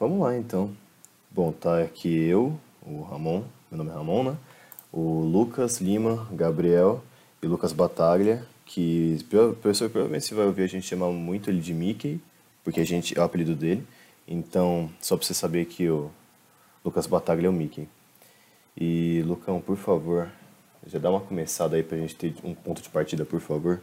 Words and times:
vamos 0.00 0.18
lá 0.18 0.34
então. 0.34 0.74
Bom, 1.30 1.52
tá 1.52 1.82
aqui 1.82 2.08
eu, 2.08 2.58
o 2.82 3.02
Ramon, 3.02 3.44
meu 3.70 3.76
nome 3.78 3.90
é 3.90 3.92
Ramon, 3.92 4.24
né? 4.24 4.36
O 4.90 5.20
Lucas 5.20 5.78
Lima, 5.78 6.26
Gabriel 6.32 7.04
e 7.42 7.46
Lucas 7.46 7.72
Bataglia, 7.74 8.44
que 8.64 9.18
o 9.30 9.54
professor 9.54 9.90
provavelmente 9.90 10.24
você 10.24 10.34
vai 10.34 10.46
ouvir 10.46 10.62
a 10.62 10.66
gente 10.66 10.86
chamar 10.86 11.10
muito 11.10 11.50
ele 11.50 11.60
de 11.60 11.74
Mickey, 11.74 12.18
porque 12.64 12.80
a 12.80 12.84
gente 12.84 13.16
é 13.16 13.20
o 13.20 13.24
apelido 13.24 13.54
dele. 13.54 13.86
Então, 14.26 14.90
só 15.00 15.16
pra 15.16 15.26
você 15.26 15.34
saber 15.34 15.66
que 15.66 15.88
o 15.88 16.10
Lucas 16.84 17.06
Bataglia 17.06 17.46
é 17.46 17.50
o 17.50 17.52
Mickey. 17.52 17.86
E 18.76 19.22
Lucão, 19.26 19.60
por 19.60 19.76
favor, 19.76 20.30
já 20.86 20.98
dá 20.98 21.10
uma 21.10 21.20
começada 21.20 21.76
aí 21.76 21.82
pra 21.82 21.98
gente 21.98 22.16
ter 22.16 22.34
um 22.42 22.54
ponto 22.54 22.80
de 22.80 22.88
partida, 22.88 23.24
por 23.24 23.40
favor. 23.40 23.80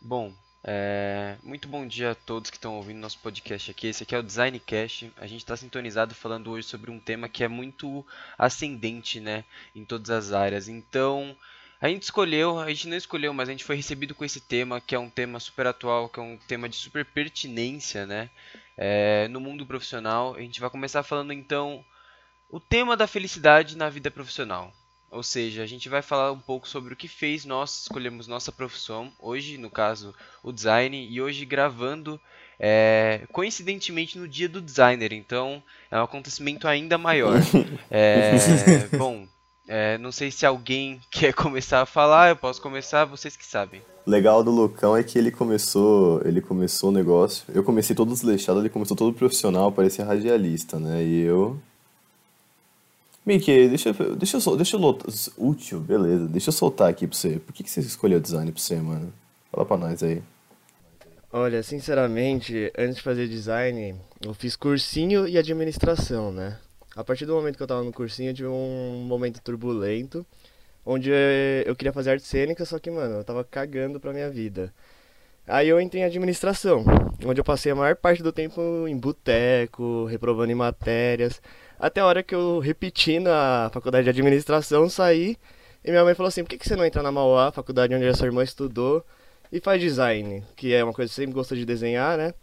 Bom, 0.00 0.32
é... 0.64 1.36
muito 1.42 1.68
bom 1.68 1.86
dia 1.86 2.12
a 2.12 2.14
todos 2.14 2.50
que 2.50 2.56
estão 2.56 2.76
ouvindo 2.76 2.98
nosso 2.98 3.18
podcast 3.18 3.70
aqui. 3.70 3.88
Esse 3.88 4.02
aqui 4.02 4.14
é 4.14 4.18
o 4.18 4.22
Design 4.22 4.58
Cash. 4.60 5.06
A 5.16 5.26
gente 5.26 5.40
está 5.40 5.56
sintonizado 5.56 6.14
falando 6.14 6.50
hoje 6.50 6.66
sobre 6.66 6.90
um 6.90 6.98
tema 6.98 7.28
que 7.28 7.42
é 7.42 7.48
muito 7.48 8.06
ascendente, 8.38 9.20
né, 9.20 9.44
em 9.74 9.84
todas 9.84 10.10
as 10.10 10.32
áreas. 10.32 10.68
Então, 10.68 11.36
a 11.80 11.88
gente 11.88 12.04
escolheu, 12.04 12.58
a 12.58 12.68
gente 12.68 12.88
não 12.88 12.96
escolheu, 12.96 13.32
mas 13.34 13.48
a 13.48 13.52
gente 13.52 13.64
foi 13.64 13.76
recebido 13.76 14.14
com 14.14 14.24
esse 14.24 14.40
tema, 14.40 14.80
que 14.80 14.94
é 14.94 14.98
um 14.98 15.10
tema 15.10 15.40
super 15.40 15.66
atual, 15.66 16.08
que 16.08 16.20
é 16.20 16.22
um 16.22 16.36
tema 16.36 16.68
de 16.68 16.76
super 16.76 17.04
pertinência, 17.04 18.06
né, 18.06 18.30
é... 18.76 19.28
no 19.28 19.40
mundo 19.40 19.66
profissional. 19.66 20.34
A 20.34 20.40
gente 20.40 20.60
vai 20.60 20.70
começar 20.70 21.02
falando 21.02 21.32
então 21.32 21.84
o 22.48 22.60
tema 22.60 22.96
da 22.96 23.06
felicidade 23.06 23.76
na 23.76 23.88
vida 23.88 24.10
profissional. 24.10 24.72
Ou 25.12 25.22
seja, 25.22 25.62
a 25.62 25.66
gente 25.66 25.90
vai 25.90 26.00
falar 26.00 26.32
um 26.32 26.38
pouco 26.38 26.66
sobre 26.66 26.94
o 26.94 26.96
que 26.96 27.06
fez 27.06 27.44
nós 27.44 27.82
escolhemos 27.82 28.26
nossa 28.26 28.50
profissão, 28.50 29.12
hoje, 29.18 29.58
no 29.58 29.68
caso, 29.68 30.14
o 30.42 30.50
design, 30.50 31.06
e 31.06 31.20
hoje 31.20 31.44
gravando 31.44 32.18
é, 32.58 33.20
coincidentemente 33.30 34.18
no 34.18 34.26
dia 34.26 34.48
do 34.48 34.58
designer, 34.58 35.12
então 35.12 35.62
é 35.90 35.98
um 35.98 36.02
acontecimento 36.02 36.66
ainda 36.66 36.96
maior. 36.96 37.34
É, 37.90 38.38
bom, 38.96 39.26
é, 39.68 39.98
não 39.98 40.10
sei 40.10 40.30
se 40.30 40.46
alguém 40.46 40.98
quer 41.10 41.34
começar 41.34 41.82
a 41.82 41.86
falar, 41.86 42.30
eu 42.30 42.36
posso 42.36 42.62
começar, 42.62 43.04
vocês 43.04 43.36
que 43.36 43.44
sabem. 43.44 43.82
Legal 44.06 44.42
do 44.42 44.50
Lucão 44.50 44.96
é 44.96 45.02
que 45.02 45.18
ele 45.18 45.30
começou, 45.30 46.22
ele 46.24 46.40
começou 46.40 46.88
o 46.88 46.92
negócio. 46.92 47.44
Eu 47.54 47.62
comecei 47.62 47.94
todo 47.94 48.14
desleixado, 48.14 48.60
ele 48.60 48.70
começou 48.70 48.96
todo 48.96 49.12
profissional, 49.12 49.70
parecia 49.70 50.06
radialista, 50.06 50.78
né? 50.78 51.04
E 51.04 51.20
eu 51.20 51.60
Mickey, 53.24 53.68
deixa, 53.68 53.92
deixa, 53.92 54.36
eu, 54.36 54.56
deixa 54.56 54.76
eu 54.76 54.98
Útil, 55.38 55.80
beleza. 55.80 56.26
Deixa 56.26 56.48
eu 56.48 56.52
soltar 56.52 56.90
aqui 56.90 57.06
pra 57.06 57.16
você. 57.16 57.38
Por 57.38 57.52
que, 57.52 57.62
que 57.62 57.70
você 57.70 57.80
escolheu 57.80 58.20
design 58.20 58.50
pra 58.50 58.60
você, 58.60 58.76
mano? 58.76 59.12
Fala 59.50 59.64
pra 59.64 59.76
nós 59.76 60.02
aí. 60.02 60.22
Olha, 61.32 61.62
sinceramente, 61.62 62.70
antes 62.76 62.96
de 62.96 63.02
fazer 63.02 63.28
design, 63.28 63.94
eu 64.20 64.34
fiz 64.34 64.56
cursinho 64.56 65.26
e 65.26 65.38
administração, 65.38 66.32
né? 66.32 66.58
A 66.94 67.02
partir 67.02 67.24
do 67.24 67.34
momento 67.34 67.56
que 67.56 67.62
eu 67.62 67.66
tava 67.66 67.82
no 67.82 67.92
cursinho, 67.92 68.30
eu 68.30 68.34
tive 68.34 68.48
um 68.48 69.04
momento 69.06 69.40
turbulento, 69.40 70.26
onde 70.84 71.10
eu 71.64 71.74
queria 71.74 71.92
fazer 71.92 72.10
arte 72.10 72.26
cênica, 72.26 72.66
só 72.66 72.78
que, 72.78 72.90
mano, 72.90 73.16
eu 73.16 73.24
tava 73.24 73.44
cagando 73.44 73.98
pra 73.98 74.12
minha 74.12 74.28
vida. 74.28 74.74
Aí 75.46 75.68
eu 75.68 75.80
entrei 75.80 76.02
em 76.02 76.04
administração, 76.04 76.84
onde 77.24 77.40
eu 77.40 77.44
passei 77.44 77.72
a 77.72 77.74
maior 77.74 77.96
parte 77.96 78.22
do 78.22 78.30
tempo 78.30 78.86
em 78.86 78.96
boteco, 78.96 80.04
reprovando 80.04 80.52
em 80.52 80.54
matérias. 80.54 81.40
Até 81.82 82.00
a 82.00 82.06
hora 82.06 82.22
que 82.22 82.32
eu 82.32 82.60
repeti 82.60 83.18
na 83.18 83.68
faculdade 83.72 84.04
de 84.04 84.10
administração, 84.10 84.88
saí 84.88 85.36
e 85.84 85.90
minha 85.90 86.04
mãe 86.04 86.14
falou 86.14 86.28
assim: 86.28 86.44
por 86.44 86.50
que, 86.50 86.56
que 86.56 86.68
você 86.68 86.76
não 86.76 86.84
entra 86.84 87.02
na 87.02 87.10
Mauá, 87.10 87.50
faculdade 87.50 87.92
onde 87.92 88.06
a 88.06 88.14
sua 88.14 88.26
irmã 88.26 88.44
estudou, 88.44 89.04
e 89.50 89.58
faz 89.58 89.80
design? 89.80 90.44
Que 90.54 90.72
é 90.72 90.84
uma 90.84 90.92
coisa 90.92 91.08
que 91.08 91.14
você 91.16 91.22
sempre 91.22 91.34
gostou 91.34 91.58
de 91.58 91.64
desenhar, 91.64 92.16
né? 92.16 92.34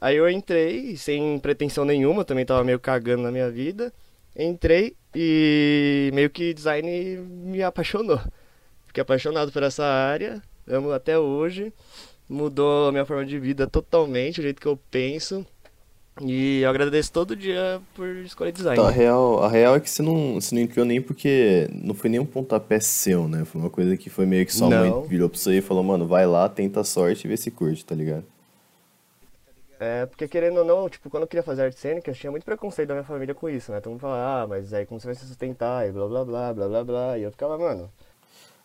Aí 0.00 0.16
eu 0.16 0.30
entrei, 0.30 0.96
sem 0.96 1.40
pretensão 1.40 1.84
nenhuma, 1.84 2.24
também 2.24 2.46
tava 2.46 2.62
meio 2.62 2.78
cagando 2.78 3.24
na 3.24 3.32
minha 3.32 3.50
vida. 3.50 3.92
Entrei 4.36 4.94
e 5.12 6.12
meio 6.14 6.30
que 6.30 6.54
design 6.54 6.88
me 7.18 7.60
apaixonou. 7.64 8.20
Fiquei 8.86 9.02
apaixonado 9.02 9.50
por 9.50 9.64
essa 9.64 9.84
área, 9.84 10.40
amo 10.68 10.92
até 10.92 11.18
hoje. 11.18 11.72
Mudou 12.28 12.88
a 12.88 12.92
minha 12.92 13.04
forma 13.04 13.26
de 13.26 13.40
vida 13.40 13.66
totalmente, 13.66 14.38
o 14.38 14.42
jeito 14.44 14.60
que 14.60 14.68
eu 14.68 14.78
penso. 14.88 15.44
E 16.20 16.60
eu 16.62 16.70
agradeço 16.70 17.12
todo 17.12 17.36
dia 17.36 17.80
por 17.94 18.06
escolher 18.18 18.52
design. 18.52 18.78
Então, 18.78 18.88
a, 18.88 18.90
real, 18.90 19.42
a 19.42 19.48
real 19.48 19.76
é 19.76 19.80
que 19.80 19.88
você 19.88 20.02
não, 20.02 20.34
você 20.34 20.54
não 20.54 20.62
entrou 20.62 20.84
nem 20.84 21.00
porque 21.00 21.68
não 21.72 21.94
foi 21.94 22.10
nem 22.10 22.20
um 22.20 22.26
pontapé 22.26 22.80
seu, 22.80 23.28
né? 23.28 23.44
Foi 23.44 23.60
uma 23.60 23.70
coisa 23.70 23.96
que 23.96 24.10
foi 24.10 24.26
meio 24.26 24.44
que 24.44 24.52
sua 24.52 24.68
não. 24.68 25.00
mãe 25.00 25.08
virou 25.08 25.28
pra 25.28 25.38
você 25.38 25.58
e 25.58 25.60
falou, 25.60 25.82
mano, 25.82 26.06
vai 26.06 26.26
lá, 26.26 26.48
tenta 26.48 26.80
a 26.80 26.84
sorte 26.84 27.26
e 27.26 27.28
vê 27.28 27.36
se 27.36 27.50
curte, 27.50 27.84
tá 27.84 27.94
ligado? 27.94 28.24
É, 29.80 30.06
porque 30.06 30.26
querendo 30.26 30.58
ou 30.58 30.64
não, 30.64 30.88
tipo, 30.88 31.08
quando 31.08 31.22
eu 31.22 31.28
queria 31.28 31.42
fazer 31.42 31.62
arte 31.62 31.78
cênica, 31.78 32.10
eu 32.10 32.14
tinha 32.14 32.32
muito 32.32 32.44
preconceito 32.44 32.88
da 32.88 32.94
minha 32.94 33.04
família 33.04 33.32
com 33.34 33.48
isso, 33.48 33.70
né? 33.70 33.80
Todo 33.80 33.92
mundo 33.92 34.00
falava, 34.00 34.42
ah, 34.42 34.46
mas 34.46 34.72
aí 34.74 34.84
como 34.84 34.98
você 34.98 35.06
vai 35.06 35.14
se 35.14 35.24
sustentar 35.24 35.88
e 35.88 35.92
blá 35.92 36.08
blá 36.08 36.24
blá 36.24 36.52
blá 36.52 36.68
blá 36.68 36.84
blá. 36.84 37.18
E 37.18 37.22
eu 37.22 37.30
ficava, 37.30 37.56
mano, 37.56 37.88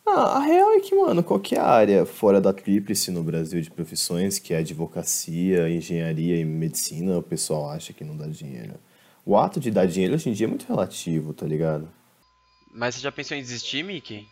ah, 0.05 0.37
a 0.37 0.39
real 0.39 0.73
é 0.73 0.79
que, 0.79 0.93
mano, 0.93 1.23
qualquer 1.23 1.59
área 1.59 2.05
fora 2.05 2.41
da 2.41 2.51
tríplice 2.51 3.09
no 3.09 3.23
Brasil 3.23 3.61
de 3.61 3.71
profissões, 3.71 4.37
que 4.37 4.53
é 4.53 4.57
advocacia, 4.57 5.69
engenharia 5.69 6.35
e 6.37 6.43
medicina, 6.43 7.17
o 7.17 7.23
pessoal 7.23 7.69
acha 7.69 7.93
que 7.93 8.03
não 8.03 8.17
dá 8.17 8.27
dinheiro. 8.27 8.73
O 9.25 9.37
ato 9.37 9.59
de 9.59 9.71
dar 9.71 9.87
dinheiro 9.87 10.15
hoje 10.15 10.29
em 10.29 10.33
dia 10.33 10.45
é 10.45 10.49
muito 10.49 10.67
relativo, 10.67 11.33
tá 11.33 11.45
ligado? 11.45 11.89
Mas 12.73 12.95
você 12.95 13.01
já 13.01 13.11
pensou 13.11 13.37
em 13.37 13.41
desistir, 13.41 13.83
Mickey? 13.83 14.27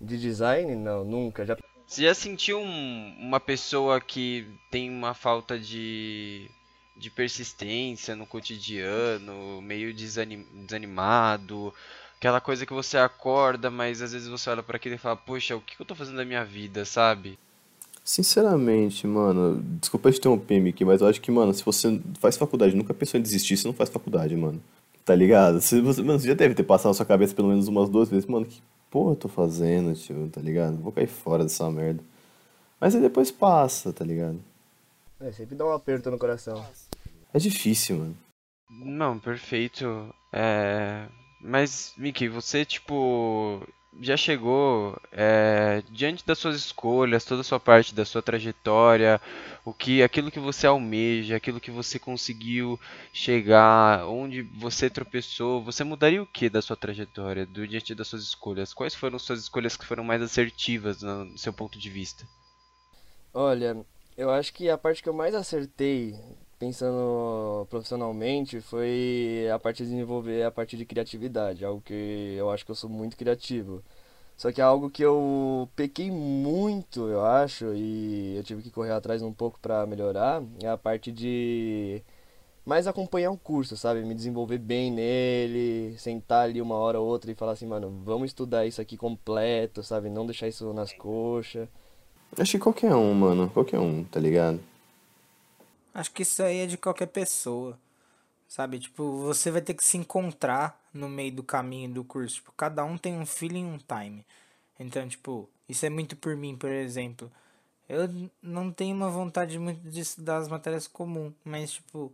De 0.00 0.16
design? 0.16 0.76
Não, 0.76 1.04
nunca. 1.04 1.44
Já... 1.44 1.56
Você 1.86 2.02
já 2.04 2.14
sentiu 2.14 2.58
um, 2.60 3.16
uma 3.18 3.40
pessoa 3.40 4.00
que 4.00 4.46
tem 4.70 4.88
uma 4.88 5.12
falta 5.12 5.58
de, 5.58 6.48
de 6.96 7.10
persistência 7.10 8.14
no 8.14 8.26
cotidiano, 8.26 9.60
meio 9.60 9.92
desanim, 9.92 10.46
desanimado? 10.64 11.74
Aquela 12.16 12.40
coisa 12.40 12.64
que 12.64 12.72
você 12.72 12.96
acorda, 12.96 13.70
mas 13.70 14.00
às 14.00 14.12
vezes 14.12 14.28
você 14.28 14.48
olha 14.48 14.62
para 14.62 14.76
aquilo 14.76 14.94
e 14.94 14.98
fala, 14.98 15.16
poxa, 15.16 15.56
o 15.56 15.60
que 15.60 15.80
eu 15.80 15.86
tô 15.86 15.94
fazendo 15.94 16.16
da 16.16 16.24
minha 16.24 16.44
vida, 16.44 16.84
sabe? 16.84 17.38
Sinceramente, 18.02 19.06
mano, 19.06 19.62
desculpa 19.80 20.12
te 20.12 20.18
interromper, 20.18 20.60
Mickey, 20.60 20.84
mas 20.84 21.00
eu 21.00 21.06
acho 21.06 21.20
que, 21.20 21.30
mano, 21.30 21.54
se 21.54 21.64
você 21.64 22.00
faz 22.20 22.36
faculdade 22.36 22.76
nunca 22.76 22.92
pensou 22.92 23.18
em 23.18 23.22
desistir, 23.22 23.56
você 23.56 23.66
não 23.66 23.74
faz 23.74 23.88
faculdade, 23.88 24.36
mano. 24.36 24.62
Tá 25.04 25.14
ligado? 25.14 25.60
Você, 25.60 25.80
você, 25.80 26.02
mano, 26.02 26.18
você 26.18 26.28
já 26.28 26.34
deve 26.34 26.54
ter 26.54 26.64
passado 26.64 26.88
na 26.88 26.94
sua 26.94 27.06
cabeça 27.06 27.34
pelo 27.34 27.48
menos 27.48 27.68
umas 27.68 27.88
duas 27.88 28.08
vezes, 28.08 28.26
mano, 28.26 28.46
que 28.46 28.62
porra 28.90 29.12
eu 29.12 29.16
tô 29.16 29.28
fazendo, 29.28 29.94
tio, 29.94 30.28
tá 30.30 30.40
ligado? 30.40 30.76
Vou 30.76 30.92
cair 30.92 31.06
fora 31.06 31.42
dessa 31.44 31.70
merda. 31.70 32.02
Mas 32.78 32.94
aí 32.94 33.00
depois 33.00 33.30
passa, 33.30 33.92
tá 33.92 34.04
ligado? 34.04 34.38
É, 35.20 35.32
sempre 35.32 35.56
dá 35.56 35.64
um 35.64 35.72
aperto 35.72 36.10
no 36.10 36.18
coração. 36.18 36.64
É 37.32 37.38
difícil, 37.38 37.96
mano. 37.96 38.16
Não, 38.70 39.18
perfeito. 39.18 40.14
É. 40.32 41.06
Mas, 41.46 41.92
Mickey, 41.98 42.26
você, 42.26 42.64
tipo, 42.64 43.60
já 44.00 44.16
chegou 44.16 44.98
é, 45.12 45.82
diante 45.90 46.24
das 46.24 46.38
suas 46.38 46.56
escolhas, 46.56 47.22
toda 47.22 47.42
a 47.42 47.44
sua 47.44 47.60
parte 47.60 47.94
da 47.94 48.02
sua 48.06 48.22
trajetória, 48.22 49.20
o 49.62 49.70
que, 49.70 50.02
aquilo 50.02 50.30
que 50.30 50.40
você 50.40 50.66
almeja, 50.66 51.36
aquilo 51.36 51.60
que 51.60 51.70
você 51.70 51.98
conseguiu 51.98 52.80
chegar, 53.12 54.06
onde 54.06 54.40
você 54.40 54.88
tropeçou, 54.88 55.62
você 55.62 55.84
mudaria 55.84 56.22
o 56.22 56.26
que 56.26 56.48
da 56.48 56.62
sua 56.62 56.76
trajetória, 56.76 57.44
do 57.44 57.68
diante 57.68 57.94
das 57.94 58.08
suas 58.08 58.22
escolhas? 58.22 58.72
Quais 58.72 58.94
foram 58.94 59.18
suas 59.18 59.40
escolhas 59.40 59.76
que 59.76 59.84
foram 59.84 60.02
mais 60.02 60.22
assertivas 60.22 61.02
no 61.02 61.36
seu 61.36 61.52
ponto 61.52 61.78
de 61.78 61.90
vista? 61.90 62.26
Olha, 63.34 63.84
eu 64.16 64.30
acho 64.30 64.50
que 64.50 64.70
a 64.70 64.78
parte 64.78 65.02
que 65.02 65.10
eu 65.10 65.14
mais 65.14 65.34
acertei 65.34 66.18
pensando 66.58 67.66
profissionalmente, 67.68 68.60
foi 68.60 69.48
a 69.52 69.58
parte 69.58 69.82
de 69.82 69.90
desenvolver 69.90 70.44
a 70.44 70.50
parte 70.50 70.76
de 70.76 70.84
criatividade, 70.84 71.64
algo 71.64 71.80
que 71.80 72.34
eu 72.36 72.50
acho 72.50 72.64
que 72.64 72.70
eu 72.70 72.74
sou 72.74 72.90
muito 72.90 73.16
criativo. 73.16 73.82
Só 74.36 74.50
que 74.50 74.60
é 74.60 74.64
algo 74.64 74.90
que 74.90 75.02
eu 75.02 75.68
pequei 75.76 76.10
muito, 76.10 77.08
eu 77.08 77.24
acho, 77.24 77.72
e 77.74 78.36
eu 78.36 78.42
tive 78.42 78.62
que 78.62 78.70
correr 78.70 78.92
atrás 78.92 79.22
um 79.22 79.32
pouco 79.32 79.60
para 79.60 79.86
melhorar, 79.86 80.42
é 80.62 80.68
a 80.68 80.76
parte 80.76 81.12
de 81.12 82.02
mais 82.64 82.86
acompanhar 82.86 83.30
o 83.30 83.36
curso, 83.36 83.76
sabe? 83.76 84.02
Me 84.02 84.14
desenvolver 84.14 84.58
bem 84.58 84.90
nele, 84.90 85.96
sentar 85.98 86.44
ali 86.44 86.60
uma 86.60 86.74
hora 86.76 86.98
ou 86.98 87.06
outra 87.06 87.30
e 87.30 87.34
falar 87.34 87.52
assim, 87.52 87.66
mano, 87.66 88.02
vamos 88.04 88.26
estudar 88.26 88.66
isso 88.66 88.80
aqui 88.80 88.96
completo, 88.96 89.82
sabe? 89.82 90.08
Não 90.08 90.26
deixar 90.26 90.48
isso 90.48 90.72
nas 90.72 90.92
coxas. 90.92 91.68
Acho 92.36 92.52
que 92.52 92.58
qualquer 92.58 92.94
um, 92.94 93.14
mano, 93.14 93.50
qualquer 93.50 93.78
um, 93.78 94.02
tá 94.04 94.18
ligado? 94.18 94.60
Acho 95.94 96.10
que 96.10 96.22
isso 96.22 96.42
aí 96.42 96.58
é 96.58 96.66
de 96.66 96.76
qualquer 96.76 97.06
pessoa. 97.06 97.78
Sabe? 98.48 98.78
Tipo, 98.78 99.20
você 99.20 99.50
vai 99.50 99.62
ter 99.62 99.74
que 99.74 99.84
se 99.84 99.96
encontrar 99.96 100.80
no 100.92 101.08
meio 101.08 101.32
do 101.32 101.42
caminho 101.42 101.92
do 101.92 102.04
curso. 102.04 102.36
Tipo, 102.36 102.52
cada 102.52 102.84
um 102.84 102.98
tem 102.98 103.16
um 103.16 103.24
feeling 103.24 103.64
um 103.64 103.78
time. 103.78 104.26
Então, 104.78 105.08
tipo, 105.08 105.48
isso 105.68 105.86
é 105.86 105.90
muito 105.90 106.16
por 106.16 106.36
mim, 106.36 106.56
por 106.56 106.70
exemplo. 106.70 107.30
Eu 107.88 108.08
não 108.42 108.72
tenho 108.72 108.96
uma 108.96 109.10
vontade 109.10 109.58
muito 109.58 109.80
de 109.88 110.00
estudar 110.00 110.38
as 110.38 110.48
matérias 110.48 110.86
comuns, 110.86 111.32
mas, 111.44 111.72
tipo, 111.72 112.12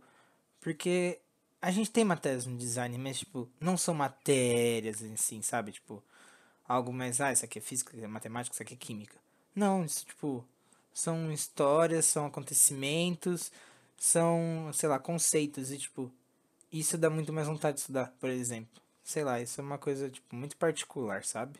porque 0.59 1.19
a 1.61 1.71
gente 1.71 1.91
tem 1.91 2.03
matérias 2.03 2.45
no 2.45 2.57
design, 2.57 2.97
mas, 2.97 3.19
tipo, 3.19 3.47
não 3.59 3.77
são 3.77 3.93
matérias 3.93 5.01
em 5.01 5.15
si, 5.15 5.41
sabe? 5.43 5.71
Tipo, 5.71 6.03
algo 6.67 6.91
mais, 6.91 7.21
ah, 7.21 7.31
isso 7.31 7.45
aqui 7.45 7.59
é 7.59 7.61
física, 7.61 7.95
isso 7.95 8.05
é 8.05 8.07
matemática, 8.07 8.53
isso 8.53 8.63
aqui 8.63 8.73
é 8.73 8.77
química. 8.77 9.15
Não, 9.55 9.85
isso, 9.85 10.05
tipo, 10.05 10.45
são 10.93 11.31
histórias, 11.31 12.05
são 12.05 12.25
acontecimentos, 12.25 13.51
são, 14.01 14.71
sei 14.73 14.89
lá, 14.89 14.97
conceitos. 14.97 15.71
E, 15.71 15.77
tipo, 15.77 16.11
isso 16.73 16.97
dá 16.97 17.07
muito 17.07 17.31
mais 17.31 17.47
vontade 17.47 17.75
de 17.75 17.81
estudar, 17.81 18.11
por 18.19 18.31
exemplo. 18.31 18.81
Sei 19.03 19.23
lá, 19.23 19.39
isso 19.39 19.61
é 19.61 19.63
uma 19.63 19.77
coisa 19.77 20.09
tipo, 20.09 20.35
muito 20.35 20.57
particular, 20.57 21.23
sabe? 21.23 21.59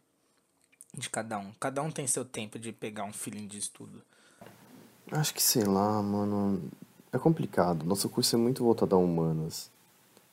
De 0.91 1.07
cada 1.07 1.37
um. 1.37 1.51
Cada 1.59 1.83
um 1.83 1.91
tem 1.91 2.07
seu 2.07 2.25
tempo 2.25 2.57
de 2.57 2.71
pegar 2.71 3.03
um 3.03 3.13
feeling 3.13 3.45
de 3.45 3.59
estudo. 3.59 4.01
Acho 5.11 5.35
que 5.35 5.41
sei 5.41 5.63
lá, 5.65 6.01
mano. 6.01 6.63
É 7.13 7.19
complicado. 7.19 7.85
Nosso 7.85 8.09
curso 8.09 8.35
é 8.35 8.39
muito 8.39 8.63
voltado 8.63 8.95
a 8.95 8.97
humanas. 8.97 9.69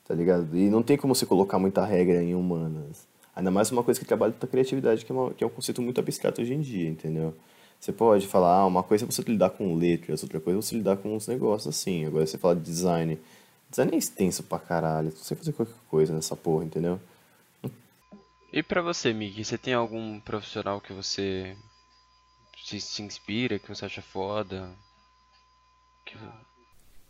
Tá 0.03 0.15
ligado? 0.15 0.57
E 0.57 0.67
não 0.67 0.81
tem 0.81 0.97
como 0.97 1.13
você 1.13 1.27
colocar 1.27 1.59
muita 1.59 1.85
regra 1.85 2.23
em 2.23 2.33
humanas. 2.33 3.07
Ainda 3.35 3.51
mais 3.51 3.69
uma 3.71 3.83
coisa 3.83 3.99
que 3.99 4.05
trabalha 4.05 4.33
com 4.33 4.47
criatividade, 4.47 5.05
que 5.05 5.11
é, 5.11 5.15
uma, 5.15 5.33
que 5.33 5.43
é 5.43 5.47
um 5.47 5.51
conceito 5.51 5.81
muito 5.81 5.99
abstrato 5.99 6.41
hoje 6.41 6.55
em 6.55 6.61
dia, 6.61 6.89
entendeu? 6.89 7.35
Você 7.79 7.93
pode 7.93 8.27
falar, 8.27 8.57
ah, 8.57 8.65
uma 8.65 8.83
coisa 8.83 9.05
é 9.05 9.07
você 9.07 9.21
lidar 9.21 9.51
com 9.51 9.75
letras, 9.75 10.21
outra 10.21 10.39
coisa 10.39 10.59
é 10.59 10.61
você 10.61 10.75
lidar 10.75 10.97
com 10.97 11.15
uns 11.15 11.27
negócios 11.27 11.73
assim. 11.73 12.05
Agora 12.05 12.25
você 12.25 12.37
fala 12.37 12.55
de 12.55 12.61
design. 12.61 13.17
Design 13.69 13.95
é 13.95 13.97
extenso 13.97 14.43
pra 14.43 14.59
caralho. 14.59 15.11
Você 15.11 15.35
fazer 15.35 15.53
qualquer 15.53 15.75
coisa 15.89 16.13
nessa 16.13 16.35
porra, 16.35 16.65
entendeu? 16.65 16.99
E 18.51 18.63
pra 18.63 18.81
você, 18.81 19.13
Miki, 19.13 19.45
você 19.45 19.57
tem 19.57 19.73
algum 19.73 20.19
profissional 20.19 20.81
que 20.81 20.91
você 20.91 21.55
se, 22.65 22.81
se 22.81 23.01
inspira, 23.01 23.59
que 23.59 23.67
você 23.69 23.85
acha 23.85 24.01
foda? 24.01 24.69
Que... 26.05 26.17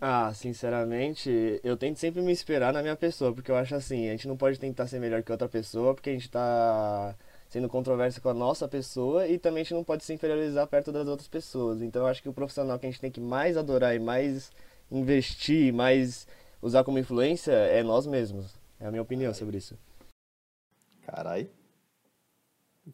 Ah, 0.02 0.34
sinceramente, 0.34 1.60
eu 1.64 1.76
tento 1.76 1.98
sempre 1.98 2.22
me 2.22 2.32
inspirar 2.32 2.72
na 2.72 2.82
minha 2.82 2.96
pessoa, 2.96 3.34
porque 3.34 3.52
eu 3.52 3.56
acho 3.56 3.76
assim, 3.76 4.08
a 4.08 4.12
gente 4.12 4.28
não 4.28 4.38
pode 4.38 4.60
tentar 4.60 4.88
ser 4.88 5.00
melhor 5.00 5.24
que 5.24 5.32
outra 5.32 5.50
pessoa, 5.50 5.94
porque 5.94 6.10
a 6.10 6.14
gente 6.14 6.30
tá 6.30 7.16
sendo 7.50 7.68
controverso 7.68 8.22
com 8.22 8.30
a 8.30 8.34
nossa 8.34 8.68
pessoa 8.68 9.28
e 9.28 9.38
também 9.40 9.62
a 9.62 9.64
gente 9.64 9.74
não 9.74 9.84
pode 9.84 10.04
se 10.06 10.14
inferiorizar 10.14 10.66
perto 10.68 10.92
das 10.92 11.08
outras 11.08 11.28
pessoas. 11.28 11.82
Então 11.82 12.04
eu 12.04 12.08
acho 12.08 12.22
que 12.22 12.30
o 12.30 12.34
profissional 12.34 12.78
que 12.80 12.86
a 12.86 12.90
gente 12.90 13.02
tem 13.02 13.12
que 13.12 13.20
mais 13.20 13.58
adorar 13.58 13.96
e 13.96 14.00
mais 14.00 14.52
investir, 14.92 15.74
mais 15.74 16.28
usar 16.62 16.84
como 16.84 17.00
influência 17.00 17.52
é 17.52 17.82
nós 17.84 18.06
mesmos. 18.06 18.54
É 18.80 18.86
a 18.86 18.92
minha 18.92 19.02
opinião 19.02 19.34
sobre 19.34 19.58
isso. 19.58 19.78
Carai. 21.06 21.50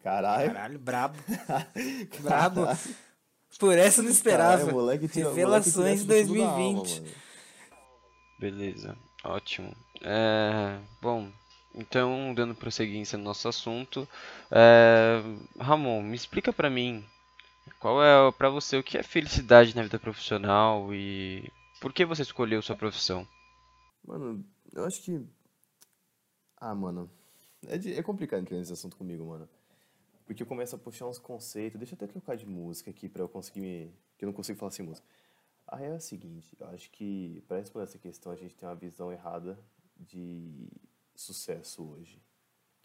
Carai. 0.01 0.47
Caralho, 0.47 0.79
brabo. 0.79 1.17
brabo. 2.21 2.61
Por 3.59 3.77
essa 3.77 3.99
eu 4.01 4.05
não 4.05 4.11
esperava. 4.11 4.57
Caralho, 4.57 4.73
moleque 4.73 5.07
tira- 5.07 5.29
Revelações 5.29 5.75
moleque 5.75 5.99
tira 6.05 6.21
tudo 6.27 6.39
da 6.39 6.45
2020. 6.55 6.97
alma. 6.99 7.11
Beleza, 8.39 8.97
ótimo. 9.23 9.73
É, 10.01 10.77
bom, 11.01 11.29
então, 11.75 12.33
dando 12.33 12.55
prosseguência 12.55 13.17
no 13.17 13.23
nosso 13.23 13.47
assunto, 13.47 14.07
é, 14.51 15.21
Ramon, 15.59 16.01
me 16.01 16.15
explica 16.15 16.53
pra 16.53 16.69
mim, 16.69 17.03
qual 17.79 18.03
é 18.03 18.31
pra 18.33 18.49
você 18.49 18.77
o 18.77 18.83
que 18.83 18.97
é 18.97 19.03
felicidade 19.03 19.75
na 19.75 19.83
vida 19.83 19.99
profissional 19.99 20.93
e 20.93 21.51
por 21.81 21.93
que 21.93 22.05
você 22.05 22.21
escolheu 22.23 22.61
sua 22.61 22.75
profissão? 22.75 23.27
Mano, 24.05 24.45
eu 24.73 24.85
acho 24.85 25.01
que. 25.03 25.21
Ah, 26.57 26.73
mano. 26.75 27.09
É, 27.67 27.77
de- 27.77 27.93
é 27.93 28.03
complicado 28.03 28.41
entrar 28.41 28.57
nesse 28.57 28.73
assunto 28.73 28.95
comigo, 28.97 29.25
mano. 29.25 29.49
Porque 30.25 30.43
eu 30.43 30.47
começo 30.47 30.75
a 30.75 30.79
puxar 30.79 31.07
uns 31.07 31.19
conceitos. 31.19 31.79
Deixa 31.79 31.93
eu 31.95 31.97
até 31.97 32.07
trocar 32.07 32.35
de 32.37 32.45
música 32.47 32.91
aqui 32.91 33.09
pra 33.09 33.23
eu 33.23 33.29
conseguir 33.29 33.61
me. 33.61 33.93
Que 34.17 34.25
eu 34.25 34.27
não 34.27 34.33
consigo 34.33 34.59
falar 34.59 34.71
sem 34.71 34.85
música. 34.85 35.07
A 35.67 35.77
real 35.77 35.93
é 35.93 35.97
a 35.97 35.99
seguinte: 35.99 36.55
eu 36.59 36.67
acho 36.69 36.91
que 36.91 37.43
pra 37.47 37.57
responder 37.57 37.85
essa 37.85 37.99
questão 37.99 38.31
a 38.31 38.35
gente 38.35 38.55
tem 38.55 38.67
uma 38.67 38.75
visão 38.75 39.11
errada 39.11 39.59
de 39.99 40.69
sucesso 41.21 41.83
hoje. 41.83 42.21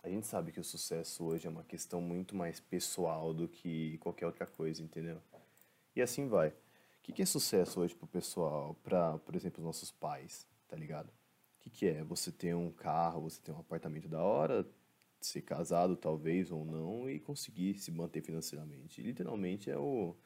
A 0.02 0.08
gente 0.08 0.26
sabe 0.26 0.50
que 0.52 0.60
o 0.60 0.64
sucesso 0.64 1.24
hoje 1.24 1.46
é 1.46 1.50
uma 1.50 1.64
questão 1.64 2.00
muito 2.00 2.34
mais 2.34 2.58
pessoal 2.58 3.34
do 3.34 3.46
que 3.46 3.98
qualquer 3.98 4.26
outra 4.26 4.46
coisa, 4.46 4.82
entendeu? 4.82 5.20
E 5.94 6.00
assim 6.00 6.26
vai. 6.26 6.48
O 6.48 6.54
que, 7.02 7.12
que 7.12 7.22
é 7.22 7.26
sucesso 7.26 7.80
hoje 7.80 7.94
pro 7.94 8.06
pessoal, 8.06 8.74
pra, 8.82 9.18
por 9.18 9.34
exemplo, 9.34 9.60
os 9.60 9.66
nossos 9.66 9.90
pais, 9.90 10.46
tá 10.68 10.76
ligado? 10.76 11.08
O 11.08 11.60
que, 11.60 11.70
que 11.70 11.86
é? 11.86 12.02
Você 12.04 12.32
ter 12.32 12.54
um 12.54 12.70
carro, 12.70 13.22
você 13.22 13.40
ter 13.42 13.52
um 13.52 13.58
apartamento 13.58 14.08
da 14.08 14.22
hora, 14.22 14.66
ser 15.20 15.42
casado 15.42 15.96
talvez 15.96 16.50
ou 16.50 16.64
não 16.64 17.08
e 17.10 17.20
conseguir 17.20 17.74
se 17.74 17.90
manter 17.90 18.22
financeiramente. 18.22 19.02
Literalmente 19.02 19.70
é 19.70 19.78
o 19.78 20.16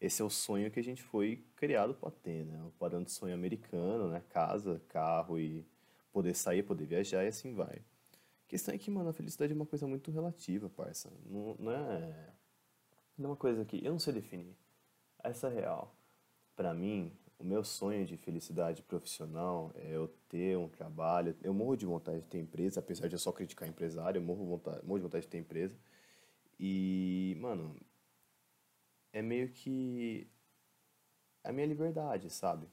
esse 0.00 0.22
é 0.22 0.24
o 0.24 0.30
sonho 0.30 0.70
que 0.70 0.80
a 0.80 0.82
gente 0.82 1.02
foi 1.02 1.44
criado 1.56 1.94
para 1.94 2.10
ter, 2.10 2.46
né? 2.46 2.62
O 2.64 2.70
padrão 2.70 3.02
de 3.02 3.12
sonho 3.12 3.34
americano, 3.34 4.08
né? 4.08 4.22
Casa, 4.30 4.80
carro 4.88 5.38
e 5.38 5.66
poder 6.12 6.34
sair, 6.34 6.62
poder 6.62 6.86
viajar 6.86 7.24
e 7.24 7.28
assim 7.28 7.54
vai. 7.54 7.76
A 7.76 8.48
questão 8.48 8.74
é 8.74 8.78
que, 8.78 8.90
mano, 8.90 9.10
a 9.10 9.12
felicidade 9.12 9.52
é 9.52 9.56
uma 9.56 9.66
coisa 9.66 9.86
muito 9.86 10.10
relativa, 10.10 10.68
parça. 10.68 11.10
Não, 11.26 11.56
não 11.58 11.72
é 11.72 12.32
não 13.20 13.26
é 13.26 13.30
uma 13.32 13.36
coisa 13.36 13.64
que 13.64 13.84
eu 13.84 13.92
não 13.92 13.98
sei 13.98 14.14
definir. 14.14 14.56
Essa 15.22 15.48
é 15.48 15.54
real. 15.54 15.94
Pra 16.56 16.72
mim, 16.72 17.12
o 17.38 17.44
meu 17.44 17.62
sonho 17.62 18.06
de 18.06 18.16
felicidade 18.16 18.82
profissional 18.82 19.72
é 19.74 19.94
eu 19.94 20.08
ter 20.28 20.56
um 20.56 20.68
trabalho. 20.68 21.36
Eu 21.42 21.52
morro 21.52 21.76
de 21.76 21.86
vontade 21.86 22.20
de 22.22 22.26
ter 22.26 22.38
empresa, 22.38 22.80
apesar 22.80 23.08
de 23.08 23.14
eu 23.14 23.18
só 23.18 23.30
criticar 23.30 23.68
empresário, 23.68 24.18
eu 24.18 24.22
morro, 24.22 24.46
vontade, 24.46 24.84
morro 24.84 24.98
de 24.98 25.02
vontade 25.04 25.24
de 25.24 25.30
ter 25.30 25.38
empresa. 25.38 25.76
E, 26.58 27.36
mano, 27.40 27.76
é 29.12 29.22
meio 29.22 29.50
que 29.50 30.26
a 31.44 31.52
minha 31.52 31.66
liberdade, 31.66 32.30
sabe? 32.30 32.66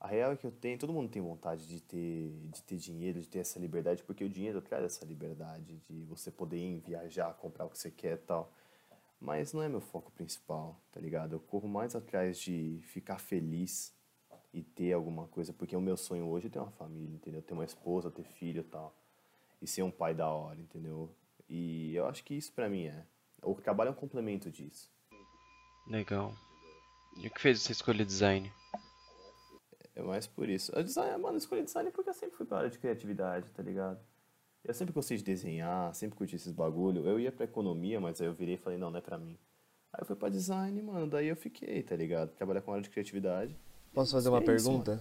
A 0.00 0.08
real 0.08 0.32
é 0.32 0.36
que 0.36 0.46
eu 0.46 0.50
tenho, 0.50 0.78
todo 0.78 0.94
mundo 0.94 1.10
tem 1.10 1.20
vontade 1.20 1.68
de 1.68 1.78
ter, 1.78 2.32
de 2.50 2.62
ter 2.62 2.78
dinheiro, 2.78 3.20
de 3.20 3.28
ter 3.28 3.40
essa 3.40 3.58
liberdade, 3.58 4.02
porque 4.02 4.24
o 4.24 4.30
dinheiro 4.30 4.62
traz 4.62 4.82
essa 4.82 5.04
liberdade 5.04 5.76
de 5.86 6.02
você 6.04 6.30
poder 6.30 6.56
ir 6.56 6.80
viajar, 6.80 7.34
comprar 7.34 7.66
o 7.66 7.68
que 7.68 7.78
você 7.78 7.90
quer 7.90 8.14
e 8.14 8.22
tal. 8.22 8.50
Mas 9.20 9.52
não 9.52 9.62
é 9.62 9.68
meu 9.68 9.82
foco 9.82 10.10
principal, 10.12 10.80
tá 10.90 10.98
ligado? 10.98 11.34
Eu 11.34 11.40
corro 11.40 11.68
mais 11.68 11.94
atrás 11.94 12.38
de 12.38 12.80
ficar 12.84 13.18
feliz 13.18 13.94
e 14.54 14.62
ter 14.62 14.94
alguma 14.94 15.28
coisa, 15.28 15.52
porque 15.52 15.76
o 15.76 15.80
meu 15.82 15.98
sonho 15.98 16.26
hoje 16.26 16.46
é 16.46 16.50
ter 16.50 16.58
uma 16.58 16.70
família, 16.70 17.14
entendeu? 17.14 17.42
Ter 17.42 17.52
uma 17.52 17.66
esposa, 17.66 18.10
ter 18.10 18.24
filho 18.24 18.60
e 18.60 18.64
tal. 18.64 18.96
E 19.60 19.66
ser 19.66 19.82
um 19.82 19.90
pai 19.90 20.14
da 20.14 20.30
hora, 20.30 20.58
entendeu? 20.58 21.14
E 21.46 21.94
eu 21.94 22.06
acho 22.06 22.24
que 22.24 22.32
isso 22.32 22.50
pra 22.54 22.70
mim 22.70 22.86
é. 22.86 23.04
O 23.42 23.54
trabalho 23.54 23.88
é 23.88 23.90
um 23.90 23.94
complemento 23.94 24.50
disso. 24.50 24.90
Legal. 25.86 26.34
E 27.18 27.26
o 27.26 27.30
que 27.30 27.40
fez 27.40 27.60
você 27.60 27.72
escolher 27.72 28.06
design? 28.06 28.50
É 29.94 30.02
mais 30.02 30.26
por 30.26 30.48
isso. 30.48 30.72
Eu 30.74 30.82
design, 30.82 31.16
mano, 31.18 31.34
eu 31.34 31.38
escolhi 31.38 31.62
design 31.62 31.90
porque 31.90 32.10
eu 32.10 32.14
sempre 32.14 32.36
fui 32.36 32.46
pra 32.46 32.58
área 32.58 32.70
de 32.70 32.78
criatividade, 32.78 33.50
tá 33.50 33.62
ligado? 33.62 33.98
Eu 34.64 34.74
sempre 34.74 34.92
gostei 34.92 35.16
de 35.16 35.24
desenhar, 35.24 35.94
sempre 35.94 36.16
curti 36.16 36.36
esses 36.36 36.52
bagulho. 36.52 37.06
Eu 37.06 37.18
ia 37.18 37.32
pra 37.32 37.44
economia, 37.44 38.00
mas 38.00 38.20
aí 38.20 38.26
eu 38.26 38.34
virei 38.34 38.54
e 38.54 38.58
falei, 38.58 38.78
não, 38.78 38.90
não 38.90 38.98
é 38.98 39.02
pra 39.02 39.18
mim. 39.18 39.38
Aí 39.92 40.00
eu 40.02 40.06
fui 40.06 40.14
pra 40.14 40.28
design, 40.28 40.80
mano, 40.82 41.06
daí 41.08 41.28
eu 41.28 41.36
fiquei, 41.36 41.82
tá 41.82 41.96
ligado? 41.96 42.30
Trabalhar 42.30 42.60
com 42.60 42.72
área 42.72 42.82
de 42.82 42.90
criatividade. 42.90 43.56
Posso 43.92 44.12
fazer 44.12 44.28
uma 44.28 44.38
é 44.38 44.40
isso, 44.42 44.46
pergunta? 44.46 45.00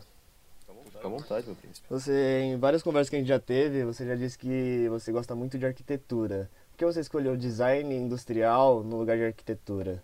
Fica 0.86 1.08
à 1.08 1.10
vontade, 1.10 1.46
meu 1.46 1.56
príncipe. 1.56 1.88
Você, 1.90 2.42
em 2.42 2.58
várias 2.58 2.82
conversas 2.82 3.10
que 3.10 3.16
a 3.16 3.20
gente 3.20 3.28
já 3.28 3.40
teve, 3.40 3.86
você 3.86 4.06
já 4.06 4.16
disse 4.16 4.38
que 4.38 4.88
você 4.90 5.12
gosta 5.12 5.36
muito 5.36 5.58
de 5.58 5.66
arquitetura. 5.66 6.50
Por 6.72 6.78
que 6.78 6.86
você 6.86 7.00
escolheu 7.00 7.38
design 7.38 7.94
industrial 7.96 8.84
no 8.84 8.98
lugar 8.98 9.18
de 9.18 9.25
arquitetura? 9.25 10.04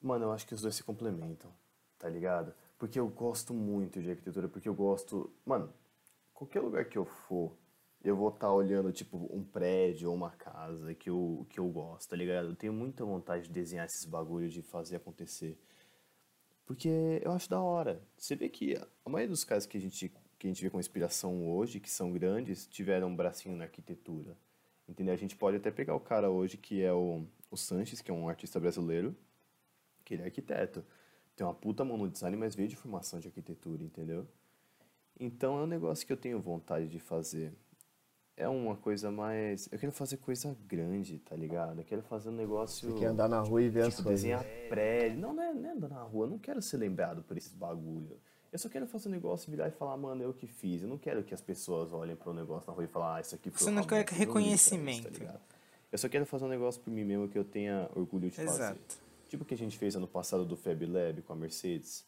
Mano, 0.00 0.26
eu 0.26 0.32
acho 0.32 0.46
que 0.46 0.54
os 0.54 0.60
dois 0.60 0.74
se 0.74 0.82
complementam, 0.82 1.50
tá 1.98 2.08
ligado? 2.08 2.52
Porque 2.82 2.98
eu 2.98 3.06
gosto 3.06 3.54
muito 3.54 4.02
de 4.02 4.10
arquitetura, 4.10 4.48
porque 4.48 4.68
eu 4.68 4.74
gosto. 4.74 5.32
Mano, 5.46 5.72
qualquer 6.34 6.58
lugar 6.58 6.84
que 6.84 6.98
eu 6.98 7.04
for, 7.04 7.56
eu 8.02 8.16
vou 8.16 8.30
estar 8.30 8.52
olhando, 8.52 8.92
tipo, 8.92 9.18
um 9.32 9.44
prédio 9.44 10.08
ou 10.08 10.16
uma 10.16 10.32
casa 10.32 10.92
que 10.92 11.08
eu, 11.08 11.46
que 11.48 11.60
eu 11.60 11.68
gosto, 11.68 12.10
tá 12.10 12.16
ligado? 12.16 12.48
Eu 12.48 12.56
tenho 12.56 12.72
muita 12.72 13.04
vontade 13.04 13.44
de 13.44 13.50
desenhar 13.50 13.86
esses 13.86 14.04
bagulhos, 14.04 14.52
de 14.52 14.62
fazer 14.62 14.96
acontecer. 14.96 15.56
Porque 16.66 17.20
eu 17.22 17.30
acho 17.30 17.48
da 17.48 17.60
hora. 17.60 18.02
Você 18.16 18.34
vê 18.34 18.48
que 18.48 18.74
a 18.74 19.08
maioria 19.08 19.28
dos 19.30 19.44
casos 19.44 19.68
que 19.68 19.78
a 19.78 19.80
gente, 19.80 20.12
que 20.36 20.48
a 20.48 20.50
gente 20.50 20.60
vê 20.60 20.68
com 20.68 20.80
inspiração 20.80 21.48
hoje, 21.52 21.78
que 21.78 21.88
são 21.88 22.10
grandes, 22.10 22.66
tiveram 22.66 23.10
um 23.10 23.14
bracinho 23.14 23.54
na 23.54 23.62
arquitetura. 23.62 24.36
Entendeu? 24.88 25.14
A 25.14 25.16
gente 25.16 25.36
pode 25.36 25.58
até 25.58 25.70
pegar 25.70 25.94
o 25.94 26.00
cara 26.00 26.28
hoje 26.30 26.56
que 26.56 26.82
é 26.82 26.92
o, 26.92 27.24
o 27.48 27.56
Sanches, 27.56 28.00
que 28.00 28.10
é 28.10 28.14
um 28.14 28.28
artista 28.28 28.58
brasileiro, 28.58 29.16
que 30.04 30.14
ele 30.14 30.22
é 30.22 30.24
arquiteto. 30.24 30.84
Tem 31.42 31.48
uma 31.48 31.54
puta 31.54 31.84
mão 31.84 31.96
no 31.96 32.08
design, 32.08 32.36
mas 32.36 32.54
veio 32.54 32.68
de 32.68 32.76
formação 32.76 33.18
de 33.18 33.26
arquitetura, 33.26 33.82
entendeu? 33.82 34.24
Então 35.18 35.58
é 35.58 35.64
um 35.64 35.66
negócio 35.66 36.06
que 36.06 36.12
eu 36.12 36.16
tenho 36.16 36.38
vontade 36.40 36.86
de 36.88 37.00
fazer. 37.00 37.52
É 38.36 38.46
uma 38.48 38.76
coisa 38.76 39.10
mais. 39.10 39.68
Eu 39.72 39.76
quero 39.76 39.90
fazer 39.90 40.18
coisa 40.18 40.56
grande, 40.68 41.18
tá 41.18 41.34
ligado? 41.34 41.80
Eu 41.80 41.84
quero 41.84 42.00
fazer 42.02 42.28
um 42.28 42.32
negócio. 42.36 42.92
Você 42.92 42.96
quer 43.00 43.06
andar 43.06 43.28
na 43.28 43.40
rua 43.40 43.60
e 43.60 43.68
ver 43.68 43.80
as 43.80 43.88
Tipo, 43.96 44.04
coisas. 44.04 44.20
desenhar 44.22 44.44
prédio. 44.68 45.18
Não, 45.18 45.34
não 45.34 45.42
é, 45.42 45.52
não 45.52 45.68
é 45.68 45.72
andar 45.72 45.88
na 45.88 46.02
rua. 46.02 46.26
Eu 46.26 46.30
não 46.30 46.38
quero 46.38 46.62
ser 46.62 46.76
lembrado 46.76 47.24
por 47.24 47.36
esses 47.36 47.52
bagulho. 47.52 48.20
Eu 48.52 48.58
só 48.60 48.68
quero 48.68 48.86
fazer 48.86 49.08
um 49.08 49.12
negócio, 49.12 49.50
virar 49.50 49.66
e 49.66 49.72
falar, 49.72 49.96
mano, 49.96 50.22
eu 50.22 50.32
que 50.32 50.46
fiz. 50.46 50.82
Eu 50.82 50.88
não 50.88 50.96
quero 50.96 51.24
que 51.24 51.34
as 51.34 51.40
pessoas 51.40 51.92
olhem 51.92 52.14
pro 52.14 52.32
negócio 52.32 52.68
na 52.70 52.74
rua 52.74 52.84
e 52.84 52.88
falar, 52.88 53.16
ah, 53.16 53.20
isso 53.20 53.34
aqui 53.34 53.50
foi 53.50 53.58
Você 53.64 53.70
não 53.72 53.82
quer 53.82 54.04
pra 54.04 54.12
isso, 54.14 54.14
reconhecimento. 54.14 55.10
tá 55.10 55.18
ligado? 55.18 55.40
eu 55.90 55.98
só 55.98 56.08
quero 56.08 56.24
fazer 56.24 56.44
um 56.44 56.48
negócio 56.48 56.80
por 56.80 56.90
mim 56.92 57.02
mesmo 57.04 57.28
que 57.28 57.36
eu 57.36 57.44
tenha 57.44 57.90
orgulho 57.96 58.30
de 58.30 58.36
fazer. 58.36 58.48
Exato. 58.62 59.01
Tipo 59.32 59.44
o 59.44 59.46
que 59.46 59.54
a 59.54 59.56
gente 59.56 59.78
fez 59.78 59.96
ano 59.96 60.06
passado 60.06 60.44
do 60.44 60.58
Fab 60.58 60.84
Lab 60.84 61.22
com 61.22 61.32
a 61.32 61.36
Mercedes. 61.36 62.06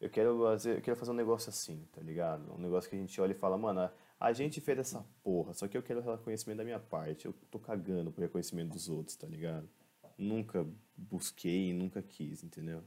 Eu 0.00 0.08
quero 0.08 0.38
fazer, 0.38 0.76
eu 0.76 0.80
quero 0.80 0.96
fazer 0.96 1.10
um 1.10 1.14
negócio 1.14 1.48
assim, 1.50 1.84
tá 1.90 2.00
ligado? 2.00 2.54
Um 2.54 2.58
negócio 2.58 2.88
que 2.88 2.94
a 2.94 2.98
gente 3.00 3.20
olha 3.20 3.32
e 3.32 3.34
fala, 3.34 3.58
mano, 3.58 3.80
a- 3.80 3.92
gente 4.32 4.60
fez 4.60 4.78
essa 4.78 5.04
porra, 5.24 5.52
só 5.54 5.66
que 5.66 5.76
eu 5.76 5.82
quero 5.82 6.00
reconhecimento 6.00 6.58
da 6.58 6.62
minha 6.62 6.78
parte. 6.78 7.26
Eu 7.26 7.32
tô 7.50 7.58
cagando 7.58 8.12
pro 8.12 8.22
reconhecimento 8.22 8.70
dos 8.74 8.88
outros, 8.88 9.16
tá 9.16 9.26
ligado? 9.26 9.68
Nunca 10.16 10.64
busquei 10.96 11.70
nunca 11.72 12.00
quis, 12.00 12.44
entendeu? 12.44 12.84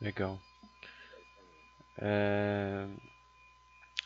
Legal. 0.00 0.40
É, 1.98 2.88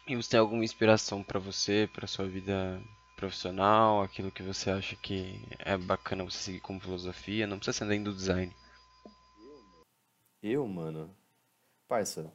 E 0.09 0.17
você 0.17 0.31
tem 0.31 0.41
alguma 0.41 0.65
inspiração 0.65 1.23
para 1.23 1.39
você, 1.39 1.89
para 1.95 2.09
sua 2.09 2.27
vida 2.27 2.83
profissional, 3.17 4.03
aquilo 4.03 4.31
que 4.31 4.43
você 4.43 4.71
acha 4.71 4.95
que 4.97 5.41
é 5.59 5.77
bacana 5.77 6.23
você 6.23 6.39
seguir 6.39 6.61
como 6.61 6.79
filosofia? 6.79 7.47
Não 7.47 7.57
precisa 7.59 7.79
ser 7.79 7.89
dentro 7.89 8.13
do 8.13 8.17
design. 8.17 8.55
Eu, 10.43 10.67
mano, 10.69 11.11
parça, 11.89 12.31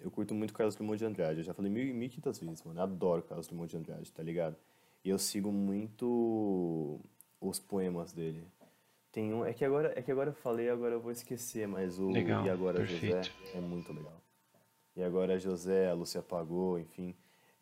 eu 0.00 0.10
curto 0.10 0.34
muito 0.34 0.52
Carlos 0.52 0.74
Drummond 0.74 0.98
de 0.98 1.04
Andrade. 1.04 1.38
Eu 1.40 1.44
já 1.44 1.54
falei 1.54 1.70
mil, 1.70 1.94
mil 1.94 2.08
quinhentas 2.08 2.38
vezes, 2.38 2.62
mano. 2.64 2.80
Eu 2.80 2.84
adoro 2.84 3.22
Carlos 3.22 3.46
Drummond 3.46 3.70
de 3.70 3.76
Andrade, 3.76 4.10
tá 4.10 4.22
ligado? 4.22 4.56
E 5.04 5.10
eu 5.10 5.18
sigo 5.18 5.52
muito 5.52 7.00
os 7.40 7.60
poemas 7.60 8.12
dele. 8.12 8.44
Tem 9.12 9.32
um, 9.32 9.44
é 9.44 9.52
que 9.52 9.64
agora, 9.64 9.92
é 9.94 10.02
que 10.02 10.10
agora 10.10 10.30
eu 10.30 10.34
falei, 10.34 10.68
agora 10.68 10.94
eu 10.94 11.00
vou 11.00 11.12
esquecer, 11.12 11.68
mas 11.68 12.00
o 12.00 12.10
Legal, 12.10 12.44
E 12.44 12.50
agora 12.50 12.78
perfeito. 12.78 13.28
José 13.28 13.58
é 13.58 13.60
muito 13.60 13.92
legal. 13.92 14.20
E 14.96 15.02
agora 15.02 15.38
José, 15.38 15.88
a 15.88 15.94
Lúcia 15.94 16.20
apagou, 16.20 16.78
enfim. 16.78 17.14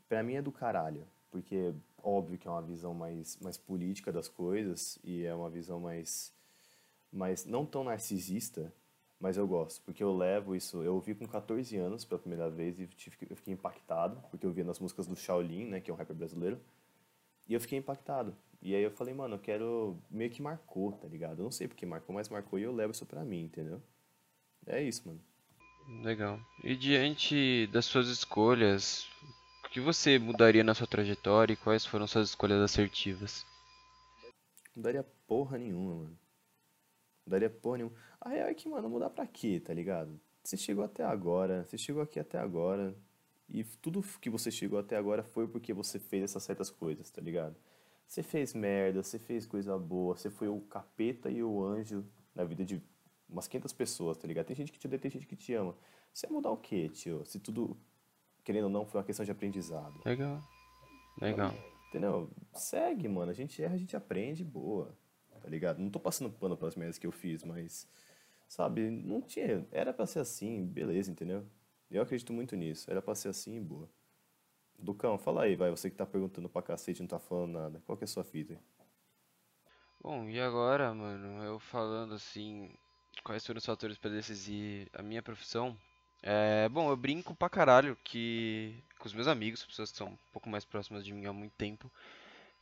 Pra 0.08 0.22
mim 0.22 0.34
é 0.34 0.42
do 0.42 0.52
caralho, 0.52 1.06
porque 1.30 1.74
óbvio 2.02 2.38
que 2.38 2.48
é 2.48 2.50
uma 2.50 2.62
visão 2.62 2.94
mais 2.94 3.36
mais 3.40 3.56
política 3.56 4.12
das 4.12 4.28
coisas 4.28 4.98
e 5.04 5.24
é 5.24 5.34
uma 5.34 5.50
visão 5.50 5.80
mais 5.80 6.32
mais 7.12 7.44
não 7.44 7.66
tão 7.66 7.84
narcisista, 7.84 8.72
mas 9.20 9.36
eu 9.36 9.46
gosto, 9.46 9.82
porque 9.84 10.02
eu 10.02 10.16
levo 10.16 10.56
isso, 10.56 10.82
eu 10.82 10.94
ouvi 10.94 11.14
com 11.14 11.26
14 11.26 11.76
anos 11.76 12.04
pela 12.04 12.18
primeira 12.18 12.50
vez 12.50 12.80
e 12.80 12.86
tive, 12.86 13.16
eu 13.28 13.36
fiquei 13.36 13.54
impactado, 13.54 14.20
porque 14.30 14.46
eu 14.46 14.52
via 14.52 14.64
nas 14.64 14.80
músicas 14.80 15.06
do 15.06 15.14
Shaolin, 15.14 15.66
né, 15.66 15.80
que 15.80 15.90
é 15.90 15.94
um 15.94 15.96
rapper 15.96 16.16
brasileiro. 16.16 16.58
E 17.48 17.54
eu 17.54 17.60
fiquei 17.60 17.78
impactado. 17.78 18.34
E 18.62 18.74
aí 18.74 18.82
eu 18.82 18.90
falei, 18.90 19.12
mano, 19.12 19.34
eu 19.34 19.38
quero. 19.38 19.98
Meio 20.08 20.30
que 20.30 20.40
marcou, 20.40 20.92
tá 20.92 21.08
ligado? 21.08 21.40
Eu 21.40 21.44
não 21.44 21.50
sei 21.50 21.66
porque 21.66 21.84
marcou, 21.84 22.14
mas 22.14 22.28
marcou 22.28 22.58
e 22.58 22.62
eu 22.62 22.72
levo 22.72 22.92
isso 22.92 23.04
pra 23.04 23.24
mim, 23.24 23.42
entendeu? 23.42 23.82
É 24.66 24.80
isso, 24.80 25.02
mano. 25.06 25.20
Legal. 26.04 26.38
E 26.62 26.76
diante 26.76 27.66
das 27.72 27.86
suas 27.86 28.08
escolhas, 28.08 29.08
que 29.72 29.80
você 29.80 30.18
mudaria 30.18 30.62
na 30.62 30.74
sua 30.74 30.86
trajetória 30.86 31.54
e 31.54 31.56
quais 31.56 31.86
foram 31.86 32.06
suas 32.06 32.28
escolhas 32.28 32.60
assertivas? 32.60 33.46
Não 34.76 34.82
daria 34.82 35.02
porra 35.26 35.56
nenhuma, 35.56 35.94
mano. 35.94 36.18
Não 37.24 37.30
daria 37.30 37.48
porra 37.48 37.78
nenhuma. 37.78 37.96
A 38.20 38.28
real 38.28 38.48
é 38.48 38.54
que, 38.54 38.68
mano, 38.68 38.90
mudar 38.90 39.08
pra 39.08 39.26
quê, 39.26 39.60
tá 39.60 39.72
ligado? 39.72 40.20
Você 40.44 40.58
chegou 40.58 40.84
até 40.84 41.02
agora, 41.02 41.64
você 41.64 41.78
chegou 41.78 42.02
aqui 42.02 42.20
até 42.20 42.38
agora. 42.38 42.94
E 43.48 43.64
tudo 43.64 44.04
que 44.20 44.28
você 44.28 44.50
chegou 44.50 44.78
até 44.78 44.94
agora 44.94 45.22
foi 45.22 45.48
porque 45.48 45.72
você 45.72 45.98
fez 45.98 46.24
essas 46.24 46.42
certas 46.42 46.68
coisas, 46.68 47.10
tá 47.10 47.22
ligado? 47.22 47.56
Você 48.06 48.22
fez 48.22 48.52
merda, 48.52 49.02
você 49.02 49.18
fez 49.18 49.46
coisa 49.46 49.78
boa, 49.78 50.14
você 50.14 50.28
foi 50.28 50.48
o 50.48 50.60
capeta 50.60 51.30
e 51.30 51.42
o 51.42 51.64
anjo 51.64 52.04
na 52.34 52.44
vida 52.44 52.62
de 52.62 52.82
umas 53.26 53.48
500 53.48 53.72
pessoas, 53.72 54.18
tá 54.18 54.28
ligado? 54.28 54.46
Tem 54.46 54.56
gente 54.56 54.70
que 54.70 54.78
te 54.78 54.86
odeia, 54.86 55.00
tem 55.00 55.10
gente 55.10 55.26
que 55.26 55.36
te 55.36 55.54
ama. 55.54 55.74
Você 56.12 56.26
ia 56.26 56.32
mudar 56.32 56.50
o 56.50 56.58
quê, 56.58 56.90
tio? 56.90 57.24
Se 57.24 57.40
tudo, 57.40 57.74
querendo 58.44 58.64
ou 58.64 58.70
não, 58.70 58.86
foi 58.86 59.00
uma 59.00 59.06
questão 59.06 59.24
de 59.24 59.30
aprendizado. 59.30 60.00
Legal. 60.04 60.42
Legal. 61.20 61.54
Entendeu? 61.88 62.30
Segue, 62.54 63.08
mano. 63.08 63.30
A 63.30 63.34
gente 63.34 63.62
erra, 63.62 63.74
a 63.74 63.78
gente 63.78 63.96
aprende, 63.96 64.44
boa. 64.44 64.96
Tá 65.40 65.48
ligado? 65.48 65.78
Não 65.78 65.90
tô 65.90 65.98
passando 65.98 66.30
pano 66.30 66.56
pelas 66.56 66.76
merdas 66.76 66.98
que 66.98 67.06
eu 67.06 67.12
fiz, 67.12 67.42
mas. 67.44 67.88
Sabe, 68.48 68.90
não 68.90 69.20
tinha. 69.20 69.66
Era 69.72 69.92
pra 69.92 70.06
ser 70.06 70.20
assim, 70.20 70.66
beleza, 70.66 71.10
entendeu? 71.10 71.46
Eu 71.90 72.02
acredito 72.02 72.32
muito 72.32 72.54
nisso. 72.56 72.90
Era 72.90 73.02
pra 73.02 73.14
ser 73.14 73.28
assim, 73.28 73.62
boa. 73.62 73.88
Ducão, 74.78 75.18
fala 75.18 75.42
aí, 75.42 75.56
vai. 75.56 75.70
Você 75.70 75.90
que 75.90 75.96
tá 75.96 76.06
perguntando 76.06 76.48
pra 76.48 76.62
cacete 76.62 77.00
e 77.00 77.02
não 77.02 77.08
tá 77.08 77.18
falando 77.18 77.52
nada. 77.52 77.82
Qual 77.86 77.96
que 77.96 78.04
é 78.04 78.06
a 78.06 78.08
sua 78.08 78.24
fita? 78.24 78.58
Bom, 80.02 80.28
e 80.28 80.40
agora, 80.40 80.92
mano, 80.92 81.44
eu 81.44 81.60
falando 81.60 82.14
assim, 82.14 82.74
quais 83.22 83.46
foram 83.46 83.58
os 83.58 83.66
fatores 83.66 83.96
para 83.98 84.10
decidir 84.10 84.90
a 84.92 85.00
minha 85.00 85.22
profissão? 85.22 85.78
É, 86.22 86.68
bom, 86.68 86.88
eu 86.88 86.96
brinco 86.96 87.34
pra 87.34 87.48
caralho 87.50 87.96
que 88.04 88.82
com 88.98 89.06
os 89.08 89.14
meus 89.14 89.26
amigos, 89.26 89.64
pessoas 89.64 89.90
que 89.90 89.98
são 89.98 90.08
um 90.08 90.18
pouco 90.32 90.48
mais 90.48 90.64
próximas 90.64 91.04
de 91.04 91.12
mim 91.12 91.26
há 91.26 91.32
muito 91.32 91.52
tempo, 91.54 91.90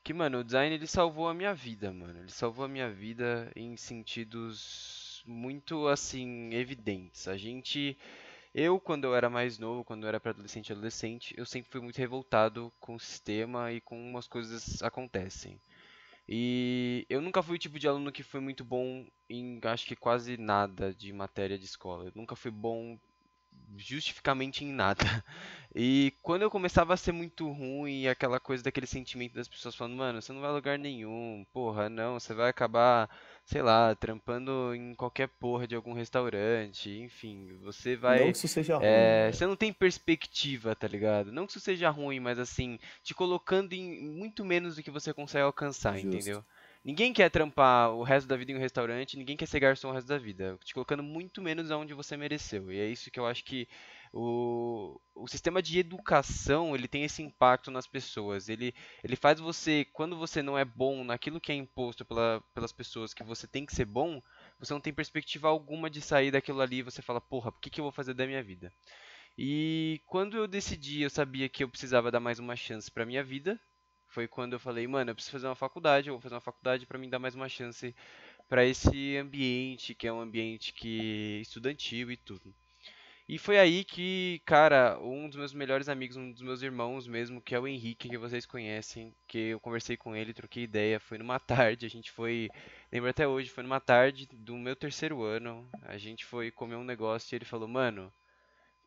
que, 0.05 0.15
mano, 0.15 0.39
o 0.41 0.45
design 0.45 0.75
ele 0.75 0.87
salvou 0.87 1.29
a 1.29 1.35
minha 1.35 1.55
vida, 1.55 1.93
mano. 1.93 2.21
Ele 2.21 2.31
salvou 2.31 2.65
a 2.65 2.69
minha 2.69 2.91
vida 2.91 3.53
em 3.57 3.77
sentidos 3.77 5.23
muito 5.27 5.89
assim 5.89 6.55
evidentes. 6.55 7.29
A 7.29 7.37
gente 7.37 7.97
eu, 8.55 8.81
quando 8.81 9.05
eu 9.05 9.15
era 9.15 9.31
mais 9.31 9.59
novo, 9.59 9.85
quando 9.85 10.05
eu 10.05 10.09
era 10.09 10.21
pré-adolescente 10.21 10.71
e 10.71 10.73
adolescente, 10.73 11.35
eu 11.39 11.47
sempre 11.47 11.71
fui 11.71 11.81
muito 11.81 11.99
revoltado 11.99 12.73
com 12.81 12.97
o 12.97 13.01
sistema 13.01 13.73
e 13.73 13.81
com 13.81 13.97
como 13.97 14.19
as 14.19 14.29
coisas 14.29 14.83
acontecem. 14.83 15.61
E 16.29 17.07
eu 17.11 17.21
nunca 17.21 17.43
fui 17.43 17.57
o 17.57 17.59
tipo 17.59 17.79
de 17.79 17.89
aluno 17.89 18.13
que 18.13 18.23
foi 18.23 18.41
muito 18.41 18.65
bom 18.65 19.07
em, 19.29 19.61
acho 19.65 19.87
que 19.87 19.97
quase 19.97 20.37
nada 20.37 20.95
de 20.95 21.13
matéria 21.13 21.59
de 21.59 21.65
escola. 21.67 22.07
Eu 22.07 22.13
nunca 22.15 22.37
fui 22.37 22.51
bom 22.51 22.99
justificamente 23.77 24.65
em 24.65 24.73
nada. 24.73 25.05
E 25.73 26.13
quando 26.21 26.43
eu 26.43 26.51
começava 26.51 26.93
a 26.95 26.97
ser 26.97 27.13
muito 27.13 27.49
ruim, 27.49 28.09
aquela 28.09 28.41
coisa 28.41 28.61
daquele 28.65 28.89
sentimento 28.89 29.35
das 29.35 29.47
pessoas 29.47 29.75
falando, 29.77 29.95
mano, 29.97 30.21
você 30.21 30.33
não 30.33 30.41
vai 30.41 30.51
a 30.51 30.53
lugar 30.53 30.77
nenhum, 30.77 31.47
porra, 31.53 31.89
não, 31.89 32.19
você 32.19 32.35
vai 32.35 32.51
acabar, 32.51 33.09
sei 33.45 33.63
lá, 33.63 33.95
trampando 33.95 34.75
em 34.75 34.95
qualquer 34.97 35.29
porra 35.29 35.69
de 35.69 35.77
algum 35.77 35.93
restaurante, 35.93 36.91
enfim, 36.91 37.57
você 37.63 37.95
Não 38.07 38.31
vai. 38.31 38.33
que 38.33 38.37
isso 38.37 38.49
seja 38.49 38.77
ruim, 38.77 39.15
É, 39.15 39.31
né? 39.31 39.33
você 39.33 39.47
não 39.47 39.55
tem 39.57 39.73
perspectiva, 39.73 40.75
tá 40.75 40.89
ligado? 40.89 41.31
Não 41.31 41.47
que 41.47 41.53
isso 41.53 41.61
seja 41.61 41.89
ruim, 41.91 42.19
mas 42.19 42.39
assim, 42.39 42.79
te 43.05 43.15
colocando 43.15 43.73
em 43.73 44.03
muito 44.11 44.45
menos 44.45 44.77
do 44.77 44.83
que 44.83 44.91
você 44.91 45.13
consegue 45.15 45.45
alcançar, 45.45 46.01
Justo. 46.01 46.01
entendeu? 46.01 46.45
Ninguém 46.83 47.13
quer 47.13 47.31
trampar 47.31 47.93
o 47.93 48.03
resto 48.03 48.27
da 48.27 48.37
vida 48.37 48.53
em 48.53 48.57
um 48.57 48.59
restaurante, 48.59 49.19
ninguém 49.19 49.37
quer 49.37 49.47
ser 49.47 49.61
garçom 49.61 49.91
o 49.91 49.93
resto 49.93 50.07
da 50.09 50.17
vida, 50.17 50.59
te 50.65 50.73
colocando 50.73 51.03
muito 51.03 51.43
menos 51.43 51.71
aonde 51.71 51.93
você 51.93 52.17
mereceu. 52.17 52.73
E 52.73 52.81
é 52.81 52.87
isso 52.87 53.11
que 53.11 53.21
eu 53.21 53.27
acho 53.27 53.45
que 53.45 53.69
o, 54.13 54.99
o 55.15 55.29
sistema 55.29 55.61
de 55.61 55.79
educação, 55.79 56.75
ele 56.75 56.89
tem 56.89 57.05
esse 57.05 57.23
impacto 57.23 57.71
nas 57.71 57.87
pessoas. 57.87 58.49
Ele, 58.49 58.75
ele 59.05 59.15
faz 59.15 59.39
você, 59.39 59.85
quando 59.93 60.17
você 60.17 60.43
não 60.43 60.57
é 60.57 60.65
bom 60.65 61.05
naquilo 61.05 61.39
que 61.41 61.53
é 61.53 61.55
imposto 61.55 62.03
pela, 62.03 62.43
pelas 62.55 62.73
pessoas 62.73 63.13
que 63.13 63.23
você 63.23 63.47
tem 63.47 63.67
que 63.67 63.75
ser 63.75 63.85
bom, 63.85 64.23
você 64.59 64.73
não 64.73 64.81
tem 64.81 64.93
perspectiva 64.93 65.49
alguma 65.49 65.91
de 65.91 66.01
sair 66.01 66.31
daquilo 66.31 66.63
ali 66.63 66.83
você 66.83 67.03
fala, 67.03 67.21
porra, 67.21 67.51
o 67.51 67.61
que, 67.61 67.69
que 67.69 67.81
eu 67.81 67.85
vou 67.85 67.93
fazer 67.93 68.15
da 68.15 68.27
minha 68.27 68.43
vida? 68.43 68.73
E 69.39 70.01
quando 70.07 70.37
eu 70.37 70.47
decidi, 70.49 71.03
eu 71.03 71.11
sabia 71.11 71.49
que 71.49 71.65
eu 71.65 71.69
precisava 71.69 72.11
dar 72.11 72.21
mais 72.21 72.39
uma 72.39 72.57
chance 72.57 72.91
pra 72.91 73.07
minha 73.07 73.25
vida. 73.25 73.61
Foi 74.11 74.27
quando 74.27 74.55
eu 74.55 74.61
falei, 74.61 74.87
mano, 74.89 75.11
eu 75.11 75.15
preciso 75.15 75.33
fazer 75.33 75.47
uma 75.47 75.55
faculdade, 75.55 76.09
eu 76.09 76.15
vou 76.15 76.21
fazer 76.21 76.35
uma 76.35 76.41
faculdade 76.41 76.85
pra 76.85 76.99
mim 76.99 77.09
dar 77.09 77.21
mais 77.21 77.37
uma 77.37 77.49
chance 77.49 77.95
pra 78.49 78.65
esse 78.65 79.17
ambiente, 79.17 79.95
que 79.95 80.07
é 80.07 80.13
um 80.13 80.21
ambiente 80.21 80.73
que 80.73 81.39
estudantil 81.41 82.11
e 82.11 82.17
tudo. 82.17 82.53
E 83.29 83.39
foi 83.39 83.61
aí 83.61 83.85
que, 83.85 84.43
cara, 84.45 84.99
um 85.01 85.29
dos 85.29 85.37
meus 85.37 85.55
melhores 85.55 85.89
amigos, 85.89 86.17
um 86.17 86.33
dos 86.33 86.43
meus 86.43 86.61
irmãos 86.63 87.07
mesmo, 87.07 87.41
que 87.41 87.55
é 87.55 87.61
o 87.61 87.69
Henrique, 87.69 88.09
que 88.09 88.19
vocês 88.19 88.45
conhecem, 88.45 89.15
que 89.29 89.39
eu 89.39 89.61
conversei 89.61 89.97
com 89.97 90.17
ele, 90.17 90.35
troquei 90.35 90.65
ideia, 90.65 90.99
foi 90.99 91.17
numa 91.17 91.39
tarde, 91.39 91.87
a 91.87 91.89
gente 91.89 92.11
foi, 92.11 92.51
lembro 92.91 93.09
até 93.09 93.29
hoje, 93.29 93.49
foi 93.49 93.63
numa 93.63 93.79
tarde 93.79 94.27
do 94.33 94.57
meu 94.57 94.75
terceiro 94.75 95.23
ano, 95.23 95.69
a 95.83 95.97
gente 95.97 96.25
foi 96.25 96.51
comer 96.51 96.75
um 96.75 96.83
negócio 96.83 97.33
e 97.33 97.37
ele 97.37 97.45
falou, 97.45 97.69
mano, 97.69 98.13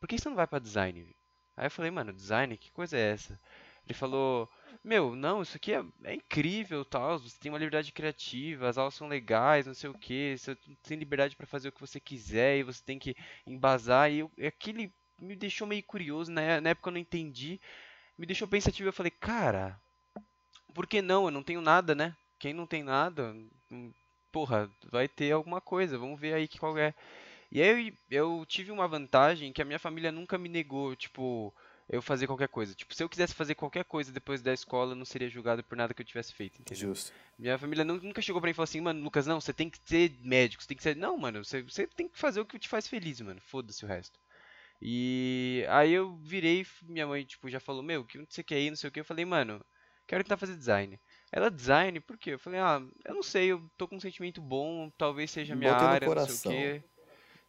por 0.02 0.10
que 0.10 0.18
você 0.18 0.28
não 0.28 0.36
vai 0.36 0.46
pra 0.46 0.60
design? 0.60 1.16
Aí 1.56 1.68
eu 1.68 1.72
falei, 1.72 1.92
mano, 1.92 2.12
design? 2.12 2.58
Que 2.58 2.70
coisa 2.72 2.98
é 2.98 3.12
essa? 3.12 3.40
Ele 3.86 3.94
falou, 3.94 4.50
meu, 4.84 5.16
não, 5.16 5.42
isso 5.42 5.58
aqui 5.58 5.74
é, 5.74 5.84
é 6.04 6.14
incrível, 6.16 6.86
tal, 6.86 7.20
você 7.20 7.38
tem 7.40 7.52
uma 7.52 7.58
liberdade 7.58 7.92
criativa, 7.92 8.70
as 8.70 8.78
aulas 8.78 8.94
são 8.94 9.08
legais, 9.08 9.66
não 9.68 9.74
sei 9.74 9.90
o 9.90 9.98
que, 9.98 10.38
você 10.38 10.56
tem 10.84 10.98
liberdade 10.98 11.36
pra 11.36 11.48
fazer 11.48 11.70
o 11.70 11.72
que 11.72 11.82
você 11.82 12.00
quiser 12.00 12.58
e 12.58 12.64
você 12.64 12.82
tem 12.84 13.00
que 13.00 13.16
embasar. 13.46 14.12
E 14.12 14.20
eu, 14.20 14.32
e 14.38 14.48
aquele 14.48 14.94
me 15.20 15.36
deixou 15.36 15.68
meio 15.68 15.84
curioso, 15.84 16.32
né? 16.32 16.60
Na 16.60 16.72
época 16.72 16.90
eu 16.90 16.94
não 16.94 17.00
entendi, 17.00 17.60
me 18.18 18.26
deixou 18.26 18.48
pensativo. 18.48 18.90
Eu 18.90 18.94
falei, 18.94 19.12
cara, 19.12 19.80
por 20.74 20.88
que 20.88 21.02
não? 21.02 21.26
Eu 21.26 21.32
não 21.32 21.44
tenho 21.44 21.62
nada, 21.62 21.96
né? 21.96 22.16
Quem 22.40 22.54
não 22.54 22.68
tem 22.68 22.84
nada, 22.84 23.36
hum, 23.72 23.94
porra, 24.32 24.70
vai 24.92 25.08
ter 25.08 25.32
alguma 25.32 25.62
coisa, 25.62 25.98
vamos 25.98 26.20
ver 26.20 26.34
aí 26.34 26.48
qual 26.48 26.78
é. 26.78 26.94
E 27.52 27.62
aí 27.62 27.94
eu, 28.10 28.40
eu 28.40 28.46
tive 28.46 28.72
uma 28.72 28.88
vantagem 28.88 29.54
que 29.54 29.62
a 29.62 29.66
minha 29.66 29.80
família 29.80 30.12
nunca 30.12 30.38
me 30.38 30.50
negou, 30.50 30.96
tipo, 30.96 31.54
eu 31.90 32.02
fazer 32.02 32.28
qualquer 32.28 32.48
coisa. 32.48 32.74
Tipo, 32.74 32.94
se 32.94 33.04
eu 33.04 33.10
quisesse 33.10 33.34
fazer 33.34 33.56
qualquer 33.56 33.86
coisa 33.86 34.12
depois 34.12 34.42
da 34.42 34.54
escola, 34.54 34.92
eu 34.92 34.96
não 34.96 35.06
seria 35.06 35.30
julgado 35.30 35.64
por 35.64 35.78
nada 35.78 35.94
que 35.94 36.02
eu 36.02 36.06
tivesse 36.06 36.34
feito, 36.34 36.62
entendeu? 36.62 36.90
Justo. 36.90 37.14
Minha 37.38 37.58
família 37.58 37.84
nu- 37.84 38.02
nunca 38.02 38.22
chegou 38.22 38.42
pra 38.42 38.48
mim 38.48 38.52
e 38.52 38.54
falou 38.54 38.66
assim, 38.66 38.82
mano, 38.82 39.04
Lucas, 39.04 39.26
não, 39.28 39.40
você 39.42 39.54
tem 39.54 39.70
que 39.70 39.80
ser 39.86 40.12
médico, 40.22 40.62
você 40.64 40.68
tem 40.68 40.78
que 40.78 40.84
ser. 40.84 40.96
Não, 40.96 41.18
mano, 41.18 41.44
você, 41.44 41.62
você 41.64 41.88
tem 41.88 42.08
que 42.08 42.18
fazer 42.18 42.40
o 42.42 42.46
que 42.46 42.60
te 42.60 42.70
faz 42.70 42.88
feliz, 42.88 43.20
mano. 43.22 43.42
Foda-se 43.42 43.84
o 43.84 43.88
resto. 43.88 44.20
E 44.82 45.66
aí 45.70 45.94
eu 45.94 46.16
virei, 46.18 46.66
minha 46.84 47.08
mãe, 47.08 47.24
tipo, 47.24 47.50
já 47.50 47.60
falou, 47.60 47.82
meu, 47.82 48.04
que 48.06 48.18
você 48.30 48.44
quer 48.44 48.60
ir, 48.60 48.70
não 48.70 48.78
sei 48.78 48.90
o 48.90 48.92
que. 48.92 49.00
Eu 49.00 49.06
falei, 49.06 49.26
mano, 49.26 49.64
quero 50.08 50.24
tentar 50.24 50.38
fazer 50.38 50.56
design. 50.58 51.00
Ela, 51.32 51.50
design? 51.50 52.00
Por 52.02 52.18
quê? 52.18 52.32
Eu 52.32 52.40
falei, 52.40 52.60
ah, 52.60 52.82
eu 53.06 53.16
não 53.16 53.24
sei, 53.24 53.52
eu 53.52 53.70
tô 53.78 53.88
com 53.88 53.96
um 53.96 54.00
sentimento 54.00 54.42
bom, 54.42 54.90
talvez 54.98 55.32
seja 55.32 55.54
a 55.54 55.58
minha 55.58 55.72
Botei 55.72 55.88
área, 55.88 56.08
não 56.08 56.18
sei 56.18 56.36
o 56.36 56.40
coração. 56.40 56.52
quê. 56.52 56.84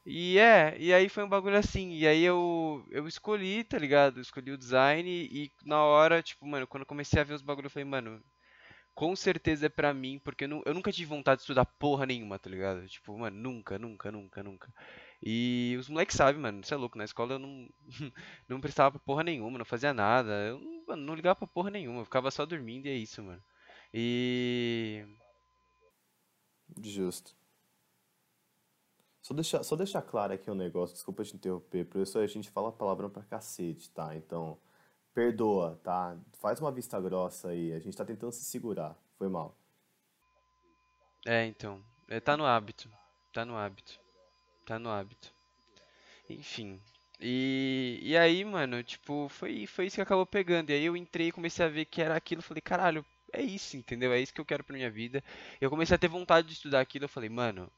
E 0.07 0.39
é, 0.39 0.77
e 0.79 0.93
aí 0.93 1.09
foi 1.09 1.25
um 1.25 1.29
bagulho 1.29 1.57
assim, 1.57 1.93
e 1.93 2.07
aí 2.07 2.23
eu, 2.23 2.85
eu 2.91 3.09
escolhi, 3.09 3.65
tá 3.65 3.79
ligado? 3.79 4.19
Eu 4.19 4.23
escolhi 4.23 4.51
o 4.53 4.59
design 4.59 5.09
e 5.11 5.51
na 5.65 5.83
hora, 5.83 6.23
tipo, 6.23 6.47
mano, 6.47 6.67
quando 6.67 6.83
eu 6.83 6.87
comecei 6.87 7.21
a 7.21 7.25
ver 7.25 7.33
os 7.35 7.41
bagulhos, 7.43 7.67
eu 7.67 7.71
falei, 7.71 7.87
mano, 7.89 8.23
com 8.95 9.17
certeza 9.17 9.67
é 9.67 9.69
pra 9.69 9.95
mim, 9.95 10.21
porque 10.25 10.45
eu, 10.45 10.49
nu- 10.49 10.63
eu 10.67 10.75
nunca 10.75 10.93
tive 10.93 11.07
vontade 11.09 11.39
de 11.39 11.43
estudar 11.45 11.65
porra 11.67 12.07
nenhuma, 12.07 12.39
tá 12.39 12.51
ligado? 12.51 12.87
Tipo, 12.89 13.19
mano, 13.19 13.37
nunca, 13.37 13.79
nunca, 13.79 14.13
nunca, 14.13 14.43
nunca. 14.43 14.75
E 15.23 15.77
os 15.81 15.89
moleques 15.89 16.17
sabem, 16.17 16.41
mano, 16.41 16.65
você 16.65 16.75
é 16.75 16.77
louco, 16.77 16.99
na 16.99 17.05
escola 17.05 17.35
eu 17.35 17.39
não, 17.41 17.69
não 18.49 18.61
prestava 18.61 18.93
pra 18.93 19.01
porra 19.01 19.25
nenhuma, 19.25 19.59
não 19.59 19.65
fazia 19.67 19.95
nada, 19.95 20.33
eu 20.49 20.61
não- 20.61 20.85
mano, 20.89 21.03
não 21.05 21.15
ligava 21.15 21.37
pra 21.37 21.49
porra 21.49 21.71
nenhuma, 21.71 22.01
eu 22.01 22.05
ficava 22.05 22.31
só 22.31 22.47
dormindo 22.47 22.87
e 22.87 22.91
é 22.91 22.95
isso, 22.97 23.23
mano. 23.23 23.43
E. 23.95 25.05
Justo. 26.83 27.33
Só 29.25 29.33
deixar, 29.33 29.63
só 29.63 29.75
deixar 29.75 30.03
claro 30.03 30.35
aqui 30.35 30.51
um 30.51 30.55
negócio, 30.55 30.93
desculpa 30.93 31.25
te 31.25 31.35
interromper, 31.35 31.87
professor, 31.87 32.23
a 32.23 32.27
gente 32.27 32.51
fala 32.51 32.71
palavrão 32.71 33.09
pra 33.09 33.23
cacete, 33.23 33.89
tá? 33.89 34.15
Então, 34.15 34.59
perdoa, 35.15 35.81
tá? 35.83 36.15
Faz 36.35 36.61
uma 36.61 36.71
vista 36.71 37.01
grossa 37.01 37.49
aí, 37.49 37.73
a 37.73 37.79
gente 37.79 37.97
tá 37.97 38.05
tentando 38.05 38.33
se 38.33 38.45
segurar, 38.45 38.95
foi 39.17 39.31
mal. 39.31 39.57
É, 41.25 41.47
então, 41.47 41.83
é, 42.07 42.21
tá 42.21 42.37
no 42.37 42.45
hábito, 42.45 42.87
tá 43.33 43.47
no 43.47 43.57
hábito, 43.57 43.99
tá 44.67 44.79
no 44.79 44.91
hábito. 44.91 45.33
Enfim. 46.29 46.79
E, 47.19 48.01
e 48.03 48.19
aí, 48.19 48.45
mano, 48.45 48.83
tipo, 48.83 49.31
foi, 49.31 49.67
foi 49.67 49.87
isso 49.87 49.97
que 49.97 50.03
acabou 50.03 50.27
pegando. 50.27 50.69
E 50.69 50.75
aí 50.75 50.85
eu 50.85 50.95
entrei 50.95 51.29
e 51.29 51.33
comecei 51.33 51.65
a 51.65 51.69
ver 51.71 51.87
que 51.87 52.03
era 52.03 52.15
aquilo. 52.15 52.43
Falei, 52.43 52.61
caralho, 52.61 53.03
é 53.33 53.41
isso, 53.41 53.75
entendeu? 53.75 54.13
É 54.13 54.21
isso 54.21 54.35
que 54.35 54.41
eu 54.41 54.45
quero 54.45 54.63
pra 54.63 54.77
minha 54.77 54.91
vida. 54.91 55.25
Eu 55.63 55.71
comecei 55.71 55.95
a 55.95 55.99
ter 55.99 56.09
vontade 56.09 56.49
de 56.49 56.53
estudar 56.53 56.81
aquilo. 56.83 57.07
Eu 57.07 57.09
falei, 57.09 57.31
mano, 57.31 57.73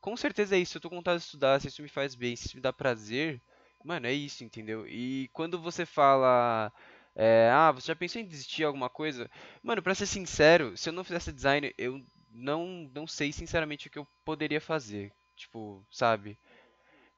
com 0.00 0.16
certeza 0.16 0.56
é 0.56 0.58
isso. 0.58 0.76
Eu 0.76 0.80
tô 0.80 0.88
com 0.90 0.96
vontade 0.96 1.18
de 1.18 1.24
estudar. 1.24 1.60
Se 1.60 1.68
isso 1.68 1.82
me 1.82 1.88
faz 1.88 2.14
bem, 2.14 2.36
se 2.36 2.46
isso 2.46 2.56
me 2.56 2.62
dá 2.62 2.72
prazer, 2.72 3.40
mano, 3.84 4.06
é 4.06 4.12
isso, 4.12 4.44
entendeu? 4.44 4.86
E 4.86 5.28
quando 5.32 5.60
você 5.60 5.86
fala, 5.86 6.72
é, 7.14 7.50
ah, 7.52 7.72
você 7.72 7.88
já 7.88 7.96
pensou 7.96 8.20
em 8.20 8.26
desistir 8.26 8.58
de 8.58 8.64
alguma 8.64 8.88
coisa? 8.90 9.30
Mano, 9.62 9.82
pra 9.82 9.94
ser 9.94 10.06
sincero, 10.06 10.76
se 10.76 10.88
eu 10.88 10.92
não 10.92 11.04
fizesse 11.04 11.32
design, 11.32 11.72
eu 11.78 12.00
não, 12.30 12.90
não 12.94 13.06
sei 13.06 13.32
sinceramente 13.32 13.88
o 13.88 13.90
que 13.90 13.98
eu 13.98 14.06
poderia 14.24 14.60
fazer. 14.60 15.12
Tipo, 15.36 15.84
sabe? 15.90 16.38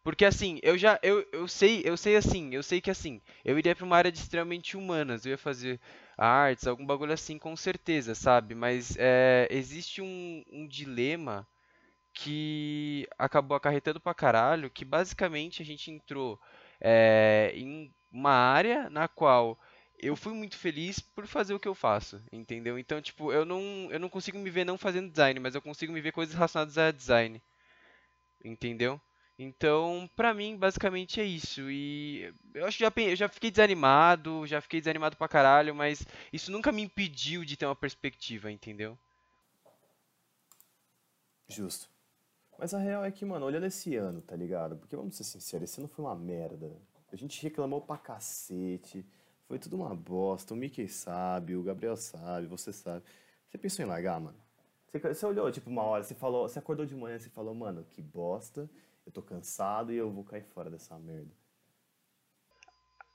Porque 0.03 0.25
assim, 0.25 0.59
eu 0.63 0.79
já 0.79 0.99
eu, 1.03 1.27
eu 1.33 1.47
sei, 1.47 1.83
eu 1.85 1.97
sei 1.97 2.17
assim, 2.17 2.55
eu 2.55 2.63
sei 2.63 2.81
que 2.81 2.91
assim, 2.91 3.21
eu 3.45 3.59
iria 3.59 3.77
pra 3.77 3.85
uma 3.85 3.97
área 3.97 4.11
de 4.11 4.19
extremamente 4.19 4.77
humanas, 4.77 5.27
eu 5.27 5.31
ia 5.33 5.39
fazer 5.39 5.79
artes, 6.17 6.67
algum 6.67 6.87
bagulho 6.87 7.13
assim, 7.13 7.39
com 7.39 7.55
certeza, 7.57 8.15
sabe? 8.15 8.55
Mas 8.55 8.97
é, 8.99 9.47
existe 9.51 10.01
um, 10.01 10.43
um 10.51 10.67
dilema 10.67 11.47
que 12.21 13.09
acabou 13.19 13.57
acarretando 13.57 13.99
pra 13.99 14.13
caralho, 14.13 14.69
que 14.71 14.85
basicamente 14.85 15.63
a 15.63 15.65
gente 15.65 15.91
entrou 15.91 16.39
é, 16.79 17.51
em 17.55 17.91
uma 18.13 18.33
área 18.33 18.91
na 18.91 19.09
qual 19.09 19.59
eu 19.99 20.15
fui 20.15 20.35
muito 20.35 20.57
feliz 20.57 21.01
por 21.01 21.27
fazer 21.27 21.55
o 21.55 21.61
que 21.61 21.69
eu 21.69 21.75
faço, 21.75 22.23
entendeu? 22.31 22.79
Então, 22.79 23.01
tipo, 23.01 23.33
eu 23.33 23.47
não, 23.47 23.89
eu 23.91 23.99
não 23.99 24.11
consigo 24.11 24.39
me 24.39 24.51
ver 24.51 24.65
não 24.65 24.77
fazendo 24.77 25.11
design, 25.11 25.41
mas 25.41 25.55
eu 25.55 25.63
consigo 25.63 25.93
me 25.93 26.01
ver 26.01 26.13
coisas 26.13 26.35
relacionadas 26.35 26.77
a 26.77 26.91
design, 26.91 27.43
entendeu? 28.45 29.01
Então, 29.39 30.09
pra 30.15 30.35
mim, 30.35 30.59
basicamente 30.59 31.23
é 31.23 31.25
isso. 31.25 31.71
E 31.71 32.35
eu 32.53 32.67
acho 32.67 32.77
que 32.77 32.85
já, 32.85 32.93
eu 32.95 33.17
já 33.17 33.29
fiquei 33.31 33.51
desanimado, 33.51 34.47
já 34.47 34.61
fiquei 34.61 34.81
desanimado 34.81 35.17
pra 35.17 35.27
caralho, 35.27 35.75
mas 35.75 36.05
isso 36.31 36.53
nunca 36.53 36.71
me 36.71 36.83
impediu 36.83 37.47
de 37.47 37.57
ter 37.57 37.65
uma 37.65 37.75
perspectiva, 37.75 38.53
entendeu? 38.53 38.99
Justo. 41.49 41.89
Mas 42.61 42.75
a 42.75 42.79
real 42.79 43.03
é 43.03 43.11
que, 43.11 43.25
mano, 43.25 43.47
olhando 43.47 43.65
esse 43.65 43.97
ano, 43.97 44.21
tá 44.21 44.37
ligado? 44.37 44.77
Porque 44.77 44.95
vamos 44.95 45.17
ser 45.17 45.25
sinceros, 45.25 45.71
esse 45.71 45.81
ano 45.81 45.89
foi 45.89 46.05
uma 46.05 46.15
merda. 46.15 46.71
A 47.11 47.17
gente 47.17 47.43
reclamou 47.43 47.81
pra 47.81 47.97
cacete, 47.97 49.03
foi 49.49 49.59
tudo 49.59 49.77
uma 49.77 49.95
bosta. 49.95 50.53
O 50.53 50.57
Mickey 50.59 50.87
sabe, 50.87 51.57
o 51.57 51.63
Gabriel 51.63 51.97
sabe, 51.97 52.47
você 52.47 52.71
sabe. 52.71 53.03
Você 53.49 53.57
pensou 53.57 53.83
em 53.83 53.89
largar, 53.89 54.21
mano? 54.21 54.37
Você, 54.87 54.99
você 54.99 55.25
olhou, 55.25 55.51
tipo, 55.51 55.71
uma 55.71 55.85
hora, 55.85 56.05
você 56.05 56.15
falou, 56.15 56.47
você 56.47 56.59
acordou 56.59 56.85
de 56.85 56.95
manhã, 56.95 57.19
você 57.19 57.31
falou, 57.31 57.55
mano, 57.55 57.83
que 57.93 58.03
bosta, 58.03 58.69
eu 59.07 59.11
tô 59.11 59.23
cansado 59.23 59.91
e 59.91 59.97
eu 59.97 60.11
vou 60.11 60.23
cair 60.23 60.45
fora 60.45 60.69
dessa 60.69 60.99
merda. 60.99 61.31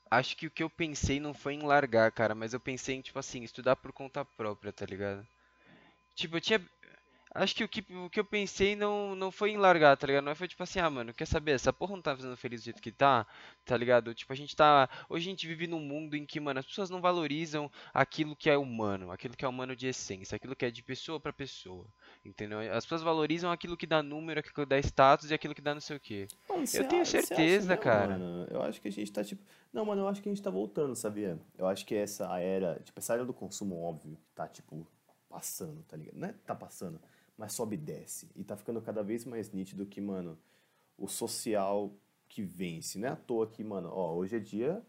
Acho 0.10 0.36
que 0.36 0.48
o 0.48 0.52
que 0.52 0.64
eu 0.64 0.72
pensei 0.72 1.20
não 1.20 1.36
foi 1.36 1.54
em 1.54 1.62
largar, 1.62 2.12
cara, 2.12 2.34
mas 2.34 2.56
eu 2.56 2.60
pensei 2.60 2.96
em, 2.96 3.02
tipo 3.02 3.20
assim, 3.20 3.44
estudar 3.44 3.76
por 3.76 3.92
conta 3.92 4.26
própria, 4.26 4.74
tá 4.74 4.88
ligado? 4.88 5.24
Tipo, 6.16 6.38
eu 6.38 6.42
tinha. 6.42 6.62
Acho 7.36 7.54
que 7.54 7.64
o 7.66 7.68
que, 7.68 7.86
o 7.94 8.10
que 8.10 8.18
eu 8.18 8.24
pensei 8.24 8.78
não, 8.78 9.14
não 9.14 9.30
foi 9.30 9.52
em 9.52 9.58
largar, 9.58 9.98
tá 9.98 10.08
ligado? 10.08 10.24
Não 10.24 10.34
foi 10.34 10.48
tipo 10.48 10.64
assim, 10.64 10.80
ah, 10.80 10.90
mano, 10.90 11.14
quer 11.14 11.26
saber? 11.26 11.52
Essa 11.52 11.74
porra 11.74 11.94
não 11.94 12.02
tá 12.02 12.16
fazendo 12.16 12.38
feliz 12.38 12.62
do 12.62 12.64
jeito 12.64 12.82
que 12.82 12.94
tá, 12.94 13.28
tá 13.66 13.76
ligado? 13.76 14.14
Tipo, 14.14 14.32
a 14.32 14.36
gente 14.38 14.56
tá. 14.56 14.90
Hoje 15.10 15.28
a 15.28 15.30
gente 15.32 15.46
vive 15.46 15.68
num 15.68 15.82
mundo 15.82 16.16
em 16.16 16.26
que, 16.26 16.40
mano, 16.40 16.62
as 16.62 16.66
pessoas 16.66 16.90
não 16.90 17.02
valorizam 17.02 17.70
aquilo 17.94 18.38
que 18.38 18.50
é 18.50 18.58
humano, 18.58 19.12
aquilo 19.12 19.36
que 19.36 19.44
é 19.44 19.48
humano 19.48 19.76
de 19.76 19.86
essência, 19.86 20.38
aquilo 20.38 20.56
que 20.56 20.64
é 20.64 20.72
de 20.72 20.82
pessoa 20.82 21.20
pra 21.20 21.34
pessoa, 21.34 21.86
entendeu? 22.24 22.60
As 22.74 22.86
pessoas 22.86 23.02
valorizam 23.02 23.52
aquilo 23.52 23.76
que 23.76 23.86
dá 23.86 24.02
número, 24.02 24.40
aquilo 24.40 24.56
que 24.56 24.66
dá 24.66 24.80
status 24.80 25.30
e 25.30 25.34
aquilo 25.34 25.54
que 25.54 25.62
dá 25.62 25.74
não 25.74 25.82
sei 25.82 25.98
o 25.98 26.00
quê. 26.00 26.30
Mano, 26.48 26.64
Eu 26.74 26.88
tenho 26.88 27.02
acha 27.02 27.22
certeza, 27.22 27.76
cara. 27.76 28.18
Mano? 28.18 28.48
Eu 28.50 28.62
acho 28.62 28.80
que 28.80 28.88
a 28.88 28.92
gente 28.92 29.12
tá, 29.12 29.26
tipo... 29.26 29.44
Não, 29.74 29.84
mano, 29.84 30.04
eu 30.04 30.08
acho 30.08 30.22
que 30.22 30.30
a 30.30 30.32
gente 30.32 30.42
tá 30.42 30.50
voltando, 30.50 30.96
sabia? 30.96 31.38
Eu 31.58 31.68
acho 31.68 31.86
que 31.86 31.96
essa 31.96 32.40
era... 32.40 32.80
Tipo, 32.82 32.98
essa 32.98 33.14
era 33.14 33.26
do 33.26 33.34
consumo, 33.34 33.84
óbvio, 33.84 34.18
tá, 34.34 34.48
tipo, 34.48 34.88
passando, 35.30 35.84
tá 35.84 35.98
ligado? 35.98 36.16
Não 36.16 36.30
é 36.30 36.32
que 36.32 36.40
tá 36.40 36.56
passando, 36.56 36.98
mas 37.38 37.54
sobe 37.54 37.76
e 37.76 37.78
desce. 37.78 38.30
E 38.36 38.44
tá 38.44 38.56
ficando 38.56 38.82
cada 38.82 39.04
vez 39.04 39.26
mais 39.26 39.52
nítido 39.52 39.86
que, 39.86 40.02
mano, 40.02 40.38
o 40.98 41.08
social 41.08 41.92
que 42.28 42.42
vence. 42.44 42.98
Não 42.98 43.08
é 43.08 43.12
à 43.12 43.16
toa 43.16 43.48
que, 43.48 43.64
mano, 43.64 43.90
ó, 43.92 44.14
hoje 44.16 44.38
é 44.38 44.40
dia... 44.40 44.86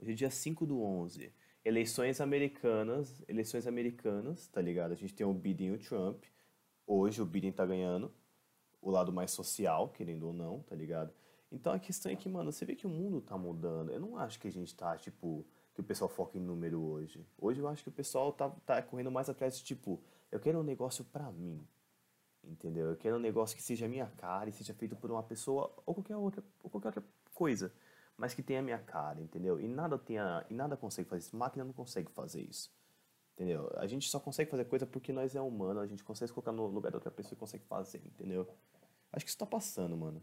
Hoje 0.00 0.12
é 0.12 0.14
dia 0.14 0.30
5 0.30 0.64
do 0.64 0.80
11. 0.80 1.32
Eleições 1.64 2.20
americanas, 2.20 3.20
eleições 3.26 3.66
americanas, 3.66 4.46
tá 4.46 4.60
ligado? 4.60 4.92
A 4.92 4.94
gente 4.94 5.12
tem 5.12 5.26
o 5.26 5.34
Biden 5.34 5.68
e 5.68 5.72
o 5.72 5.78
Trump. 5.78 6.22
Hoje 6.86 7.20
o 7.20 7.26
Biden 7.26 7.50
tá 7.50 7.66
ganhando 7.66 8.12
o 8.80 8.90
lado 8.90 9.12
mais 9.12 9.32
social, 9.32 9.88
querendo 9.88 10.28
ou 10.28 10.32
não, 10.32 10.60
tá 10.60 10.76
ligado? 10.76 11.12
Então 11.50 11.72
a 11.72 11.80
questão 11.80 12.12
é 12.12 12.16
que, 12.16 12.28
mano, 12.28 12.52
você 12.52 12.64
vê 12.64 12.76
que 12.76 12.86
o 12.86 12.90
mundo 12.90 13.20
tá 13.20 13.36
mudando. 13.36 13.90
Eu 13.90 13.98
não 13.98 14.16
acho 14.16 14.38
que 14.38 14.46
a 14.46 14.52
gente 14.52 14.72
tá, 14.72 14.96
tipo, 14.96 15.44
que 15.74 15.80
o 15.80 15.84
pessoal 15.84 16.08
foca 16.08 16.38
em 16.38 16.40
número 16.40 16.80
hoje. 16.80 17.26
Hoje 17.36 17.60
eu 17.60 17.66
acho 17.66 17.82
que 17.82 17.88
o 17.88 17.92
pessoal 17.92 18.32
tá, 18.32 18.48
tá 18.64 18.80
correndo 18.80 19.10
mais 19.10 19.28
atrás 19.28 19.58
de, 19.58 19.64
tipo, 19.64 20.00
eu 20.30 20.38
quero 20.38 20.60
um 20.60 20.62
negócio 20.62 21.04
pra 21.04 21.32
mim. 21.32 21.66
Entendeu? 22.44 22.90
Eu 22.90 22.96
quero 22.96 23.16
um 23.16 23.20
negócio 23.20 23.56
que 23.56 23.62
seja 23.62 23.86
minha 23.88 24.06
cara 24.16 24.48
e 24.48 24.52
seja 24.52 24.72
feito 24.74 24.96
por 24.96 25.10
uma 25.10 25.22
pessoa 25.22 25.72
ou 25.84 25.94
qualquer 25.94 26.16
outra, 26.16 26.42
ou 26.62 26.70
qualquer 26.70 26.88
outra 26.88 27.04
coisa, 27.34 27.72
mas 28.16 28.34
que 28.34 28.42
tenha 28.42 28.62
minha 28.62 28.78
cara, 28.78 29.20
entendeu? 29.20 29.60
E 29.60 29.68
nada 29.68 29.98
tenha, 29.98 30.44
e 30.48 30.54
nada 30.54 30.76
consegue 30.76 31.08
fazer 31.08 31.20
isso. 31.20 31.36
Máquina 31.36 31.64
não 31.64 31.72
consegue 31.72 32.10
fazer 32.10 32.42
isso. 32.42 32.70
Entendeu? 33.34 33.70
A 33.76 33.86
gente 33.86 34.08
só 34.08 34.18
consegue 34.18 34.50
fazer 34.50 34.64
coisa 34.64 34.84
porque 34.86 35.12
nós 35.12 35.36
é 35.36 35.40
humano, 35.40 35.78
a 35.78 35.86
gente 35.86 36.02
consegue 36.02 36.28
se 36.28 36.34
colocar 36.34 36.50
no 36.50 36.66
lugar 36.66 36.90
da 36.90 36.96
outra 36.96 37.10
pessoa 37.10 37.34
e 37.34 37.38
consegue 37.38 37.64
fazer, 37.64 38.02
entendeu? 38.04 38.48
Acho 39.12 39.24
que 39.24 39.30
isso 39.30 39.38
tá 39.38 39.46
passando, 39.46 39.96
mano. 39.96 40.20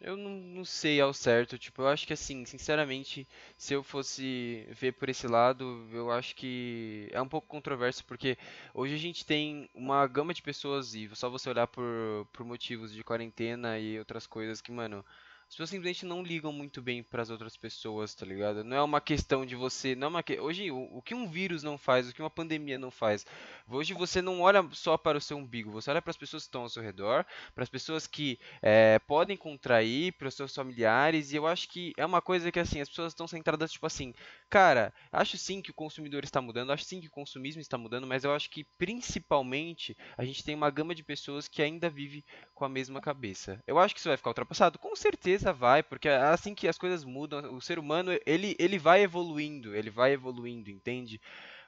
Eu 0.00 0.16
não, 0.16 0.30
não 0.30 0.64
sei 0.64 1.00
ao 1.00 1.14
certo, 1.14 1.56
tipo, 1.58 1.82
eu 1.82 1.88
acho 1.88 2.06
que 2.06 2.12
assim, 2.12 2.44
sinceramente, 2.44 3.26
se 3.56 3.72
eu 3.74 3.82
fosse 3.82 4.66
ver 4.70 4.92
por 4.92 5.08
esse 5.08 5.26
lado, 5.26 5.88
eu 5.92 6.10
acho 6.10 6.34
que 6.34 7.08
é 7.12 7.20
um 7.22 7.28
pouco 7.28 7.46
controverso, 7.48 8.04
porque 8.04 8.36
hoje 8.74 8.94
a 8.94 8.98
gente 8.98 9.24
tem 9.24 9.68
uma 9.74 10.06
gama 10.06 10.34
de 10.34 10.42
pessoas, 10.42 10.94
e 10.94 11.08
só 11.14 11.30
você 11.30 11.48
olhar 11.48 11.66
por, 11.68 12.26
por 12.32 12.44
motivos 12.44 12.92
de 12.92 13.02
quarentena 13.04 13.78
e 13.78 13.98
outras 13.98 14.26
coisas 14.26 14.60
que, 14.60 14.70
mano, 14.72 15.04
as 15.46 15.54
pessoas 15.54 15.70
simplesmente 15.70 16.06
não 16.06 16.22
ligam 16.22 16.52
muito 16.52 16.80
bem 16.82 17.02
pras 17.02 17.30
outras 17.30 17.56
pessoas, 17.56 18.14
tá 18.14 18.24
ligado? 18.24 18.64
Não 18.64 18.76
é 18.76 18.82
uma 18.82 19.00
questão 19.00 19.44
de 19.44 19.54
você, 19.54 19.94
não 19.94 20.06
é 20.06 20.10
uma 20.10 20.22
que... 20.22 20.40
Hoje, 20.40 20.70
o, 20.70 20.96
o 20.96 21.02
que 21.02 21.14
um 21.14 21.28
vírus 21.28 21.62
não 21.62 21.76
faz, 21.76 22.08
o 22.08 22.14
que 22.14 22.22
uma 22.22 22.30
pandemia 22.30 22.78
não 22.78 22.90
faz, 22.90 23.26
hoje 23.68 23.92
você 23.94 24.22
não 24.22 24.40
olha 24.40 24.66
só 24.72 24.96
para 24.96 25.18
o 25.18 25.20
seu 25.20 25.36
umbigo, 25.36 25.70
você 25.70 25.90
olha 25.90 26.02
para 26.02 26.10
as 26.10 26.16
pessoas 26.16 26.44
que 26.44 26.48
estão 26.48 26.62
ao 26.62 26.68
seu 26.68 26.82
redor, 26.82 27.24
para 27.54 27.62
as 27.62 27.70
pessoas 27.70 28.06
que 28.06 28.38
é, 28.62 28.98
podem 29.00 29.36
contrair, 29.36 30.12
para 30.14 30.28
os 30.28 30.34
seus 30.34 30.54
familiares, 30.54 31.32
e 31.32 31.36
eu 31.36 31.46
acho 31.46 31.68
que 31.68 31.92
é 31.96 32.04
uma 32.04 32.22
coisa 32.22 32.50
que 32.50 32.58
assim, 32.58 32.80
as 32.80 32.88
pessoas 32.88 33.12
estão 33.12 33.28
centradas 33.28 33.70
tipo 33.70 33.86
assim, 33.86 34.14
cara, 34.48 34.92
acho 35.12 35.36
sim 35.36 35.60
que 35.60 35.70
o 35.70 35.74
consumidor 35.74 36.24
está 36.24 36.40
mudando, 36.40 36.72
acho 36.72 36.84
sim 36.84 37.00
que 37.00 37.08
o 37.08 37.10
consumismo 37.10 37.60
está 37.60 37.76
mudando, 37.76 38.06
mas 38.06 38.24
eu 38.24 38.34
acho 38.34 38.50
que 38.50 38.64
principalmente 38.78 39.96
a 40.16 40.24
gente 40.24 40.42
tem 40.42 40.54
uma 40.54 40.70
gama 40.70 40.94
de 40.94 41.02
pessoas 41.02 41.48
que 41.48 41.62
ainda 41.62 41.90
vive 41.90 42.24
com 42.54 42.64
a 42.64 42.68
mesma 42.68 43.00
cabeça. 43.00 43.60
Eu 43.66 43.78
acho 43.78 43.94
que 43.94 44.00
isso 44.00 44.08
vai 44.08 44.16
ficar 44.16 44.30
ultrapassado? 44.30 44.78
Com 44.78 44.96
certeza 44.96 45.33
vai, 45.42 45.82
porque 45.82 46.08
é 46.08 46.16
assim 46.16 46.54
que 46.54 46.68
as 46.68 46.78
coisas 46.78 47.04
mudam, 47.04 47.54
o 47.54 47.60
ser 47.60 47.78
humano, 47.78 48.12
ele, 48.26 48.56
ele 48.58 48.78
vai 48.78 49.02
evoluindo, 49.02 49.74
ele 49.74 49.90
vai 49.90 50.12
evoluindo, 50.12 50.70
entende? 50.70 51.20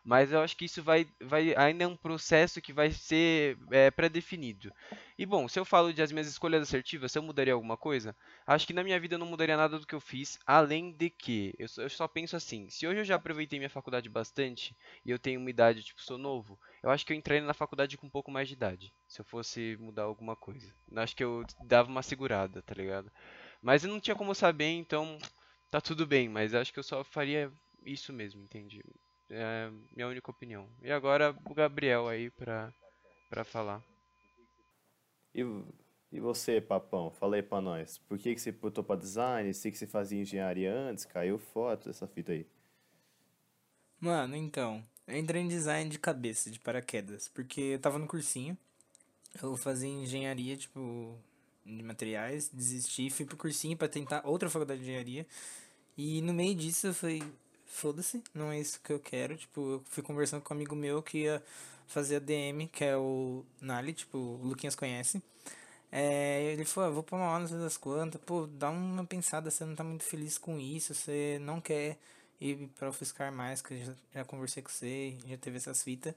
Mas 0.06 0.30
eu 0.30 0.40
acho 0.40 0.56
que 0.56 0.66
isso 0.66 0.80
vai, 0.84 1.04
vai 1.20 1.52
ainda 1.56 1.82
é 1.82 1.86
um 1.86 1.96
processo 1.96 2.62
que 2.62 2.72
vai 2.72 2.92
ser 2.92 3.58
é, 3.72 3.90
pré-definido. 3.90 4.72
E 5.18 5.26
bom, 5.26 5.48
se 5.48 5.58
eu 5.58 5.64
falo 5.64 5.92
de 5.92 6.00
as 6.00 6.12
minhas 6.12 6.28
escolhas 6.28 6.62
assertivas, 6.62 7.10
se 7.10 7.18
eu 7.18 7.22
mudaria 7.24 7.52
alguma 7.52 7.76
coisa, 7.76 8.14
acho 8.46 8.64
que 8.68 8.72
na 8.72 8.84
minha 8.84 9.00
vida 9.00 9.16
eu 9.16 9.18
não 9.18 9.26
mudaria 9.26 9.56
nada 9.56 9.80
do 9.80 9.84
que 9.84 9.96
eu 9.96 10.00
fiz, 10.00 10.38
além 10.46 10.92
de 10.92 11.10
que 11.10 11.52
eu 11.58 11.66
só, 11.66 11.82
eu 11.82 11.90
só 11.90 12.06
penso 12.06 12.36
assim, 12.36 12.70
se 12.70 12.86
hoje 12.86 13.00
eu 13.00 13.04
já 13.04 13.16
aproveitei 13.16 13.58
minha 13.58 13.68
faculdade 13.68 14.08
bastante 14.08 14.76
e 15.04 15.10
eu 15.10 15.18
tenho 15.18 15.40
uma 15.40 15.50
idade, 15.50 15.82
tipo, 15.82 16.00
sou 16.00 16.16
novo, 16.16 16.56
eu 16.84 16.90
acho 16.90 17.04
que 17.04 17.12
eu 17.12 17.16
entraria 17.16 17.44
na 17.44 17.52
faculdade 17.52 17.96
com 17.96 18.06
um 18.06 18.10
pouco 18.10 18.30
mais 18.30 18.46
de 18.46 18.54
idade, 18.54 18.94
se 19.08 19.20
eu 19.20 19.24
fosse 19.24 19.76
mudar 19.80 20.04
alguma 20.04 20.36
coisa. 20.36 20.72
Eu 20.88 21.02
acho 21.02 21.16
que 21.16 21.24
eu 21.24 21.44
dava 21.64 21.90
uma 21.90 22.02
segurada, 22.02 22.62
tá 22.62 22.74
ligado? 22.74 23.10
Mas 23.62 23.84
eu 23.84 23.90
não 23.90 24.00
tinha 24.00 24.16
como 24.16 24.34
saber, 24.34 24.70
então 24.70 25.18
tá 25.70 25.80
tudo 25.80 26.06
bem, 26.06 26.28
mas 26.28 26.54
acho 26.54 26.72
que 26.72 26.78
eu 26.78 26.84
só 26.84 27.02
faria 27.02 27.52
isso 27.84 28.12
mesmo, 28.12 28.42
entendi. 28.42 28.82
É 29.28 29.70
minha 29.94 30.08
única 30.08 30.30
opinião. 30.30 30.68
E 30.82 30.90
agora 30.90 31.36
o 31.44 31.54
Gabriel 31.54 32.08
aí 32.08 32.30
pra, 32.30 32.72
pra 33.28 33.44
falar. 33.44 33.82
E, 35.34 35.42
e 36.12 36.20
você, 36.20 36.60
papão? 36.60 37.10
Fala 37.10 37.36
aí 37.36 37.42
pra 37.42 37.60
nós. 37.60 37.98
Por 37.98 38.18
que, 38.18 38.34
que 38.34 38.40
você 38.40 38.52
botou 38.52 38.84
pra 38.84 38.96
design? 38.96 39.52
Sei 39.52 39.70
que 39.70 39.78
você 39.78 39.86
fazia 39.86 40.20
engenharia 40.20 40.72
antes, 40.72 41.04
caiu 41.04 41.38
foto 41.38 41.90
essa 41.90 42.06
fita 42.06 42.32
aí. 42.32 42.46
Mano, 44.00 44.36
então, 44.36 44.84
eu 45.06 45.16
entrei 45.18 45.42
em 45.42 45.48
design 45.48 45.90
de 45.90 45.98
cabeça, 45.98 46.50
de 46.50 46.60
paraquedas, 46.60 47.28
porque 47.28 47.60
eu 47.60 47.78
tava 47.78 47.98
no 47.98 48.06
cursinho, 48.06 48.56
eu 49.42 49.56
fazia 49.56 49.88
engenharia, 49.88 50.56
tipo, 50.56 51.18
de 51.66 51.82
materiais, 51.82 52.48
desisti, 52.52 53.10
fui 53.10 53.24
pro 53.24 53.36
cursinho 53.36 53.76
pra 53.76 53.88
tentar 53.88 54.22
outra 54.24 54.48
faculdade 54.48 54.80
de 54.80 54.86
engenharia, 54.86 55.26
e 55.96 56.22
no 56.22 56.32
meio 56.32 56.54
disso 56.54 56.86
eu 56.86 56.94
falei, 56.94 57.22
foda-se, 57.64 58.22
não 58.34 58.52
é 58.52 58.60
isso 58.60 58.80
que 58.82 58.92
eu 58.92 59.00
quero, 59.00 59.36
tipo, 59.36 59.60
eu 59.60 59.82
fui 59.86 60.02
conversando 60.02 60.42
com 60.42 60.54
um 60.54 60.56
amigo 60.56 60.76
meu 60.76 61.02
que 61.02 61.18
ia 61.24 61.42
fazer 61.86 62.16
a 62.16 62.20
DM, 62.20 62.68
que 62.68 62.84
é 62.84 62.96
o 62.96 63.44
Nali, 63.60 63.92
tipo, 63.92 64.16
o 64.18 64.40
Luquinhas 64.42 64.74
conhece, 64.74 65.22
é, 65.90 66.52
ele 66.52 66.64
falou, 66.64 66.90
ah, 66.90 66.92
vou 66.92 67.02
pra 67.02 67.16
uma 67.16 67.26
aula, 67.26 67.40
não 67.40 67.48
sei 67.48 67.58
das 67.58 67.76
quantas, 67.76 68.20
pô, 68.20 68.46
dá 68.46 68.70
uma 68.70 69.04
pensada, 69.04 69.50
você 69.50 69.64
não 69.64 69.74
tá 69.74 69.84
muito 69.84 70.04
feliz 70.04 70.38
com 70.38 70.58
isso, 70.58 70.94
você 70.94 71.38
não 71.40 71.60
quer 71.60 71.98
ir 72.40 72.68
pra 72.76 72.90
UFSCar 72.90 73.32
mais, 73.32 73.62
que 73.62 73.74
eu 73.74 73.84
já, 73.84 73.94
já 74.14 74.24
conversei 74.24 74.62
com 74.62 74.70
você, 74.70 75.16
já 75.26 75.36
teve 75.36 75.56
essas 75.56 75.82
fitas. 75.82 76.14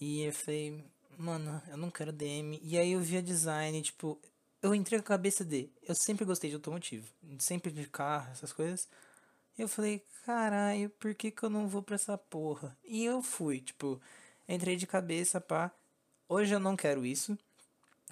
E 0.00 0.22
eu 0.22 0.32
falei, 0.32 0.84
mano, 1.18 1.62
eu 1.68 1.76
não 1.76 1.90
quero 1.90 2.12
DM. 2.12 2.60
E 2.62 2.78
aí 2.78 2.92
eu 2.92 3.00
via 3.00 3.22
design, 3.22 3.80
tipo, 3.82 4.18
eu 4.62 4.74
entrei 4.74 4.98
com 4.98 5.04
a 5.04 5.16
cabeça 5.16 5.44
de, 5.44 5.70
eu 5.82 5.94
sempre 5.94 6.24
gostei 6.24 6.50
de 6.50 6.56
automotivo, 6.56 7.06
sempre 7.38 7.70
de 7.70 7.86
carro, 7.86 8.30
essas 8.32 8.52
coisas. 8.52 8.88
Eu 9.58 9.68
falei, 9.68 10.04
caralho, 10.24 10.90
por 10.90 11.14
que 11.14 11.30
que 11.30 11.42
eu 11.42 11.50
não 11.50 11.68
vou 11.68 11.82
pra 11.82 11.94
essa 11.94 12.16
porra? 12.16 12.76
E 12.84 13.04
eu 13.04 13.22
fui, 13.22 13.60
tipo, 13.60 14.00
entrei 14.48 14.76
de 14.76 14.86
cabeça, 14.86 15.40
pá. 15.40 15.70
Hoje 16.28 16.54
eu 16.54 16.60
não 16.60 16.76
quero 16.76 17.04
isso. 17.04 17.38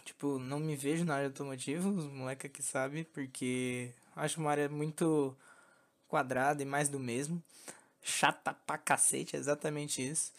Tipo, 0.05 0.39
não 0.39 0.59
me 0.59 0.75
vejo 0.75 1.05
na 1.05 1.17
área 1.17 1.29
automotiva, 1.29 1.89
os 1.89 2.07
moleques 2.07 2.51
aqui 2.51 2.63
sabem, 2.63 3.05
porque 3.05 3.93
acho 4.17 4.41
uma 4.41 4.51
área 4.51 4.69
muito 4.69 5.37
quadrada 6.09 6.63
e 6.63 6.67
mais 6.67 6.89
do 6.89 6.99
mesmo. 6.99 7.43
Chata 8.03 8.55
pra 8.55 8.79
cacete, 8.79 9.37
é 9.37 9.39
exatamente 9.39 10.07
isso. 10.07 10.33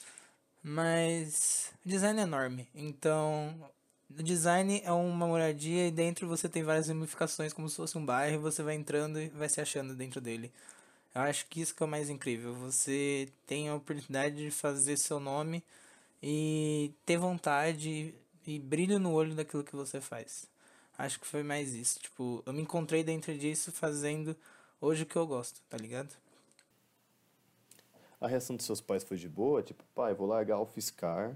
Mas 0.64 1.72
design 1.86 2.20
é 2.20 2.24
enorme. 2.24 2.68
Então, 2.74 3.70
o 4.18 4.24
design 4.24 4.82
é 4.84 4.92
uma 4.92 5.28
moradia 5.28 5.88
e 5.88 5.92
dentro 5.92 6.28
você 6.28 6.50
tem 6.50 6.64
várias 6.64 6.88
ramificações, 6.88 7.54
como 7.54 7.70
se 7.70 7.76
fosse 7.76 7.98
um 7.98 8.06
bairro, 8.06 8.42
você 8.42 8.64
vai 8.64 8.76
entrando 8.76 9.20
e 9.20 9.30
vai 9.30 9.50
se 9.50 9.62
achando 9.62 9.96
dentro 9.96 10.20
dele. 10.20 10.52
Eu 11.14 11.22
acho 11.22 11.46
que 11.48 11.62
isso 11.62 11.76
que 11.76 11.84
é 11.84 11.86
o 11.86 11.90
mais 11.90 12.10
incrível. 12.10 12.54
Você 12.56 13.30
tem 13.48 13.70
a 13.70 13.76
oportunidade 13.76 14.36
de 14.36 14.52
fazer 14.52 14.98
seu 14.98 15.20
nome 15.20 15.64
e 16.22 16.92
ter 17.06 17.18
vontade 17.18 18.14
e 18.46 18.60
brilho 18.60 19.00
no 19.00 19.14
olho 19.14 19.36
daquilo 19.36 19.64
que 19.64 19.76
você 19.76 20.02
faz. 20.02 20.48
Acho 20.98 21.20
que 21.20 21.28
foi 21.28 21.44
mais 21.44 21.74
isso. 21.74 22.00
Tipo, 22.00 22.44
eu 22.46 22.54
me 22.54 22.62
encontrei 22.62 23.04
dentro 23.04 23.36
disso 23.38 23.72
fazendo 23.72 24.36
hoje 24.82 25.04
o 25.04 25.06
que 25.06 25.16
eu 25.16 25.26
gosto, 25.26 25.62
tá 25.70 25.78
ligado? 25.78 26.10
A 28.20 28.28
reação 28.28 28.56
dos 28.56 28.66
seus 28.66 28.82
pais 28.82 29.04
foi 29.04 29.18
de 29.18 29.30
boa? 29.30 29.64
Tipo, 29.64 29.84
pai, 29.96 30.14
vou 30.14 30.28
largar 30.28 30.60
o 30.60 30.66
Fiscar. 30.66 31.36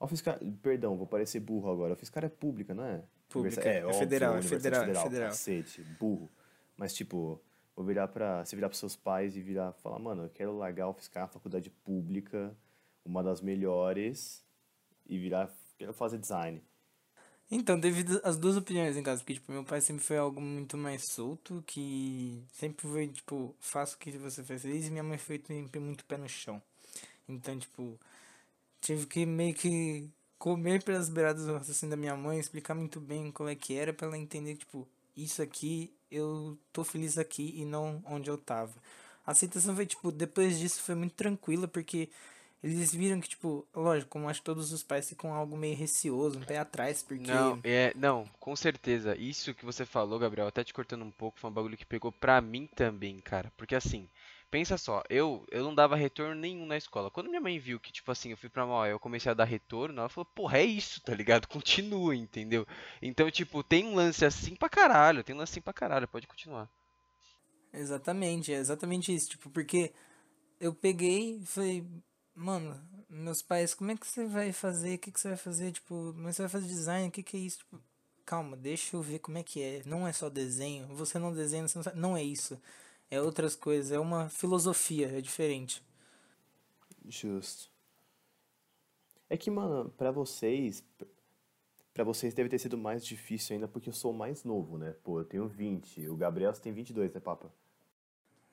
O 0.00 0.06
Fiscar, 0.06 0.38
perdão, 0.62 0.96
vou 0.96 1.06
parecer 1.06 1.40
burro 1.40 1.70
agora. 1.70 1.92
O 1.92 1.96
Fiscar 1.96 2.24
é 2.24 2.28
pública, 2.28 2.72
não 2.72 2.84
é? 2.84 3.02
Pública, 3.28 3.60
é, 3.68 3.80
é 3.80 3.92
federal, 3.92 4.36
é 4.36 4.42
federal, 4.42 4.80
federal, 4.80 5.02
é 5.02 5.04
federal. 5.04 5.28
Cacete, 5.28 5.82
burro. 6.00 6.28
Mas, 6.74 6.94
tipo, 6.94 7.38
vou 7.76 7.84
virar 7.84 8.08
pra. 8.08 8.42
Você 8.42 8.56
virar 8.56 8.70
pros 8.70 8.80
seus 8.80 8.96
pais 8.96 9.36
e 9.36 9.42
virar 9.42 9.72
falar, 9.74 9.98
mano, 9.98 10.24
eu 10.24 10.30
quero 10.30 10.56
largar 10.56 10.88
o 10.88 10.94
Fiscar, 10.94 11.28
faculdade 11.28 11.68
pública, 11.68 12.56
uma 13.04 13.22
das 13.22 13.42
melhores, 13.42 14.42
e 15.06 15.18
virar. 15.18 15.54
Quero 15.76 15.92
fazer 15.92 16.18
design. 16.18 16.62
Então, 17.50 17.78
devido 17.78 18.20
às 18.22 18.38
duas 18.38 18.56
opiniões 18.56 18.96
em 18.96 19.02
casa, 19.02 19.20
porque, 19.20 19.34
tipo, 19.34 19.50
meu 19.52 19.64
pai 19.64 19.80
sempre 19.80 20.02
foi 20.02 20.16
algo 20.16 20.40
muito 20.40 20.78
mais 20.78 21.04
solto, 21.04 21.62
que 21.66 22.42
sempre 22.52 22.86
foi, 22.86 23.08
tipo, 23.08 23.54
faça 23.58 23.96
o 23.96 23.98
que 23.98 24.16
você 24.16 24.42
fez 24.42 24.62
feliz, 24.62 24.86
e 24.86 24.90
minha 24.90 25.02
mãe 25.02 25.18
foi 25.18 25.42
muito 25.80 26.04
pé 26.04 26.16
no 26.16 26.28
chão. 26.28 26.62
Então, 27.28 27.58
tipo, 27.58 27.98
tive 28.80 29.06
que 29.06 29.26
meio 29.26 29.54
que 29.54 30.08
comer 30.38 30.82
pelas 30.82 31.08
beiradas 31.08 31.44
do 31.44 31.52
raciocínio 31.52 31.90
da 31.90 32.00
minha 32.00 32.16
mãe, 32.16 32.38
explicar 32.38 32.74
muito 32.74 32.98
bem 32.98 33.30
como 33.30 33.48
é 33.48 33.54
que 33.54 33.76
era, 33.76 33.92
para 33.92 34.06
ela 34.06 34.18
entender, 34.18 34.56
tipo, 34.56 34.88
isso 35.16 35.42
aqui, 35.42 35.92
eu 36.10 36.56
tô 36.72 36.82
feliz 36.82 37.18
aqui 37.18 37.52
e 37.56 37.64
não 37.64 38.02
onde 38.06 38.30
eu 38.30 38.38
tava. 38.38 38.72
A 39.26 39.32
aceitação 39.32 39.76
foi, 39.76 39.86
tipo, 39.86 40.10
depois 40.10 40.58
disso 40.58 40.82
foi 40.82 40.94
muito 40.94 41.14
tranquila, 41.14 41.68
porque 41.68 42.08
eles 42.62 42.94
viram 42.94 43.20
que, 43.20 43.28
tipo, 43.28 43.66
lógico, 43.74 44.10
como 44.10 44.28
acho 44.28 44.40
que 44.40 44.44
todos 44.44 44.72
os 44.72 44.82
pais 44.82 45.08
ficam 45.08 45.32
algo 45.32 45.56
meio 45.56 45.76
receoso, 45.76 46.38
um 46.38 46.42
pé 46.42 46.58
atrás, 46.58 47.02
porque. 47.02 47.30
Não, 47.30 47.58
é, 47.64 47.92
não, 47.96 48.28
com 48.38 48.54
certeza. 48.54 49.16
Isso 49.16 49.54
que 49.54 49.64
você 49.64 49.86
falou, 49.86 50.18
Gabriel, 50.18 50.48
até 50.48 50.62
te 50.62 50.74
cortando 50.74 51.02
um 51.04 51.10
pouco, 51.10 51.38
foi 51.38 51.48
um 51.48 51.52
bagulho 51.52 51.76
que 51.76 51.86
pegou 51.86 52.12
pra 52.12 52.40
mim 52.40 52.68
também, 52.74 53.18
cara. 53.18 53.50
Porque 53.56 53.74
assim, 53.74 54.08
pensa 54.50 54.76
só, 54.76 55.02
eu, 55.08 55.46
eu 55.50 55.62
não 55.62 55.74
dava 55.74 55.96
retorno 55.96 56.34
nenhum 56.34 56.66
na 56.66 56.76
escola. 56.76 57.10
Quando 57.10 57.28
minha 57.28 57.40
mãe 57.40 57.58
viu 57.58 57.78
que, 57.80 57.92
tipo 57.92 58.10
assim, 58.10 58.30
eu 58.30 58.36
fui 58.36 58.48
pra 58.48 58.66
mal, 58.66 58.86
eu 58.86 58.98
comecei 58.98 59.30
a 59.30 59.34
dar 59.34 59.44
retorno, 59.44 60.00
ela 60.00 60.08
falou, 60.08 60.26
porra, 60.34 60.58
é 60.58 60.64
isso, 60.64 61.00
tá 61.02 61.14
ligado? 61.14 61.46
Continua, 61.48 62.14
entendeu? 62.14 62.66
Então, 63.00 63.30
tipo, 63.30 63.62
tem 63.62 63.86
um 63.86 63.94
lance 63.94 64.24
assim 64.24 64.54
pra 64.54 64.68
caralho, 64.68 65.22
tem 65.24 65.34
um 65.34 65.38
lance 65.38 65.52
assim 65.52 65.60
pra 65.60 65.72
caralho, 65.72 66.08
pode 66.08 66.26
continuar. 66.26 66.68
Exatamente, 67.72 68.52
é 68.52 68.56
exatamente 68.56 69.14
isso, 69.14 69.30
tipo, 69.30 69.48
porque 69.50 69.92
eu 70.60 70.74
peguei 70.74 71.36
e 71.36 71.46
falei, 71.46 71.86
mano, 72.34 72.80
meus 73.08 73.42
pais, 73.42 73.74
como 73.74 73.90
é 73.90 73.96
que 73.96 74.06
você 74.06 74.26
vai 74.26 74.52
fazer? 74.52 74.96
O 74.96 74.98
que, 74.98 75.12
que 75.12 75.20
você 75.20 75.28
vai 75.28 75.36
fazer? 75.36 75.72
Tipo, 75.72 76.12
mas 76.16 76.36
você 76.36 76.42
vai 76.42 76.48
fazer 76.48 76.66
design? 76.66 77.08
O 77.08 77.10
que, 77.10 77.22
que 77.22 77.36
é 77.36 77.40
isso? 77.40 77.58
Tipo, 77.58 77.80
calma, 78.24 78.56
deixa 78.56 78.96
eu 78.96 79.02
ver 79.02 79.18
como 79.18 79.38
é 79.38 79.42
que 79.42 79.62
é. 79.62 79.82
Não 79.84 80.06
é 80.06 80.12
só 80.12 80.28
desenho. 80.28 80.86
Você 80.94 81.18
não 81.18 81.32
desenha, 81.32 81.66
você 81.66 81.78
não 81.78 81.82
sabe. 81.82 81.98
Não 81.98 82.16
é 82.16 82.22
isso. 82.22 82.60
É 83.10 83.20
outras 83.20 83.56
coisas. 83.56 83.90
É 83.92 83.98
uma 83.98 84.28
filosofia, 84.28 85.08
é 85.08 85.20
diferente. 85.20 85.82
Justo. 87.06 87.70
É 89.28 89.36
que, 89.36 89.50
mano, 89.50 89.90
pra 89.90 90.10
vocês. 90.10 90.84
Pra 91.92 92.04
vocês 92.04 92.32
deve 92.32 92.48
ter 92.48 92.58
sido 92.58 92.78
mais 92.78 93.04
difícil 93.04 93.54
ainda 93.54 93.66
porque 93.66 93.88
eu 93.88 93.92
sou 93.92 94.12
mais 94.12 94.44
novo, 94.44 94.78
né? 94.78 94.94
Pô, 95.02 95.18
eu 95.20 95.24
tenho 95.24 95.48
20. 95.48 96.08
O 96.08 96.16
Gabriel 96.16 96.52
tem 96.52 96.72
22, 96.72 97.12
né, 97.12 97.20
Papa? 97.20 97.52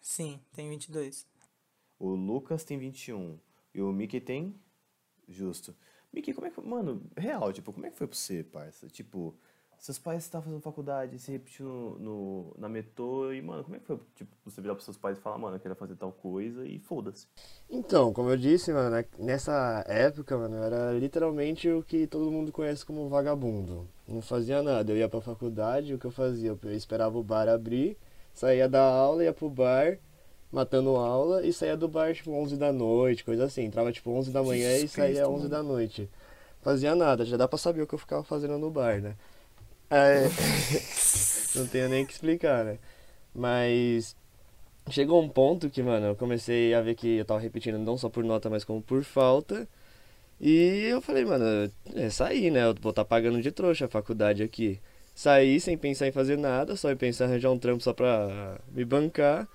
Sim, 0.01 0.39
tem 0.53 0.69
22. 0.69 1.27
O 1.99 2.09
Lucas 2.09 2.63
tem 2.63 2.77
21. 2.77 3.39
E 3.73 3.81
o 3.81 3.91
Mickey 3.91 4.19
tem? 4.19 4.55
Justo. 5.27 5.75
Mickey, 6.11 6.33
como 6.33 6.47
é 6.47 6.51
que. 6.51 6.61
Mano, 6.61 7.03
real, 7.15 7.53
tipo, 7.53 7.71
como 7.71 7.85
é 7.85 7.91
que 7.91 7.97
foi 7.97 8.07
pra 8.07 8.17
você, 8.17 8.43
parça? 8.43 8.87
Tipo, 8.87 9.35
seus 9.77 9.99
pais 9.99 10.23
estavam 10.23 10.45
fazendo 10.45 10.61
faculdade, 10.61 11.19
se 11.19 11.31
repetiu 11.31 11.65
no, 11.65 11.99
no, 11.99 12.55
na 12.57 12.67
metrô, 12.67 13.31
e, 13.31 13.41
mano, 13.41 13.63
como 13.63 13.75
é 13.75 13.79
que 13.79 13.85
foi, 13.85 13.99
tipo, 14.15 14.31
você 14.43 14.59
virar 14.61 14.73
pros 14.73 14.85
seus 14.85 14.97
pais 14.97 15.17
e 15.17 15.21
falar, 15.21 15.37
mano, 15.37 15.55
eu 15.55 15.59
quero 15.59 15.75
fazer 15.75 15.95
tal 15.95 16.11
coisa, 16.11 16.65
e 16.65 16.79
foda-se. 16.79 17.27
Então, 17.69 18.11
como 18.11 18.29
eu 18.29 18.37
disse, 18.37 18.73
mano, 18.73 18.89
né, 18.89 19.05
nessa 19.19 19.83
época, 19.87 20.37
mano, 20.37 20.55
eu 20.57 20.63
era 20.63 20.91
literalmente 20.93 21.69
o 21.69 21.83
que 21.83 22.07
todo 22.07 22.31
mundo 22.31 22.51
conhece 22.51 22.85
como 22.85 23.07
vagabundo. 23.07 23.87
Não 24.07 24.21
fazia 24.21 24.63
nada, 24.63 24.91
eu 24.91 24.97
ia 24.97 25.09
pra 25.09 25.21
faculdade, 25.21 25.93
o 25.93 25.99
que 25.99 26.05
eu 26.05 26.11
fazia? 26.11 26.49
Eu 26.49 26.71
esperava 26.73 27.17
o 27.17 27.23
bar 27.23 27.47
abrir, 27.47 27.97
saía 28.33 28.67
da 28.67 28.81
aula, 28.83 29.23
ia 29.23 29.33
pro 29.33 29.49
bar, 29.49 29.99
matando 30.51 30.95
aula 30.95 31.45
e 31.45 31.51
saía 31.53 31.75
do 31.77 31.87
bar 31.87 32.13
tipo 32.13 32.31
11 32.31 32.57
da 32.57 32.71
noite, 32.71 33.23
coisa 33.23 33.45
assim. 33.45 33.63
Entrava 33.63 33.91
tipo 33.91 34.09
11 34.11 34.31
da 34.31 34.41
manhã 34.43 34.69
Jesus 34.69 34.83
e 34.83 34.87
saía 34.87 35.07
Cristo, 35.15 35.29
11 35.29 35.37
mano. 35.37 35.49
da 35.49 35.63
noite. 35.63 36.09
Fazia 36.61 36.95
nada, 36.95 37.25
já 37.25 37.37
dá 37.37 37.47
pra 37.47 37.57
saber 37.57 37.81
o 37.81 37.87
que 37.87 37.95
eu 37.95 37.99
ficava 37.99 38.23
fazendo 38.23 38.57
no 38.57 38.69
bar, 38.69 39.01
né? 39.01 39.15
É... 39.89 40.27
não 41.57 41.67
tenho 41.67 41.89
nem 41.89 42.05
que 42.05 42.13
explicar, 42.13 42.65
né? 42.65 42.77
Mas 43.33 44.15
chegou 44.89 45.21
um 45.21 45.29
ponto 45.29 45.69
que, 45.69 45.81
mano, 45.83 46.07
eu 46.07 46.15
comecei 46.15 46.73
a 46.73 46.81
ver 46.81 46.95
que 46.95 47.17
eu 47.17 47.25
tava 47.25 47.39
repetindo 47.39 47.77
não 47.77 47.97
só 47.97 48.09
por 48.09 48.23
nota, 48.23 48.49
mas 48.49 48.63
como 48.63 48.81
por 48.81 49.03
falta. 49.03 49.67
E 50.39 50.85
eu 50.85 51.01
falei, 51.01 51.25
mano, 51.25 51.71
é 51.95 52.09
sair, 52.09 52.51
né? 52.51 52.61
Eu 52.63 52.75
vou 52.75 52.91
estar 52.91 53.03
tá 53.03 53.05
pagando 53.05 53.41
de 53.41 53.51
trouxa 53.51 53.85
a 53.85 53.89
faculdade 53.89 54.43
aqui. 54.43 54.79
Saí 55.15 55.59
sem 55.59 55.77
pensar 55.77 56.07
em 56.07 56.11
fazer 56.11 56.37
nada, 56.37 56.75
só 56.75 56.91
em 56.91 56.97
pensar 56.97 57.25
em 57.25 57.27
arranjar 57.29 57.51
um 57.51 57.57
trampo 57.59 57.83
só 57.83 57.93
pra 57.93 58.59
me 58.71 58.85
bancar. 58.85 59.47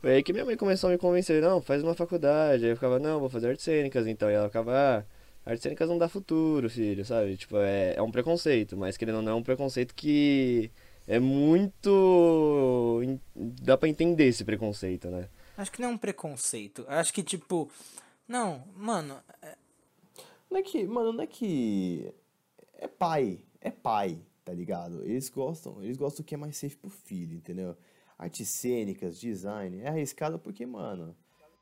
Foi 0.00 0.12
aí 0.12 0.22
que 0.22 0.32
minha 0.32 0.44
mãe 0.44 0.56
começou 0.56 0.88
a 0.88 0.92
me 0.92 0.98
convencer, 0.98 1.42
não, 1.42 1.60
faz 1.60 1.82
uma 1.82 1.94
faculdade. 1.94 2.64
Aí 2.64 2.70
eu 2.70 2.76
ficava, 2.76 2.98
não, 3.00 3.20
vou 3.20 3.28
fazer 3.28 3.48
artes 3.48 3.64
cênicas 3.64 4.06
então. 4.06 4.30
E 4.30 4.34
ela 4.34 4.48
ficava, 4.48 4.72
ah, 4.72 5.04
artes 5.48 5.62
cênicas 5.62 5.88
não 5.88 5.98
dá 5.98 6.08
futuro, 6.08 6.68
filho, 6.68 7.04
sabe? 7.04 7.36
Tipo, 7.36 7.58
é, 7.58 7.94
é 7.96 8.02
um 8.02 8.10
preconceito, 8.10 8.76
mas 8.76 8.96
querendo 8.96 9.16
ou 9.16 9.22
não, 9.22 9.32
é 9.32 9.34
um 9.34 9.42
preconceito 9.42 9.94
que 9.94 10.70
é 11.06 11.18
muito. 11.18 13.00
dá 13.34 13.76
pra 13.76 13.88
entender 13.88 14.26
esse 14.26 14.44
preconceito, 14.44 15.08
né? 15.08 15.28
Acho 15.56 15.72
que 15.72 15.80
não 15.80 15.88
é 15.88 15.92
um 15.92 15.98
preconceito. 15.98 16.84
Acho 16.88 17.12
que, 17.12 17.22
tipo, 17.22 17.70
não, 18.26 18.64
mano. 18.76 19.18
É... 19.42 19.56
Não 20.50 20.58
é 20.58 20.62
que, 20.62 20.86
mano, 20.86 21.12
não 21.12 21.22
é 21.22 21.26
que. 21.26 22.12
É 22.74 22.86
pai, 22.86 23.40
é 23.60 23.70
pai, 23.70 24.18
tá 24.44 24.52
ligado? 24.52 25.04
Eles 25.04 25.28
gostam, 25.28 25.82
eles 25.82 25.96
gostam 25.96 26.22
do 26.22 26.26
que 26.26 26.34
é 26.34 26.38
mais 26.38 26.56
safe 26.56 26.76
pro 26.76 26.88
filho, 26.88 27.36
entendeu? 27.36 27.76
artes 28.18 28.48
cênicas, 28.48 29.20
design, 29.20 29.80
é 29.80 29.88
arriscado 29.88 30.38
porque, 30.38 30.66
mano, 30.66 31.16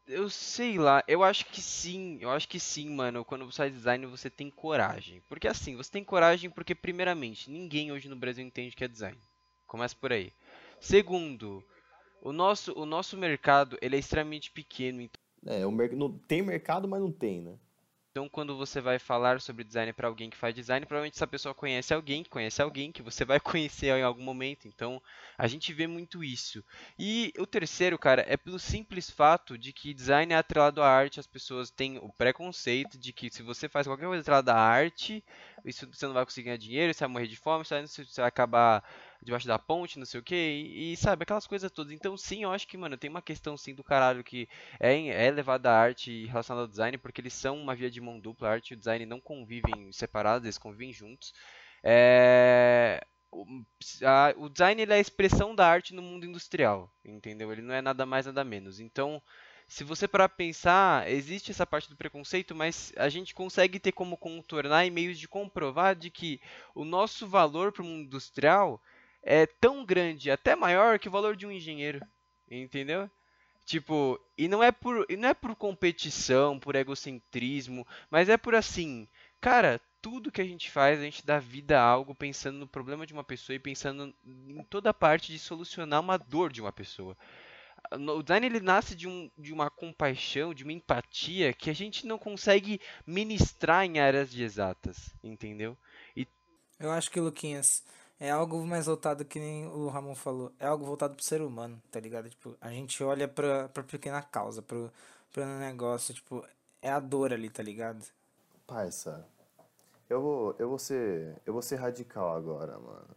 Eu 0.09 0.31
sei 0.31 0.79
lá, 0.79 1.03
eu 1.09 1.23
acho 1.25 1.47
que 1.47 1.61
sim, 1.61 2.19
eu 2.21 2.31
acho 2.31 2.49
que 2.49 2.61
sim, 2.61 2.89
mano. 2.91 3.25
Quando 3.25 3.45
você 3.45 3.57
faz 3.59 3.73
design, 3.73 4.07
você 4.07 4.31
tem 4.31 4.51
coragem. 4.51 5.21
Porque 5.29 5.49
assim, 5.49 5.75
você 5.77 5.91
tem 5.91 6.05
coragem 6.05 6.49
porque, 6.49 6.75
primeiramente, 6.75 7.51
ninguém 7.51 7.91
hoje 7.91 8.09
no 8.09 8.17
Brasil 8.17 8.45
entende 8.45 8.77
que 8.77 8.85
é 8.85 8.89
design. 8.89 9.19
Começa 9.67 9.97
por 9.97 10.13
aí. 10.13 10.33
Segundo, 10.81 11.65
o 12.23 12.33
nosso, 12.33 12.73
o 12.79 12.87
nosso 12.87 13.17
mercado 13.17 13.77
ele 13.83 13.97
é 13.97 13.99
extremamente 13.99 14.51
pequeno. 14.51 15.01
Então, 15.01 15.21
É, 15.47 15.67
o 15.67 15.73
mer... 15.73 15.93
não, 15.97 16.13
tem 16.13 16.43
mercado, 16.43 16.87
mas 16.87 17.01
não 17.01 17.11
tem, 17.11 17.41
né? 17.43 17.59
Então 18.17 18.31
quando 18.31 18.57
você 18.57 18.81
vai 18.81 18.99
falar 18.99 19.43
sobre 19.43 19.63
design 19.63 19.93
para 19.93 20.09
alguém 20.09 20.31
que 20.31 20.39
faz 20.39 20.55
design, 20.55 20.87
provavelmente 20.87 21.17
essa 21.17 21.27
pessoa 21.27 21.55
conhece 21.55 21.93
alguém 21.93 22.23
que 22.23 22.31
conhece 22.31 22.63
alguém 22.63 22.91
que 22.91 23.03
você 23.03 23.27
vai 23.27 23.39
conhecer 23.39 23.89
em 23.89 24.03
algum 24.03 24.23
momento. 24.23 24.67
Então 24.67 25.03
a 25.37 25.47
gente 25.47 25.71
vê 25.75 25.87
muito 25.87 26.25
isso. 26.25 26.65
E 26.99 27.31
o 27.39 27.47
terceiro, 27.47 27.99
cara, 27.99 28.25
é 28.27 28.35
pelo 28.39 28.59
simples 28.59 29.11
fato 29.11 29.59
de 29.59 29.71
que 29.71 29.93
design 29.93 30.33
é 30.33 30.37
atrelado 30.37 30.83
à 30.83 30.89
arte. 30.89 31.21
As 31.21 31.27
pessoas 31.27 31.71
têm 31.71 31.99
o 31.99 32.09
preconceito 32.09 32.97
de 32.97 33.13
que 33.13 33.31
se 33.31 33.43
você 33.43 33.69
faz 33.69 33.87
qualquer 33.87 34.07
coisa 34.07 34.23
atrelada 34.23 34.55
à 34.55 34.59
arte, 34.59 35.23
isso 35.63 35.87
você 35.87 36.07
não 36.07 36.15
vai 36.15 36.25
conseguir 36.25 36.47
ganhar 36.47 36.57
dinheiro, 36.57 36.95
você 36.95 37.01
vai 37.01 37.13
morrer 37.13 37.27
de 37.27 37.37
fome, 37.37 37.67
você 37.67 38.07
vai, 38.17 38.29
acabar 38.29 38.83
debaixo 39.23 39.47
da 39.47 39.59
ponte, 39.59 39.99
não 39.99 40.07
sei 40.07 40.21
o 40.21 40.23
que, 40.23 40.35
e, 40.35 40.97
sabe, 40.97 41.23
aquelas 41.23 41.47
coisas 41.47 41.71
todas. 41.71 41.93
Então, 41.93 42.17
sim, 42.17 42.43
eu 42.43 42.53
acho 42.53 42.67
que, 42.67 42.77
mano, 42.77 42.97
tem 42.97 43.11
uma 43.11 43.23
questão 43.23 43.57
sim 43.57 43.75
do 43.75 43.85
caralho 43.85 44.25
que 44.25 44.49
é, 44.79 45.27
é 45.27 45.31
levada 45.31 45.71
à 45.71 45.79
arte 45.79 46.27
relacionada 46.27 46.65
ao 46.65 46.69
design, 46.69 46.99
porque 46.99 47.21
eles 47.21 47.33
são 47.33 47.61
uma 47.61 47.75
via 47.75 47.91
de 47.91 48.01
mão 48.01 48.19
dupla. 48.19 48.49
A 48.49 48.53
arte 48.53 48.71
e 48.71 48.75
o 48.75 48.79
design 48.79 49.05
não 49.07 49.21
convivem 49.21 49.91
separados, 49.93 50.45
eles 50.45 50.59
convivem 50.59 50.93
juntos. 50.93 51.33
É. 51.83 53.05
O, 53.31 54.49
design 54.49 54.83
é 54.83 54.95
a 54.95 54.99
expressão 54.99 55.55
da 55.55 55.67
arte 55.67 55.93
no 55.93 56.01
mundo 56.01 56.25
industrial, 56.25 56.91
entendeu? 57.05 57.53
Ele 57.53 57.61
não 57.61 57.75
é 57.75 57.83
nada 57.83 58.07
mais, 58.07 58.25
nada 58.25 58.43
menos. 58.43 58.81
Então, 58.81 59.21
se 59.69 59.83
você 59.83 60.07
parar 60.07 60.29
pra 60.29 60.37
pensar, 60.37 61.11
existe 61.11 61.51
essa 61.51 61.67
parte 61.67 61.91
do 61.91 61.97
preconceito, 61.97 62.55
mas 62.55 62.93
a 62.97 63.09
gente 63.09 63.35
consegue 63.35 63.81
ter 63.81 63.93
como 63.93 64.17
contornar 64.17 64.87
e 64.87 64.91
meios 64.91 65.19
de 65.19 65.27
comprovar 65.27 65.97
de 65.97 66.09
que 66.09 66.41
o 66.75 66.85
nosso 66.85 67.27
valor 67.27 67.73
para 67.73 67.83
o 67.83 67.85
mundo 67.85 68.07
industrial 68.07 68.81
é 69.27 69.45
tão 69.45 69.85
grande, 69.85 70.31
até 70.31 70.55
maior 70.55 71.01
que 71.01 71.09
o 71.09 71.11
valor 71.11 71.35
de 71.35 71.45
um 71.45 71.51
engenheiro, 71.51 72.01
entendeu? 72.49 73.11
Tipo, 73.65 74.21
e 74.39 74.47
não 74.47 74.63
é 74.63 74.71
por, 74.71 75.05
e 75.09 75.17
não 75.17 75.29
é 75.29 75.35
por 75.35 75.57
competição, 75.57 76.61
por 76.61 76.77
egocentrismo, 76.77 77.85
mas 78.09 78.29
é 78.29 78.37
por 78.37 78.55
assim, 78.55 79.09
cara, 79.41 79.81
tudo 80.01 80.31
que 80.31 80.41
a 80.41 80.45
gente 80.45 80.71
faz, 80.71 81.01
a 81.01 81.03
gente 81.03 81.27
dá 81.27 81.41
vida 81.41 81.77
a 81.77 81.83
algo 81.83 82.15
pensando 82.15 82.57
no 82.59 82.69
problema 82.69 83.05
de 83.05 83.13
uma 83.13 83.25
pessoa 83.25 83.57
e 83.57 83.59
pensando 83.59 84.15
em 84.25 84.63
toda 84.71 84.91
a 84.91 84.95
parte 84.95 85.33
de 85.33 85.41
solucionar 85.41 85.99
uma 86.01 86.17
dor 86.17 86.53
de 86.53 86.61
uma 86.61 86.71
pessoa. 86.71 87.17
O 87.91 88.23
design 88.23 88.47
ele 88.47 88.61
nasce 88.61 88.95
de, 88.95 89.09
um, 89.09 89.29
de 89.37 89.53
uma 89.53 89.69
compaixão, 89.69 90.55
de 90.55 90.63
uma 90.63 90.73
empatia 90.73 91.53
que 91.53 91.69
a 91.69 91.73
gente 91.73 92.07
não 92.07 92.19
consegue 92.19 92.81
ministrar 93.05 93.85
em 93.85 93.99
áreas 93.99 94.31
de 94.31 94.45
exatas, 94.45 95.13
entendeu? 95.23 95.77
E 96.17 96.27
Eu 96.79 96.93
acho 96.93 97.11
que, 97.11 97.19
Luquinhas, 97.19 97.85
é 98.19 98.31
algo 98.31 98.65
mais 98.67 98.87
voltado 98.87 99.25
que 99.25 99.39
nem 99.39 99.67
o 99.67 99.89
Ramon 99.89 100.15
falou. 100.15 100.53
É 100.59 100.67
algo 100.67 100.85
voltado 100.85 101.15
pro 101.15 101.25
ser 101.25 101.43
humano, 101.43 101.81
tá 101.91 102.01
ligado? 102.01 102.29
Tipo, 102.31 102.57
a 102.61 102.71
gente 102.71 103.03
olha 103.03 103.29
pra, 103.29 103.69
pra 103.69 103.83
pequena 103.83 104.23
causa, 104.23 104.63
pro, 104.63 104.91
pro 105.33 105.45
negócio, 105.59 106.15
tipo, 106.15 106.45
é 106.83 106.91
a 106.91 107.01
dor 107.01 107.33
ali, 107.33 107.51
tá 107.51 107.63
ligado? 107.63 108.05
Parça, 108.67 109.27
eu 110.09 110.21
vou, 110.21 110.57
eu 110.59 110.69
vou 110.69 110.79
ser, 110.79 111.41
eu 111.45 111.53
vou 111.53 111.63
ser 111.63 111.77
radical 111.77 112.35
agora, 112.37 112.79
mano. 112.79 113.17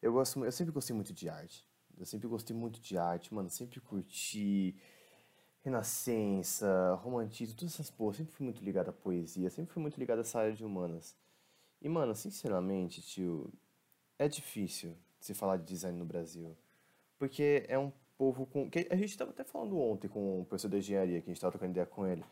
Eu 0.00 0.12
gosto, 0.12 0.44
eu 0.44 0.52
sempre 0.52 0.72
gostei 0.72 0.94
muito 0.94 1.12
de 1.12 1.28
arte. 1.28 1.64
Eu 1.98 2.06
sempre 2.06 2.26
gostei 2.26 2.56
muito 2.56 2.80
de 2.80 2.98
arte, 2.98 3.32
mano. 3.32 3.48
Sempre 3.48 3.80
curti 3.80 4.74
Renascença, 5.64 6.94
romantismo, 7.02 7.56
todas 7.56 7.74
essas 7.74 7.90
porra. 7.90 8.14
Sempre 8.14 8.32
fui 8.32 8.44
muito 8.44 8.64
ligado 8.64 8.88
à 8.88 8.92
poesia, 8.92 9.48
sempre 9.48 9.72
fui 9.72 9.80
muito 9.80 9.98
ligado 9.98 10.18
a 10.18 10.22
essa 10.22 10.40
área 10.40 10.52
de 10.52 10.64
humanas. 10.64 11.16
E, 11.80 11.88
mano, 11.88 12.14
sinceramente, 12.14 13.00
tio, 13.00 13.52
é 14.18 14.28
difícil 14.28 14.96
se 15.20 15.34
falar 15.34 15.56
de 15.56 15.64
design 15.64 15.98
no 15.98 16.04
Brasil. 16.04 16.56
Porque 17.18 17.64
é 17.68 17.78
um 17.78 17.92
povo 18.18 18.46
com. 18.46 18.68
que 18.70 18.86
a 18.90 18.96
gente 18.96 19.16
tava 19.16 19.30
até 19.30 19.44
falando 19.44 19.78
ontem 19.78 20.08
com 20.08 20.40
o 20.40 20.44
professor 20.44 20.68
de 20.68 20.78
engenharia, 20.78 21.20
que 21.20 21.30
a 21.30 21.32
gente 21.32 21.40
tava 21.40 21.52
trocando 21.52 21.72
ideia 21.72 21.86
com 21.86 22.06
ele. 22.06 22.24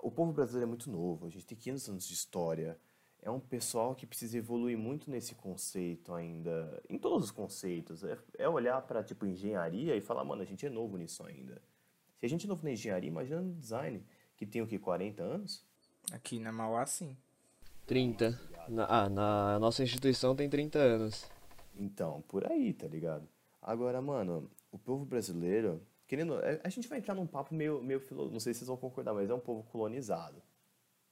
O 0.00 0.10
povo 0.10 0.32
brasileiro 0.32 0.66
é 0.66 0.68
muito 0.68 0.90
novo, 0.90 1.26
a 1.26 1.30
gente 1.30 1.46
tem 1.46 1.56
500 1.56 1.88
anos 1.88 2.08
de 2.08 2.14
história. 2.14 2.78
É 3.22 3.30
um 3.30 3.40
pessoal 3.40 3.94
que 3.94 4.06
precisa 4.06 4.38
evoluir 4.38 4.78
muito 4.78 5.10
nesse 5.10 5.34
conceito 5.34 6.14
ainda, 6.14 6.80
em 6.88 6.96
todos 6.96 7.24
os 7.24 7.30
conceitos. 7.32 8.04
É, 8.04 8.16
é 8.38 8.48
olhar 8.48 8.80
para 8.82 9.02
tipo 9.02 9.26
engenharia 9.26 9.96
e 9.96 10.00
falar, 10.00 10.22
mano, 10.22 10.42
a 10.42 10.44
gente 10.44 10.64
é 10.64 10.70
novo 10.70 10.96
nisso 10.96 11.24
ainda. 11.26 11.60
Se 12.18 12.26
a 12.26 12.28
gente 12.28 12.46
é 12.46 12.48
novo 12.48 12.62
na 12.62 12.70
engenharia, 12.70 13.08
imagina 13.08 13.40
no 13.40 13.54
design, 13.54 14.04
que 14.36 14.46
tem 14.46 14.62
o 14.62 14.66
que 14.66 14.78
40 14.78 15.22
anos? 15.22 15.64
Aqui 16.12 16.38
na 16.38 16.52
Mauá, 16.52 16.86
sim. 16.86 17.16
30. 17.86 18.38
Na, 18.68 18.86
ah, 18.88 19.08
na 19.08 19.58
nossa 19.58 19.82
instituição 19.82 20.34
tem 20.34 20.48
30 20.48 20.78
anos. 20.78 21.24
Então, 21.76 22.22
por 22.28 22.50
aí, 22.50 22.72
tá 22.72 22.86
ligado? 22.86 23.28
Agora, 23.62 24.00
mano, 24.00 24.50
o 24.72 24.78
povo 24.78 25.04
brasileiro, 25.04 25.80
querendo, 26.06 26.34
a 26.34 26.60
a 26.64 26.68
gente 26.68 26.88
vai 26.88 26.98
entrar 26.98 27.14
num 27.14 27.26
papo 27.26 27.54
meio, 27.54 27.82
meio 27.82 28.00
filo, 28.00 28.30
não 28.30 28.40
sei 28.40 28.52
se 28.52 28.60
vocês 28.60 28.68
vão 28.68 28.76
concordar, 28.76 29.14
mas 29.14 29.30
é 29.30 29.34
um 29.34 29.40
povo 29.40 29.62
colonizado. 29.64 30.42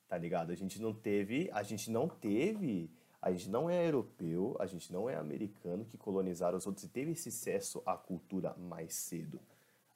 Tá 0.09 0.19
ligado? 0.19 0.51
A 0.51 0.55
gente 0.55 0.81
não 0.81 0.93
teve, 0.93 1.51
a 1.53 1.63
gente 1.63 1.91
não 1.91 2.09
teve, 2.09 2.91
a 3.21 3.31
gente 3.33 3.49
não 3.49 3.69
é 3.71 3.87
europeu, 3.87 4.57
a 4.59 4.67
gente 4.67 4.93
não 4.93 5.09
é 5.09 5.17
americano 5.17 5.85
que 5.85 5.97
colonizaram 5.97 6.59
os 6.59 6.67
outros 6.67 6.85
e 6.85 6.89
teve 6.89 7.13
esse 7.13 7.29
acesso 7.29 7.83
à 7.87 7.97
cultura 7.97 8.55
mais 8.55 8.95
cedo. 8.95 9.41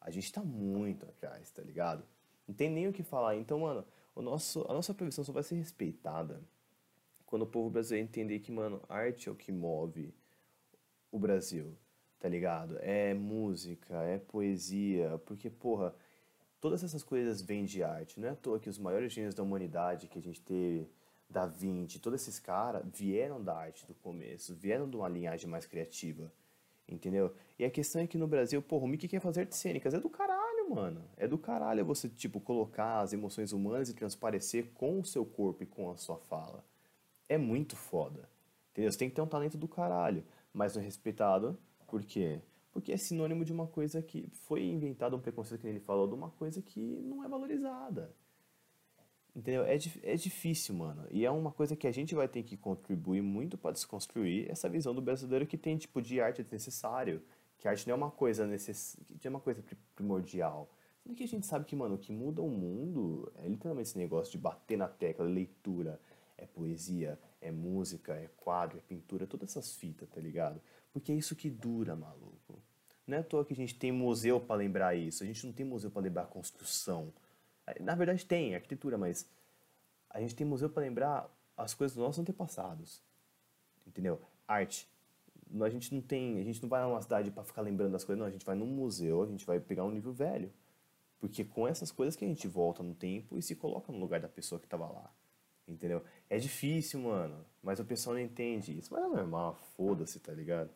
A 0.01 0.11
gente 0.11 0.33
tá 0.33 0.43
muito 0.43 1.05
atrás, 1.07 1.51
tá 1.51 1.63
ligado? 1.63 2.05
Não 2.47 2.55
tem 2.55 2.71
nem 2.71 2.89
o 2.89 2.93
que 2.93 3.03
falar. 3.03 3.37
Então, 3.37 3.61
mano, 3.61 3.85
o 4.15 4.23
nosso, 4.23 4.65
a 4.69 4.73
nossa 4.73 4.95
profissão 4.95 5.25
só 5.25 5.33
vai 5.33 5.43
ser 5.43 5.57
respeitada 5.57 6.41
quando 7.29 7.43
o 7.43 7.47
povo 7.47 7.69
brasileiro 7.69 8.09
entender 8.09 8.39
que, 8.39 8.51
mano, 8.51 8.81
arte 8.89 9.29
é 9.29 9.33
o 9.33 9.35
que 9.35 9.53
move 9.53 10.15
o 11.13 11.19
Brasil, 11.19 11.77
tá 12.19 12.27
ligado? 12.27 12.79
É 12.81 13.13
música, 13.13 14.03
é 14.03 14.17
poesia, 14.17 15.21
porque, 15.27 15.51
porra, 15.51 15.95
todas 16.59 16.83
essas 16.83 17.03
coisas 17.03 17.43
vêm 17.43 17.67
de 17.67 17.83
arte. 17.83 18.19
Não 18.19 18.29
é 18.29 18.31
à 18.31 18.35
toa 18.35 18.59
que 18.59 18.71
os 18.71 18.79
maiores 18.79 19.13
gênios 19.13 19.35
da 19.35 19.43
humanidade 19.43 20.09
que 20.09 20.19
a 20.19 20.23
gente 20.23 20.41
teve, 20.41 20.89
Da 21.29 21.45
Vinci, 21.45 21.99
todos 21.99 22.23
esses 22.23 22.41
caras 22.41 22.83
vieram 22.95 23.45
da 23.45 23.55
arte 23.55 23.87
do 23.87 23.93
começo, 23.93 24.55
vieram 24.55 24.89
de 24.89 24.97
uma 24.97 25.09
linhagem 25.09 25.51
mais 25.51 25.67
criativa, 25.67 26.33
entendeu? 26.89 27.35
E 27.59 27.65
a 27.67 27.71
questão 27.71 28.01
é 28.01 28.07
que 28.07 28.17
no 28.17 28.27
Brasil, 28.27 28.63
porra, 28.63 28.87
o 28.87 28.89
Mickey 28.89 29.07
quer 29.07 29.21
fazer 29.21 29.41
artes 29.41 29.59
cênicas, 29.59 29.93
é 29.93 30.01
do 30.01 30.09
caralho, 30.09 30.71
mano. 30.71 31.05
É 31.19 31.29
do 31.29 31.37
caralho 31.37 31.85
você, 31.85 32.09
tipo, 32.09 32.41
colocar 32.41 33.01
as 33.01 33.13
emoções 33.13 33.53
humanas 33.53 33.91
e 33.91 33.95
transparecer 33.95 34.73
com 34.73 34.99
o 34.99 35.05
seu 35.05 35.27
corpo 35.27 35.63
e 35.63 35.67
com 35.67 35.91
a 35.91 35.97
sua 35.99 36.17
fala. 36.17 36.65
É 37.29 37.37
muito 37.37 37.77
foda, 37.77 38.29
entendeu? 38.71 38.91
Você 38.91 38.99
tem 38.99 39.09
que 39.09 39.15
ter 39.15 39.23
um 39.23 39.27
talento 39.27 39.59
do 39.59 39.69
caralho, 39.69 40.25
mas 40.53 40.75
não 40.75 40.83
é 40.83 40.85
respeitado, 40.85 41.59
por 41.87 42.03
quê? 42.03 42.41
Porque 42.73 42.93
é 42.93 42.97
sinônimo 42.97 43.45
de 43.45 43.53
uma 43.53 43.67
coisa 43.67 44.01
que 44.01 44.29
foi 44.33 44.65
inventada, 44.65 45.17
um 45.17 45.21
preconceito 45.21 45.61
que 45.63 45.67
ele 45.67 45.81
falou, 45.81 46.07
de 46.07 46.15
uma 46.15 46.31
coisa 46.31 46.63
que 46.63 46.81
não 46.81 47.25
é 47.25 47.29
valorizada. 47.29 48.15
Entendeu? 49.35 49.65
É, 49.65 49.79
é 50.03 50.17
difícil, 50.17 50.75
mano. 50.75 51.07
E 51.11 51.25
é 51.25 51.31
uma 51.31 51.53
coisa 51.53 51.77
que 51.77 51.87
a 51.87 51.93
gente 51.93 52.15
vai 52.15 52.27
ter 52.27 52.43
que 52.43 52.57
contribuir 52.57 53.23
muito 53.23 53.57
para 53.57 53.73
desconstruir 53.73 54.51
essa 54.51 54.69
visão 54.69 54.95
do 54.95 55.01
brasileiro 55.01 55.47
que 55.47 55.57
tem, 55.57 55.77
tipo, 55.77 56.03
de 56.03 56.21
arte 56.21 56.43
desnecessário. 56.43 57.23
Que 57.57 57.69
arte 57.69 57.87
não 57.87 57.95
é 57.95 57.97
uma 57.97 58.11
coisa 58.11 58.47
necess... 58.47 58.97
é 59.23 59.29
uma 59.29 59.41
coisa 59.41 59.63
pri- 59.63 59.79
primordial. 59.95 60.69
Sendo 61.03 61.15
que 61.15 61.25
a 61.25 61.29
gente 61.29 61.47
sabe 61.47 61.65
que, 61.65 61.77
mano, 61.77 61.95
o 61.95 61.99
que 61.99 62.13
muda 62.13 62.43
o 62.43 62.49
mundo 62.49 63.33
é 63.37 63.49
literalmente 63.49 63.91
esse 63.91 63.99
negócio 63.99 64.33
de 64.33 64.39
bater 64.39 64.77
na 64.77 64.89
tecla, 64.89 65.25
leitura, 65.25 66.01
é 66.39 66.47
poesia, 66.47 67.19
é 67.41 67.51
música, 67.51 68.15
é 68.15 68.29
quadro, 68.37 68.79
é 68.79 68.81
pintura, 68.81 69.27
todas 69.27 69.51
essas 69.51 69.75
fitas, 69.75 70.09
tá 70.09 70.21
ligado? 70.21 70.61
Porque 70.93 71.13
é 71.13 71.15
isso 71.15 71.37
que 71.37 71.51
dura, 71.51 71.95
maluco. 71.95 72.63
Não 73.07 73.17
é 73.17 73.21
à 73.21 73.25
toa 73.25 73.45
que 73.45 73.53
a 73.53 73.57
gente 73.57 73.75
tem 73.75 73.91
museu 73.91 74.41
para 74.41 74.57
lembrar 74.57 74.95
isso. 74.95 75.23
A 75.23 75.27
gente 75.27 75.47
não 75.47 75.53
tem 75.53 75.65
museu 75.65 75.91
para 75.91 76.03
lembrar 76.03 76.27
construção. 76.27 77.13
Na 77.81 77.95
verdade 77.95 78.25
tem, 78.25 78.55
arquitetura, 78.55 78.97
mas 78.97 79.27
a 80.11 80.21
gente 80.21 80.35
tem 80.35 80.47
museu 80.47 80.71
para 80.71 80.83
lembrar 80.83 81.29
as 81.57 81.75
coisas 81.75 81.97
dos 81.97 82.05
nossos 82.05 82.21
antepassados. 82.21 83.03
Entendeu? 83.87 84.21
Arte. 84.47 84.89
A 85.63 85.71
gente 85.71 85.95
não 85.95 86.03
tem, 86.03 86.39
a 86.39 86.45
gente 86.45 86.61
não 86.61 86.69
vai 86.69 86.83
numa 86.83 87.01
cidade 87.01 87.31
para 87.31 87.43
ficar 87.43 87.63
lembrando 87.63 87.93
das 87.93 88.05
coisas, 88.05 88.21
não, 88.21 88.27
a 88.27 88.31
gente 88.31 88.45
vai 88.45 88.55
num 88.55 88.67
museu, 88.67 89.23
a 89.23 89.27
gente 89.27 89.47
vai 89.47 89.59
pegar 89.59 89.85
um 89.85 89.91
livro 89.91 90.13
velho. 90.13 90.53
Porque 91.19 91.43
com 91.43 91.67
essas 91.67 91.91
coisas 91.91 92.15
que 92.15 92.25
a 92.25 92.29
gente 92.29 92.47
volta 92.47 92.83
no 92.83 92.95
tempo 92.95 93.39
e 93.39 93.43
se 93.43 93.57
coloca 93.57 93.91
no 93.91 93.99
lugar 93.99 94.21
da 94.21 94.29
pessoa 94.29 94.59
que 94.59 94.67
estava 94.67 94.87
lá. 94.87 95.11
Entendeu? 95.67 96.05
É 96.31 96.39
difícil, 96.39 97.01
mano, 97.01 97.45
mas 97.63 97.81
o 97.81 97.85
pessoal 97.85 98.15
não 98.15 98.23
entende 98.23 98.77
isso. 98.79 98.93
Mas 98.93 99.03
é 99.05 99.09
normal, 99.09 99.59
foda-se, 99.77 100.21
tá 100.21 100.33
ligado? 100.33 100.71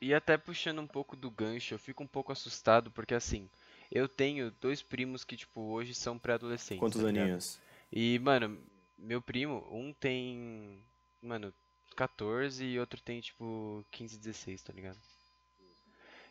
E 0.00 0.12
até 0.12 0.36
puxando 0.36 0.80
um 0.80 0.86
pouco 0.86 1.16
do 1.16 1.30
gancho, 1.30 1.74
eu 1.74 1.78
fico 1.78 2.02
um 2.02 2.06
pouco 2.06 2.30
assustado 2.32 2.90
porque 2.90 3.14
assim, 3.14 3.48
eu 3.90 4.06
tenho 4.08 4.50
dois 4.60 4.82
primos 4.82 5.24
que 5.24 5.36
tipo 5.36 5.60
hoje 5.60 5.94
são 5.94 6.18
pré-adolescentes. 6.18 6.78
Quantos 6.78 7.02
tá 7.02 7.08
aninhos? 7.08 7.58
E 7.90 8.18
mano, 8.18 8.58
meu 8.98 9.20
primo, 9.22 9.66
um 9.70 9.92
tem, 9.92 10.82
mano, 11.22 11.52
14 11.96 12.64
e 12.64 12.78
outro 12.78 13.00
tem 13.00 13.20
tipo 13.20 13.84
15, 13.90 14.18
16, 14.18 14.62
tá 14.62 14.72
ligado? 14.72 14.98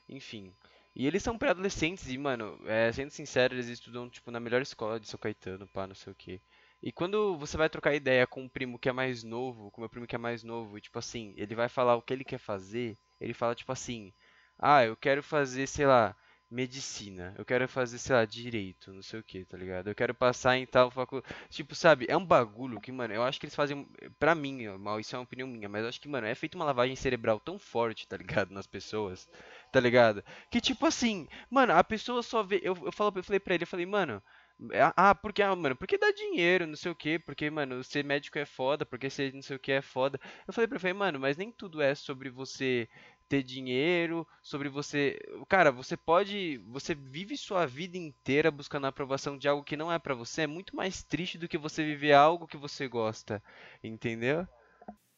Enfim, 0.09 0.53
E 0.95 1.07
eles 1.07 1.23
são 1.23 1.37
pré-adolescentes 1.37 2.07
e, 2.09 2.17
mano, 2.17 2.59
é, 2.65 2.91
sendo 2.91 3.11
sincero, 3.11 3.53
eles 3.55 3.67
estudam, 3.67 4.09
tipo, 4.09 4.29
na 4.31 4.39
melhor 4.39 4.61
escola 4.61 4.99
de 4.99 5.07
São 5.07 5.19
Caetano, 5.19 5.67
pá, 5.67 5.87
não 5.87 5.95
sei 5.95 6.11
o 6.11 6.15
quê. 6.15 6.41
E 6.81 6.91
quando 6.91 7.37
você 7.37 7.57
vai 7.57 7.69
trocar 7.69 7.93
ideia 7.93 8.25
com 8.27 8.43
um 8.43 8.49
primo 8.49 8.79
que 8.79 8.89
é 8.89 8.91
mais 8.91 9.23
novo, 9.23 9.69
com 9.71 9.81
meu 9.81 9.89
primo 9.89 10.07
que 10.07 10.15
é 10.15 10.19
mais 10.19 10.43
novo, 10.43 10.77
e, 10.77 10.81
tipo 10.81 10.97
assim, 10.99 11.33
ele 11.37 11.55
vai 11.55 11.69
falar 11.69 11.95
o 11.95 12.01
que 12.01 12.13
ele 12.13 12.23
quer 12.23 12.39
fazer, 12.39 12.97
ele 13.19 13.33
fala, 13.33 13.55
tipo 13.55 13.71
assim, 13.71 14.13
ah, 14.57 14.83
eu 14.85 14.95
quero 14.95 15.21
fazer, 15.21 15.67
sei 15.67 15.85
lá, 15.85 16.15
medicina, 16.49 17.33
eu 17.37 17.45
quero 17.45 17.67
fazer, 17.67 17.97
sei 17.97 18.15
lá, 18.15 18.25
direito, 18.25 18.91
não 18.91 19.01
sei 19.01 19.19
o 19.19 19.23
que, 19.23 19.45
tá 19.45 19.57
ligado? 19.57 19.87
Eu 19.87 19.95
quero 19.95 20.13
passar 20.13 20.57
em 20.57 20.65
tal 20.65 20.91
faculdade. 20.91 21.33
Tipo, 21.49 21.73
sabe, 21.73 22.05
é 22.09 22.17
um 22.17 22.25
bagulho 22.25 22.79
que, 22.81 22.91
mano, 22.91 23.13
eu 23.13 23.23
acho 23.23 23.39
que 23.39 23.45
eles 23.45 23.55
fazem. 23.55 23.87
Pra 24.19 24.35
mim, 24.35 24.67
mal, 24.77 24.99
isso 24.99 25.15
é 25.15 25.19
uma 25.19 25.23
opinião 25.23 25.47
minha, 25.47 25.69
mas 25.69 25.83
eu 25.83 25.89
acho 25.89 26.01
que, 26.01 26.09
mano, 26.09 26.27
é 26.27 26.35
feito 26.35 26.55
uma 26.55 26.65
lavagem 26.65 26.95
cerebral 26.95 27.39
tão 27.39 27.57
forte, 27.57 28.07
tá 28.07 28.17
ligado? 28.17 28.51
Nas 28.51 28.67
pessoas, 28.67 29.29
tá 29.71 29.79
ligado? 29.79 30.23
Que, 30.49 30.59
tipo 30.59 30.85
assim, 30.85 31.27
mano, 31.49 31.73
a 31.73 31.83
pessoa 31.83 32.21
só 32.21 32.43
vê. 32.43 32.59
Eu, 32.63 32.75
eu, 32.83 32.91
falo, 32.91 33.13
eu 33.15 33.23
falei 33.23 33.39
pra 33.39 33.53
ele, 33.55 33.63
eu 33.63 33.67
falei, 33.67 33.85
mano. 33.85 34.21
É, 34.71 34.91
ah, 34.95 35.15
porque, 35.15 35.41
ah, 35.41 35.55
mano, 35.55 35.75
porque 35.75 35.97
dá 35.97 36.11
dinheiro, 36.11 36.67
não 36.67 36.75
sei 36.75 36.91
o 36.91 36.95
que, 36.95 37.17
porque, 37.17 37.49
mano, 37.49 37.83
ser 37.83 38.03
médico 38.03 38.37
é 38.37 38.45
foda, 38.45 38.85
porque 38.85 39.09
ser 39.09 39.33
não 39.33 39.41
sei 39.41 39.55
o 39.55 39.59
que 39.59 39.71
é 39.71 39.81
foda. 39.81 40.19
Eu 40.47 40.53
falei 40.53 40.67
pra 40.67 40.79
ele, 40.83 40.93
mano, 40.93 41.19
mas 41.19 41.37
nem 41.37 41.51
tudo 41.51 41.81
é 41.81 41.95
sobre 41.95 42.29
você 42.29 42.87
ter 43.27 43.43
dinheiro, 43.43 44.27
sobre 44.43 44.69
você. 44.69 45.17
Cara, 45.47 45.71
você 45.71 45.95
pode. 45.95 46.57
Você 46.67 46.93
vive 46.93 47.37
sua 47.37 47.65
vida 47.65 47.97
inteira 47.97 48.51
buscando 48.51 48.85
a 48.85 48.89
aprovação 48.89 49.37
de 49.37 49.47
algo 49.47 49.63
que 49.63 49.77
não 49.77 49.91
é 49.91 49.97
para 49.97 50.13
você. 50.13 50.41
É 50.41 50.47
muito 50.47 50.75
mais 50.75 51.01
triste 51.01 51.37
do 51.37 51.47
que 51.47 51.57
você 51.57 51.83
viver 51.83 52.13
algo 52.13 52.45
que 52.47 52.57
você 52.57 52.87
gosta. 52.87 53.41
Entendeu? 53.83 54.45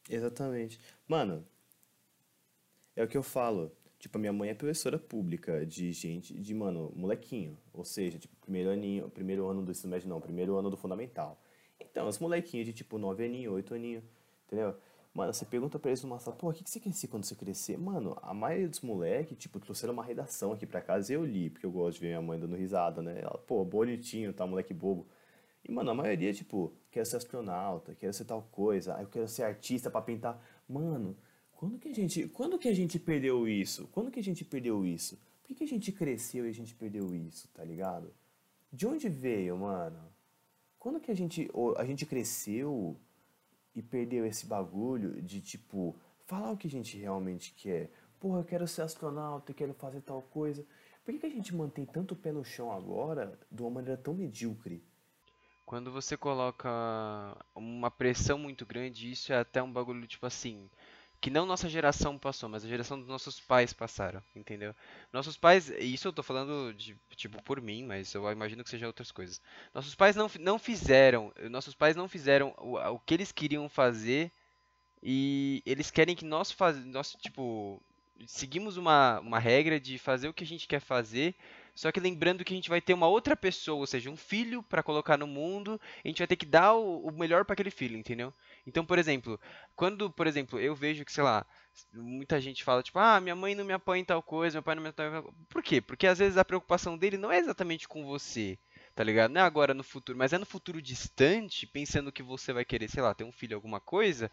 Exatamente. 0.08 0.78
Mano, 1.08 1.46
é 2.96 3.02
o 3.02 3.08
que 3.08 3.16
eu 3.16 3.22
falo. 3.22 3.76
Tipo, 4.04 4.18
a 4.18 4.20
minha 4.20 4.34
mãe 4.34 4.50
é 4.50 4.54
professora 4.54 4.98
pública 4.98 5.64
de 5.64 5.90
gente, 5.90 6.38
de, 6.38 6.52
mano, 6.52 6.92
molequinho. 6.94 7.56
Ou 7.72 7.86
seja, 7.86 8.18
tipo, 8.18 8.36
primeiro 8.36 8.68
aninho, 8.70 9.08
primeiro 9.08 9.48
ano 9.48 9.62
do 9.62 9.70
ensino 9.70 9.90
médio, 9.90 10.10
não, 10.10 10.20
primeiro 10.20 10.54
ano 10.58 10.68
do 10.68 10.76
fundamental. 10.76 11.40
Então, 11.80 12.06
os 12.06 12.18
molequinhos 12.18 12.66
de, 12.66 12.74
tipo, 12.74 12.98
9 12.98 13.24
aninho, 13.24 13.54
8 13.54 13.72
aninho, 13.72 14.02
entendeu? 14.46 14.76
Mano, 15.14 15.32
você 15.32 15.46
pergunta 15.46 15.78
pra 15.78 15.90
eles 15.90 16.02
numa 16.02 16.18
sala, 16.18 16.36
pô, 16.36 16.50
o 16.50 16.52
que, 16.52 16.62
que 16.62 16.68
você 16.68 16.78
quer 16.78 16.92
ser 16.92 17.08
quando 17.08 17.24
você 17.24 17.34
crescer? 17.34 17.78
Mano, 17.78 18.14
a 18.20 18.34
maioria 18.34 18.68
dos 18.68 18.82
moleques, 18.82 19.38
tipo, 19.38 19.58
trouxeram 19.58 19.94
uma 19.94 20.04
redação 20.04 20.52
aqui 20.52 20.66
pra 20.66 20.82
casa 20.82 21.10
e 21.10 21.16
eu 21.16 21.24
li, 21.24 21.48
porque 21.48 21.64
eu 21.64 21.72
gosto 21.72 21.94
de 21.94 22.00
ver 22.02 22.08
minha 22.08 22.20
mãe 22.20 22.38
dando 22.38 22.56
risada, 22.56 23.00
né? 23.00 23.20
Ela, 23.22 23.38
pô, 23.38 23.64
bonitinho, 23.64 24.34
tá, 24.34 24.46
moleque 24.46 24.74
bobo. 24.74 25.06
E, 25.66 25.72
mano, 25.72 25.90
a 25.90 25.94
maioria, 25.94 26.30
tipo, 26.34 26.74
quero 26.90 27.06
ser 27.06 27.16
astronauta, 27.16 27.94
quero 27.94 28.12
ser 28.12 28.26
tal 28.26 28.42
coisa, 28.52 29.00
eu 29.00 29.06
quero 29.06 29.26
ser 29.26 29.44
artista 29.44 29.90
para 29.90 30.02
pintar. 30.02 30.38
Mano, 30.68 31.16
quando 31.64 31.78
que 31.78 31.88
a 31.88 31.94
gente, 31.94 32.28
quando 32.28 32.58
que 32.58 32.68
a 32.68 32.74
gente 32.74 32.98
perdeu 32.98 33.48
isso? 33.48 33.88
Quando 33.90 34.10
que 34.10 34.20
a 34.20 34.22
gente 34.22 34.44
perdeu 34.44 34.84
isso? 34.84 35.16
Por 35.16 35.48
que, 35.48 35.54
que 35.54 35.64
a 35.64 35.66
gente 35.66 35.90
cresceu 35.90 36.44
e 36.44 36.50
a 36.50 36.52
gente 36.52 36.74
perdeu 36.74 37.14
isso, 37.14 37.48
tá 37.54 37.64
ligado? 37.64 38.12
De 38.70 38.86
onde 38.86 39.08
veio, 39.08 39.56
mano? 39.56 39.98
Quando 40.78 41.00
que 41.00 41.10
a 41.10 41.16
gente, 41.16 41.50
a 41.78 41.84
gente 41.86 42.04
cresceu 42.04 42.94
e 43.74 43.80
perdeu 43.80 44.26
esse 44.26 44.44
bagulho 44.44 45.22
de 45.22 45.40
tipo 45.40 45.96
falar 46.26 46.52
o 46.52 46.56
que 46.58 46.66
a 46.66 46.70
gente 46.70 46.98
realmente 46.98 47.54
quer. 47.54 47.90
Porra, 48.20 48.40
eu 48.40 48.44
quero 48.44 48.68
ser 48.68 48.82
astronauta, 48.82 49.50
eu 49.50 49.56
quero 49.56 49.72
fazer 49.72 50.02
tal 50.02 50.20
coisa. 50.20 50.66
Por 51.02 51.14
que, 51.14 51.20
que 51.20 51.26
a 51.26 51.30
gente 51.30 51.54
mantém 51.54 51.86
tanto 51.86 52.14
pé 52.14 52.30
no 52.30 52.44
chão 52.44 52.70
agora 52.70 53.38
de 53.50 53.62
uma 53.62 53.70
maneira 53.70 53.96
tão 53.96 54.12
medíocre? 54.12 54.84
Quando 55.64 55.90
você 55.90 56.14
coloca 56.14 56.68
uma 57.54 57.90
pressão 57.90 58.38
muito 58.38 58.66
grande, 58.66 59.10
isso 59.10 59.32
é 59.32 59.38
até 59.38 59.62
um 59.62 59.72
bagulho 59.72 60.06
tipo 60.06 60.26
assim 60.26 60.68
que 61.24 61.30
não 61.30 61.46
nossa 61.46 61.70
geração 61.70 62.18
passou, 62.18 62.50
mas 62.50 62.66
a 62.66 62.68
geração 62.68 62.98
dos 62.98 63.08
nossos 63.08 63.40
pais 63.40 63.72
passaram, 63.72 64.22
entendeu? 64.36 64.76
Nossos 65.10 65.38
pais, 65.38 65.70
isso 65.70 66.06
eu 66.06 66.12
tô 66.12 66.22
falando 66.22 66.74
de, 66.74 66.94
tipo 67.16 67.42
por 67.42 67.62
mim, 67.62 67.82
mas 67.82 68.12
eu 68.12 68.30
imagino 68.30 68.62
que 68.62 68.68
seja 68.68 68.86
outras 68.86 69.10
coisas. 69.10 69.40
Nossos 69.72 69.94
pais 69.94 70.14
não, 70.14 70.30
não 70.38 70.58
fizeram, 70.58 71.32
nossos 71.50 71.74
pais 71.74 71.96
não 71.96 72.10
fizeram 72.10 72.54
o, 72.58 72.76
o 72.76 72.98
que 72.98 73.14
eles 73.14 73.32
queriam 73.32 73.70
fazer 73.70 74.30
e 75.02 75.62
eles 75.64 75.90
querem 75.90 76.14
que 76.14 76.26
nós 76.26 76.52
faz, 76.52 76.76
nós 76.84 77.14
tipo 77.14 77.82
seguimos 78.26 78.76
uma, 78.76 79.18
uma 79.20 79.38
regra 79.38 79.80
de 79.80 79.96
fazer 79.96 80.28
o 80.28 80.34
que 80.34 80.44
a 80.44 80.46
gente 80.46 80.68
quer 80.68 80.80
fazer 80.80 81.34
só 81.74 81.90
que 81.90 81.98
lembrando 81.98 82.44
que 82.44 82.52
a 82.52 82.56
gente 82.56 82.68
vai 82.68 82.80
ter 82.80 82.94
uma 82.94 83.08
outra 83.08 83.34
pessoa, 83.34 83.80
ou 83.80 83.86
seja, 83.86 84.08
um 84.08 84.16
filho 84.16 84.62
para 84.62 84.82
colocar 84.82 85.18
no 85.18 85.26
mundo, 85.26 85.80
a 86.04 86.08
gente 86.08 86.18
vai 86.18 86.26
ter 86.26 86.36
que 86.36 86.46
dar 86.46 86.74
o, 86.74 87.08
o 87.08 87.12
melhor 87.12 87.44
para 87.44 87.54
aquele 87.54 87.70
filho, 87.70 87.96
entendeu? 87.96 88.32
Então, 88.66 88.86
por 88.86 88.98
exemplo, 88.98 89.40
quando, 89.74 90.08
por 90.10 90.26
exemplo, 90.26 90.60
eu 90.60 90.74
vejo 90.74 91.04
que, 91.04 91.12
sei 91.12 91.24
lá, 91.24 91.44
muita 91.92 92.40
gente 92.40 92.62
fala, 92.62 92.82
tipo, 92.82 92.98
ah, 92.98 93.20
minha 93.20 93.34
mãe 93.34 93.54
não 93.54 93.64
me 93.64 93.72
apoia 93.72 94.00
em 94.00 94.04
tal 94.04 94.22
coisa, 94.22 94.56
meu 94.56 94.62
pai 94.62 94.76
não 94.76 94.82
me 94.82 94.90
apoia. 94.90 95.24
Por 95.48 95.62
quê? 95.62 95.80
Porque 95.80 96.06
às 96.06 96.18
vezes 96.18 96.38
a 96.38 96.44
preocupação 96.44 96.96
dele 96.96 97.18
não 97.18 97.32
é 97.32 97.38
exatamente 97.38 97.88
com 97.88 98.04
você, 98.06 98.56
tá 98.94 99.02
ligado? 99.02 99.32
Não 99.32 99.40
é 99.40 99.44
agora 99.44 99.74
no 99.74 99.82
futuro, 99.82 100.16
mas 100.16 100.32
é 100.32 100.38
no 100.38 100.46
futuro 100.46 100.80
distante, 100.80 101.66
pensando 101.66 102.12
que 102.12 102.22
você 102.22 102.52
vai 102.52 102.64
querer, 102.64 102.88
sei 102.88 103.02
lá, 103.02 103.12
ter 103.12 103.24
um 103.24 103.32
filho, 103.32 103.56
alguma 103.56 103.80
coisa 103.80 104.30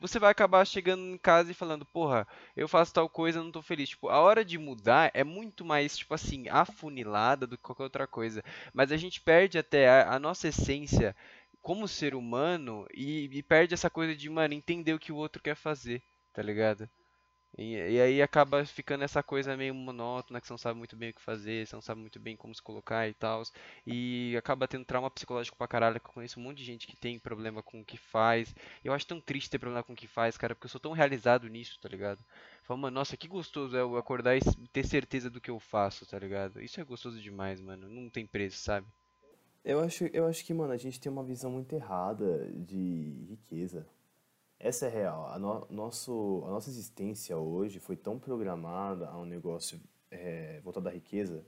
você 0.00 0.18
vai 0.18 0.30
acabar 0.30 0.64
chegando 0.64 1.02
em 1.02 1.18
casa 1.18 1.50
e 1.50 1.54
falando, 1.54 1.84
porra, 1.84 2.26
eu 2.56 2.68
faço 2.68 2.94
tal 2.94 3.08
coisa, 3.08 3.42
não 3.42 3.50
tô 3.50 3.62
feliz. 3.62 3.90
Tipo, 3.90 4.08
a 4.08 4.20
hora 4.20 4.44
de 4.44 4.58
mudar 4.58 5.10
é 5.14 5.24
muito 5.24 5.64
mais, 5.64 5.96
tipo 5.96 6.14
assim, 6.14 6.48
afunilada 6.48 7.46
do 7.46 7.56
que 7.56 7.62
qualquer 7.62 7.84
outra 7.84 8.06
coisa. 8.06 8.42
Mas 8.72 8.92
a 8.92 8.96
gente 8.96 9.20
perde 9.20 9.58
até 9.58 9.88
a, 9.88 10.14
a 10.14 10.18
nossa 10.18 10.48
essência 10.48 11.14
como 11.60 11.88
ser 11.88 12.14
humano 12.14 12.86
e, 12.94 13.28
e 13.32 13.42
perde 13.42 13.74
essa 13.74 13.90
coisa 13.90 14.14
de, 14.14 14.28
mano, 14.30 14.54
entender 14.54 14.94
o 14.94 14.98
que 14.98 15.12
o 15.12 15.16
outro 15.16 15.42
quer 15.42 15.56
fazer, 15.56 16.02
tá 16.32 16.42
ligado? 16.42 16.88
E, 17.56 17.74
e, 17.74 18.00
aí 18.00 18.22
acaba 18.22 18.64
ficando 18.64 19.02
essa 19.02 19.22
coisa 19.22 19.56
meio 19.56 19.74
monótona, 19.74 20.40
que 20.40 20.46
você 20.46 20.52
não 20.52 20.58
sabe 20.58 20.78
muito 20.78 20.96
bem 20.96 21.10
o 21.10 21.14
que 21.14 21.20
fazer, 21.20 21.66
você 21.66 21.74
não 21.74 21.82
sabe 21.82 22.00
muito 22.00 22.20
bem 22.20 22.36
como 22.36 22.54
se 22.54 22.62
colocar 22.62 23.08
e 23.08 23.14
tal. 23.14 23.42
E 23.86 24.36
acaba 24.36 24.68
tendo 24.68 24.84
trauma 24.84 25.10
psicológico 25.10 25.56
pra 25.56 25.66
caralho, 25.66 26.00
que 26.00 26.06
eu 26.06 26.12
conheço 26.12 26.38
um 26.38 26.42
monte 26.42 26.58
de 26.58 26.64
gente 26.64 26.86
que 26.86 26.96
tem 26.96 27.18
problema 27.18 27.62
com 27.62 27.80
o 27.80 27.84
que 27.84 27.96
faz. 27.96 28.54
Eu 28.84 28.92
acho 28.92 29.06
tão 29.06 29.20
triste 29.20 29.50
ter 29.50 29.58
problema 29.58 29.82
com 29.82 29.92
o 29.92 29.96
que 29.96 30.06
faz, 30.06 30.36
cara, 30.36 30.54
porque 30.54 30.66
eu 30.66 30.70
sou 30.70 30.80
tão 30.80 30.92
realizado 30.92 31.48
nisso, 31.48 31.78
tá 31.80 31.88
ligado? 31.88 32.24
Falo, 32.62 32.80
mano, 32.80 32.94
nossa, 32.94 33.16
que 33.16 33.26
gostoso 33.26 33.76
é 33.76 33.80
eu 33.80 33.96
acordar 33.96 34.36
e 34.36 34.40
ter 34.72 34.86
certeza 34.86 35.30
do 35.30 35.40
que 35.40 35.50
eu 35.50 35.58
faço, 35.58 36.06
tá 36.06 36.18
ligado? 36.18 36.60
Isso 36.62 36.80
é 36.80 36.84
gostoso 36.84 37.20
demais, 37.20 37.60
mano. 37.60 37.88
Não 37.88 38.08
tem 38.10 38.26
preço, 38.26 38.58
sabe? 38.58 38.86
Eu 39.64 39.80
acho, 39.80 40.04
eu 40.12 40.26
acho 40.26 40.44
que, 40.44 40.54
mano, 40.54 40.72
a 40.72 40.76
gente 40.76 41.00
tem 41.00 41.10
uma 41.10 41.24
visão 41.24 41.50
muito 41.50 41.74
errada 41.74 42.50
de 42.52 43.26
riqueza. 43.28 43.86
Essa 44.60 44.86
é 44.86 44.88
real. 44.88 45.28
A, 45.28 45.38
no, 45.38 45.66
nosso, 45.70 46.42
a 46.46 46.50
nossa 46.50 46.68
existência 46.68 47.36
hoje 47.36 47.78
foi 47.78 47.96
tão 47.96 48.18
programada 48.18 49.08
a 49.08 49.16
um 49.16 49.24
negócio 49.24 49.80
é, 50.10 50.60
voltado 50.64 50.88
à 50.88 50.92
riqueza, 50.92 51.44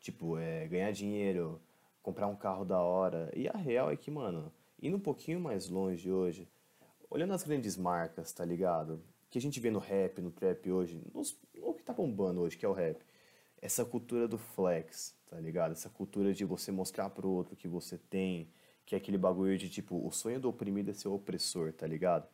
tipo, 0.00 0.38
é, 0.38 0.66
ganhar 0.66 0.90
dinheiro, 0.90 1.60
comprar 2.02 2.26
um 2.28 2.36
carro 2.36 2.64
da 2.64 2.80
hora. 2.80 3.30
E 3.36 3.46
a 3.46 3.56
real 3.56 3.90
é 3.90 3.96
que, 3.96 4.10
mano, 4.10 4.50
indo 4.80 4.96
um 4.96 5.00
pouquinho 5.00 5.38
mais 5.38 5.68
longe 5.68 6.10
hoje, 6.10 6.48
olhando 7.10 7.34
as 7.34 7.42
grandes 7.42 7.76
marcas, 7.76 8.32
tá 8.32 8.44
ligado? 8.44 9.02
Que 9.28 9.38
a 9.38 9.42
gente 9.42 9.60
vê 9.60 9.70
no 9.70 9.78
rap, 9.78 10.22
no 10.22 10.30
trap 10.30 10.70
hoje, 10.70 10.98
nos, 11.12 11.38
o 11.60 11.74
que 11.74 11.82
tá 11.82 11.92
bombando 11.92 12.40
hoje, 12.40 12.56
que 12.56 12.64
é 12.64 12.68
o 12.68 12.72
rap. 12.72 13.04
Essa 13.60 13.84
cultura 13.84 14.26
do 14.26 14.38
flex, 14.38 15.14
tá 15.28 15.38
ligado? 15.38 15.72
Essa 15.72 15.90
cultura 15.90 16.32
de 16.32 16.44
você 16.44 16.72
mostrar 16.72 17.10
pro 17.10 17.28
outro 17.28 17.54
que 17.54 17.68
você 17.68 17.98
tem, 17.98 18.48
que 18.86 18.94
é 18.94 18.98
aquele 18.98 19.18
bagulho 19.18 19.58
de 19.58 19.68
tipo, 19.68 20.06
o 20.06 20.10
sonho 20.10 20.40
do 20.40 20.48
oprimido 20.48 20.90
é 20.90 20.94
ser 20.94 21.08
o 21.08 21.14
opressor, 21.14 21.72
tá 21.72 21.86
ligado? 21.86 22.26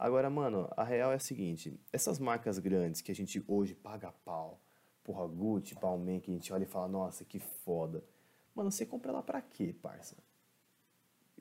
Agora, 0.00 0.30
mano, 0.30 0.66
a 0.78 0.82
real 0.82 1.12
é 1.12 1.16
a 1.16 1.18
seguinte: 1.18 1.78
essas 1.92 2.18
marcas 2.18 2.58
grandes 2.58 3.02
que 3.02 3.12
a 3.12 3.14
gente 3.14 3.44
hoje 3.46 3.74
paga 3.74 4.10
pau, 4.10 4.58
porra, 5.04 5.28
Gucci, 5.28 5.74
Balmain, 5.74 6.20
que 6.20 6.30
a 6.30 6.34
gente 6.34 6.50
olha 6.54 6.62
e 6.62 6.66
fala, 6.66 6.88
nossa, 6.88 7.22
que 7.22 7.38
foda. 7.38 8.02
Mano, 8.54 8.72
você 8.72 8.86
compra 8.86 9.12
lá 9.12 9.22
pra 9.22 9.42
quê, 9.42 9.74
parça? 9.82 10.16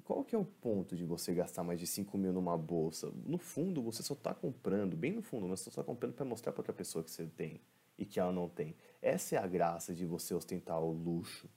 Qual 0.04 0.26
que 0.26 0.36
é 0.36 0.38
o 0.38 0.44
ponto 0.44 0.98
de 0.98 1.06
você 1.06 1.34
gastar 1.34 1.64
mais 1.64 1.80
de 1.80 1.88
5 1.88 2.18
mil 2.18 2.34
numa 2.34 2.58
bolsa? 2.58 3.10
No 3.26 3.38
fundo, 3.38 3.82
você 3.82 4.04
só 4.04 4.14
tá 4.14 4.34
comprando, 4.34 4.98
bem 4.98 5.14
no 5.14 5.22
fundo, 5.22 5.48
mas 5.48 5.62
você 5.62 5.72
só 5.72 5.82
tá 5.82 5.86
comprando 5.86 6.16
para 6.16 6.26
mostrar 6.26 6.52
pra 6.52 6.60
outra 6.60 6.74
pessoa 6.74 7.02
que 7.02 7.12
você 7.12 7.28
tem 7.28 7.62
e 7.98 8.06
que 8.06 8.20
ela 8.20 8.34
não 8.34 8.50
tem. 8.50 8.76
Essa 9.02 9.36
é 9.36 9.40
a 9.40 9.48
graça 9.48 9.96
de 9.96 10.06
você 10.06 10.34
ostentar 10.34 10.82
o 10.82 10.92
luxo, 10.92 11.50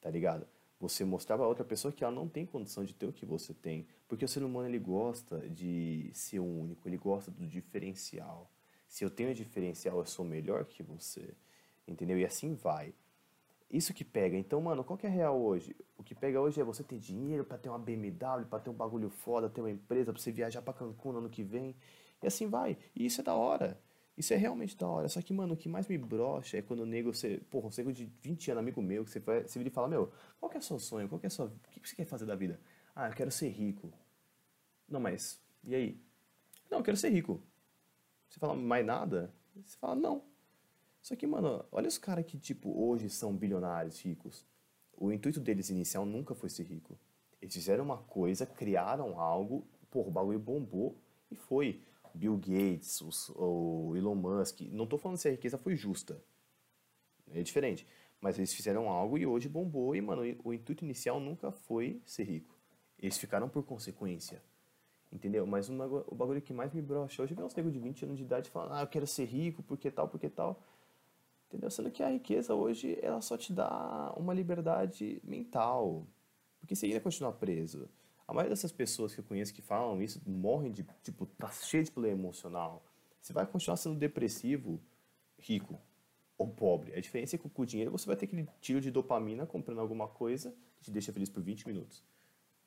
tá 0.00 0.10
ligado? 0.10 0.48
Você 0.80 1.04
mostrar 1.04 1.36
para 1.36 1.46
outra 1.46 1.64
pessoa 1.64 1.92
que 1.92 2.04
ela 2.04 2.12
não 2.12 2.28
tem 2.28 2.46
condição 2.46 2.84
de 2.84 2.94
ter 2.94 3.06
o 3.06 3.12
que 3.12 3.26
você 3.26 3.52
tem. 3.52 3.86
Porque 4.06 4.24
o 4.24 4.28
ser 4.28 4.42
humano 4.42 4.68
ele 4.68 4.78
gosta 4.78 5.38
de 5.48 6.10
ser 6.14 6.38
único, 6.38 6.88
ele 6.88 6.96
gosta 6.96 7.30
do 7.30 7.46
diferencial. 7.46 8.50
Se 8.86 9.04
eu 9.04 9.10
tenho 9.10 9.34
diferencial, 9.34 9.98
eu 9.98 10.06
sou 10.06 10.24
melhor 10.24 10.64
que 10.64 10.82
você. 10.82 11.34
Entendeu? 11.86 12.18
E 12.18 12.24
assim 12.24 12.54
vai. 12.54 12.94
Isso 13.70 13.92
que 13.92 14.04
pega. 14.04 14.36
Então, 14.36 14.60
mano, 14.60 14.82
qual 14.82 14.96
que 14.96 15.06
é 15.06 15.10
real 15.10 15.38
hoje? 15.38 15.76
O 15.96 16.02
que 16.02 16.14
pega 16.14 16.40
hoje 16.40 16.60
é 16.60 16.64
você 16.64 16.82
ter 16.82 16.98
dinheiro 16.98 17.44
para 17.44 17.58
ter 17.58 17.68
uma 17.68 17.78
BMW, 17.78 18.46
para 18.48 18.60
ter 18.60 18.70
um 18.70 18.74
bagulho 18.74 19.10
foda, 19.10 19.50
ter 19.50 19.60
uma 19.60 19.70
empresa, 19.70 20.12
para 20.12 20.22
você 20.22 20.32
viajar 20.32 20.62
para 20.62 20.72
Cancún 20.72 21.12
no 21.12 21.18
ano 21.18 21.28
que 21.28 21.42
vem. 21.42 21.76
E 22.22 22.26
assim 22.26 22.48
vai. 22.48 22.78
E 22.94 23.04
isso 23.04 23.20
é 23.20 23.24
da 23.24 23.34
hora. 23.34 23.78
Isso 24.18 24.34
é 24.34 24.36
realmente 24.36 24.76
da 24.76 24.88
hora. 24.88 25.08
Só 25.08 25.22
que, 25.22 25.32
mano, 25.32 25.54
o 25.54 25.56
que 25.56 25.68
mais 25.68 25.86
me 25.86 25.96
brocha 25.96 26.58
é 26.58 26.62
quando 26.62 26.80
o 26.80 26.86
nego, 26.86 27.14
você, 27.14 27.40
porra, 27.48 27.68
um 27.68 27.70
nego 27.78 27.92
de 27.92 28.04
20 28.20 28.50
anos, 28.50 28.60
amigo 28.60 28.82
meu, 28.82 29.04
que 29.04 29.12
você, 29.12 29.20
vai, 29.20 29.42
você 29.46 29.60
vira 29.60 29.68
e 29.68 29.72
fala, 29.72 29.86
meu, 29.86 30.12
qual 30.40 30.50
que 30.50 30.56
é 30.56 30.60
o 30.60 30.62
seu 30.62 30.76
sonho? 30.80 31.08
Qual 31.08 31.20
que 31.20 31.26
é 31.26 31.28
a 31.28 31.30
sua, 31.30 31.46
o 31.46 31.80
que 31.80 31.88
você 31.88 31.94
quer 31.94 32.04
fazer 32.04 32.26
da 32.26 32.34
vida? 32.34 32.60
Ah, 32.96 33.08
eu 33.08 33.14
quero 33.14 33.30
ser 33.30 33.48
rico. 33.48 33.92
Não, 34.88 34.98
mas, 34.98 35.40
e 35.62 35.72
aí? 35.72 36.00
Não, 36.68 36.78
eu 36.78 36.84
quero 36.84 36.96
ser 36.96 37.10
rico. 37.10 37.40
Você 38.28 38.40
fala, 38.40 38.56
mais 38.56 38.84
nada? 38.84 39.32
Você 39.64 39.76
fala, 39.76 39.94
não. 39.94 40.24
Só 41.00 41.14
que, 41.14 41.24
mano, 41.24 41.64
olha 41.70 41.86
os 41.86 41.96
caras 41.96 42.24
que, 42.26 42.36
tipo, 42.36 42.76
hoje 42.76 43.08
são 43.08 43.32
bilionários, 43.36 44.00
ricos. 44.00 44.44
O 44.96 45.12
intuito 45.12 45.38
deles 45.38 45.70
inicial 45.70 46.04
nunca 46.04 46.34
foi 46.34 46.48
ser 46.48 46.64
rico. 46.64 46.98
Eles 47.40 47.54
fizeram 47.54 47.84
uma 47.84 47.98
coisa, 47.98 48.44
criaram 48.44 49.20
algo, 49.20 49.64
porra, 49.92 50.08
o 50.08 50.10
bagulho 50.10 50.40
bombou 50.40 50.98
e 51.30 51.36
foi. 51.36 51.80
Bill 52.14 52.36
Gates, 52.36 53.00
os, 53.00 53.30
o 53.30 53.94
Elon 53.96 54.14
Musk. 54.14 54.60
Não 54.70 54.86
tô 54.86 54.98
falando 54.98 55.18
se 55.18 55.28
a 55.28 55.30
riqueza 55.30 55.58
foi 55.58 55.76
justa. 55.76 56.22
É 57.32 57.42
diferente. 57.42 57.86
Mas 58.20 58.36
eles 58.38 58.52
fizeram 58.52 58.88
algo 58.88 59.16
e 59.16 59.26
hoje 59.26 59.48
bombou. 59.48 59.94
E, 59.94 60.00
mano, 60.00 60.22
o 60.44 60.52
intuito 60.52 60.84
inicial 60.84 61.20
nunca 61.20 61.52
foi 61.52 62.00
ser 62.04 62.24
rico. 62.24 62.56
Eles 62.98 63.16
ficaram 63.18 63.48
por 63.48 63.62
consequência. 63.62 64.42
Entendeu? 65.10 65.46
Mas 65.46 65.68
uma, 65.68 65.86
o 65.86 66.14
bagulho 66.14 66.42
que 66.42 66.52
mais 66.52 66.72
me 66.72 66.82
brocha 66.82 67.22
hoje 67.22 67.32
é 67.32 67.36
ver 67.36 67.42
uns 67.42 67.54
negros 67.54 67.72
de 67.72 67.80
20 67.80 68.04
anos 68.04 68.18
de 68.18 68.24
idade 68.24 68.50
falando, 68.50 68.74
ah, 68.74 68.82
eu 68.82 68.86
quero 68.86 69.06
ser 69.06 69.24
rico, 69.24 69.62
porque 69.62 69.90
tal, 69.90 70.08
porque 70.08 70.28
tal. 70.28 70.62
Entendeu? 71.48 71.70
Sendo 71.70 71.90
que 71.90 72.02
a 72.02 72.10
riqueza 72.10 72.54
hoje, 72.54 72.98
ela 73.00 73.22
só 73.22 73.36
te 73.36 73.52
dá 73.52 74.12
uma 74.16 74.34
liberdade 74.34 75.20
mental. 75.24 76.06
Porque 76.60 76.76
você 76.76 76.86
ainda 76.86 77.00
continua 77.00 77.32
preso. 77.32 77.88
A 78.28 78.34
maioria 78.34 78.50
dessas 78.50 78.70
pessoas 78.70 79.14
que 79.14 79.20
eu 79.20 79.24
conheço 79.24 79.54
que 79.54 79.62
falam 79.62 80.02
isso 80.02 80.20
morrem 80.26 80.70
de, 80.70 80.86
tipo, 81.02 81.24
tá 81.24 81.48
cheio 81.48 81.82
de 81.82 81.90
problema 81.90 82.18
emocional. 82.18 82.84
Você 83.22 83.32
vai 83.32 83.46
continuar 83.46 83.78
sendo 83.78 83.96
depressivo, 83.96 84.78
rico 85.38 85.80
ou 86.36 86.46
pobre. 86.46 86.94
A 86.94 87.00
diferença 87.00 87.36
é 87.36 87.38
que 87.38 87.48
com 87.48 87.62
o 87.62 87.66
dinheiro 87.66 87.90
você 87.90 88.06
vai 88.06 88.16
ter 88.16 88.26
aquele 88.26 88.46
tiro 88.60 88.82
de 88.82 88.90
dopamina 88.90 89.46
comprando 89.46 89.80
alguma 89.80 90.06
coisa 90.06 90.54
que 90.76 90.84
te 90.84 90.90
deixa 90.90 91.10
feliz 91.10 91.30
por 91.30 91.42
20 91.42 91.66
minutos. 91.66 92.04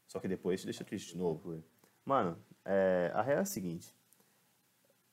Só 0.08 0.20
que 0.20 0.28
depois 0.28 0.62
te 0.62 0.66
deixa 0.66 0.84
triste 0.84 1.14
de 1.14 1.18
novo. 1.18 1.64
Mano, 2.04 2.38
é, 2.66 3.12
a 3.14 3.22
real 3.22 3.38
é 3.38 3.42
a 3.42 3.46
seguinte. 3.46 3.94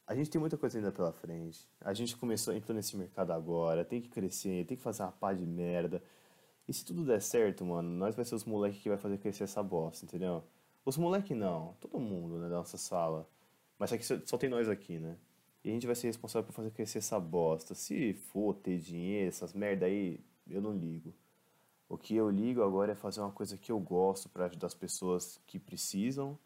A 0.06 0.14
gente 0.14 0.30
tem 0.30 0.40
muita 0.40 0.56
coisa 0.56 0.78
ainda 0.78 0.90
pela 0.90 1.12
frente. 1.12 1.68
A 1.78 1.92
gente 1.92 2.16
começou, 2.16 2.54
entrou 2.54 2.74
nesse 2.74 2.96
mercado 2.96 3.34
agora, 3.34 3.84
tem 3.84 4.00
que 4.00 4.08
crescer, 4.08 4.64
tem 4.64 4.78
que 4.78 4.82
fazer 4.82 5.02
uma 5.02 5.12
pá 5.12 5.34
de 5.34 5.44
merda. 5.44 6.02
E 6.68 6.72
se 6.74 6.84
tudo 6.84 7.02
der 7.02 7.22
certo, 7.22 7.64
mano, 7.64 7.88
nós 7.88 8.14
vai 8.14 8.24
ser 8.26 8.34
os 8.34 8.44
moleques 8.44 8.82
que 8.82 8.90
vai 8.90 8.98
fazer 8.98 9.16
crescer 9.16 9.44
essa 9.44 9.62
bosta, 9.62 10.04
entendeu? 10.04 10.44
Os 10.84 10.98
moleques 10.98 11.36
não, 11.36 11.74
todo 11.80 11.98
mundo, 11.98 12.38
né, 12.38 12.48
da 12.48 12.56
nossa 12.56 12.76
sala. 12.76 13.26
Mas 13.78 13.90
só, 14.26 14.36
tem 14.36 14.50
nós 14.50 14.68
aqui, 14.68 14.98
né? 14.98 15.16
E 15.64 15.70
a 15.70 15.72
gente 15.72 15.86
vai 15.86 15.96
ser 15.96 16.08
responsável 16.08 16.46
por 16.46 16.52
fazer 16.52 16.70
crescer 16.70 16.98
essa 16.98 17.18
bosta. 17.18 17.74
Se 17.74 18.12
for 18.12 18.54
ter 18.54 18.78
dinheiro, 18.78 19.28
essas 19.28 19.54
merda 19.54 19.86
aí, 19.86 20.20
eu 20.48 20.60
não 20.60 20.76
ligo. 20.76 21.14
O 21.88 21.96
que 21.96 22.14
eu 22.14 22.28
ligo 22.28 22.62
agora 22.62 22.92
é 22.92 22.94
fazer 22.94 23.20
uma 23.20 23.32
coisa 23.32 23.56
que 23.56 23.72
eu 23.72 23.80
gosto 23.80 24.28
para 24.28 24.44
ajudar 24.44 24.66
as 24.66 24.74
pessoas 24.74 25.40
que 25.46 25.58
precisam 25.58 26.38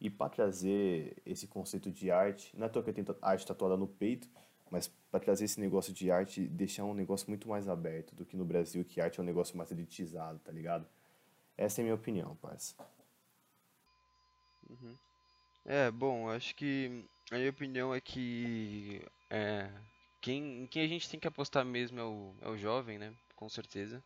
e 0.00 0.08
para 0.08 0.30
trazer 0.30 1.16
esse 1.24 1.46
conceito 1.46 1.90
de 1.90 2.10
arte. 2.10 2.56
Não 2.56 2.66
é 2.66 2.70
à 2.70 2.70
que 2.70 2.78
eu 2.78 2.94
tenho 2.94 3.16
arte 3.20 3.46
tatuada 3.46 3.76
no 3.76 3.86
peito, 3.86 4.28
mas 4.70 4.88
para 5.10 5.20
trazer 5.20 5.44
esse 5.44 5.60
negócio 5.60 5.92
de 5.92 6.10
arte, 6.10 6.46
deixar 6.46 6.84
um 6.84 6.94
negócio 6.94 7.28
muito 7.28 7.48
mais 7.48 7.68
aberto 7.68 8.14
do 8.14 8.24
que 8.24 8.36
no 8.36 8.44
Brasil, 8.44 8.84
que 8.84 9.00
arte 9.00 9.18
é 9.18 9.22
um 9.22 9.26
negócio 9.26 9.56
mais 9.56 9.70
elitizado, 9.70 10.38
tá 10.40 10.52
ligado? 10.52 10.86
Essa 11.56 11.80
é 11.80 11.82
a 11.82 11.84
minha 11.84 11.94
opinião, 11.94 12.36
parça. 12.36 12.74
Uhum. 14.68 14.94
É, 15.64 15.90
bom, 15.90 16.28
acho 16.28 16.54
que 16.54 17.04
a 17.30 17.36
minha 17.36 17.50
opinião 17.50 17.94
é 17.94 18.00
que 18.00 19.02
é, 19.30 19.70
quem, 20.20 20.66
quem 20.70 20.82
a 20.82 20.88
gente 20.88 21.08
tem 21.08 21.18
que 21.18 21.28
apostar 21.28 21.64
mesmo 21.64 21.98
é 21.98 22.04
o, 22.04 22.34
é 22.42 22.48
o 22.48 22.56
jovem, 22.56 22.98
né? 22.98 23.14
Com 23.34 23.48
certeza. 23.48 24.02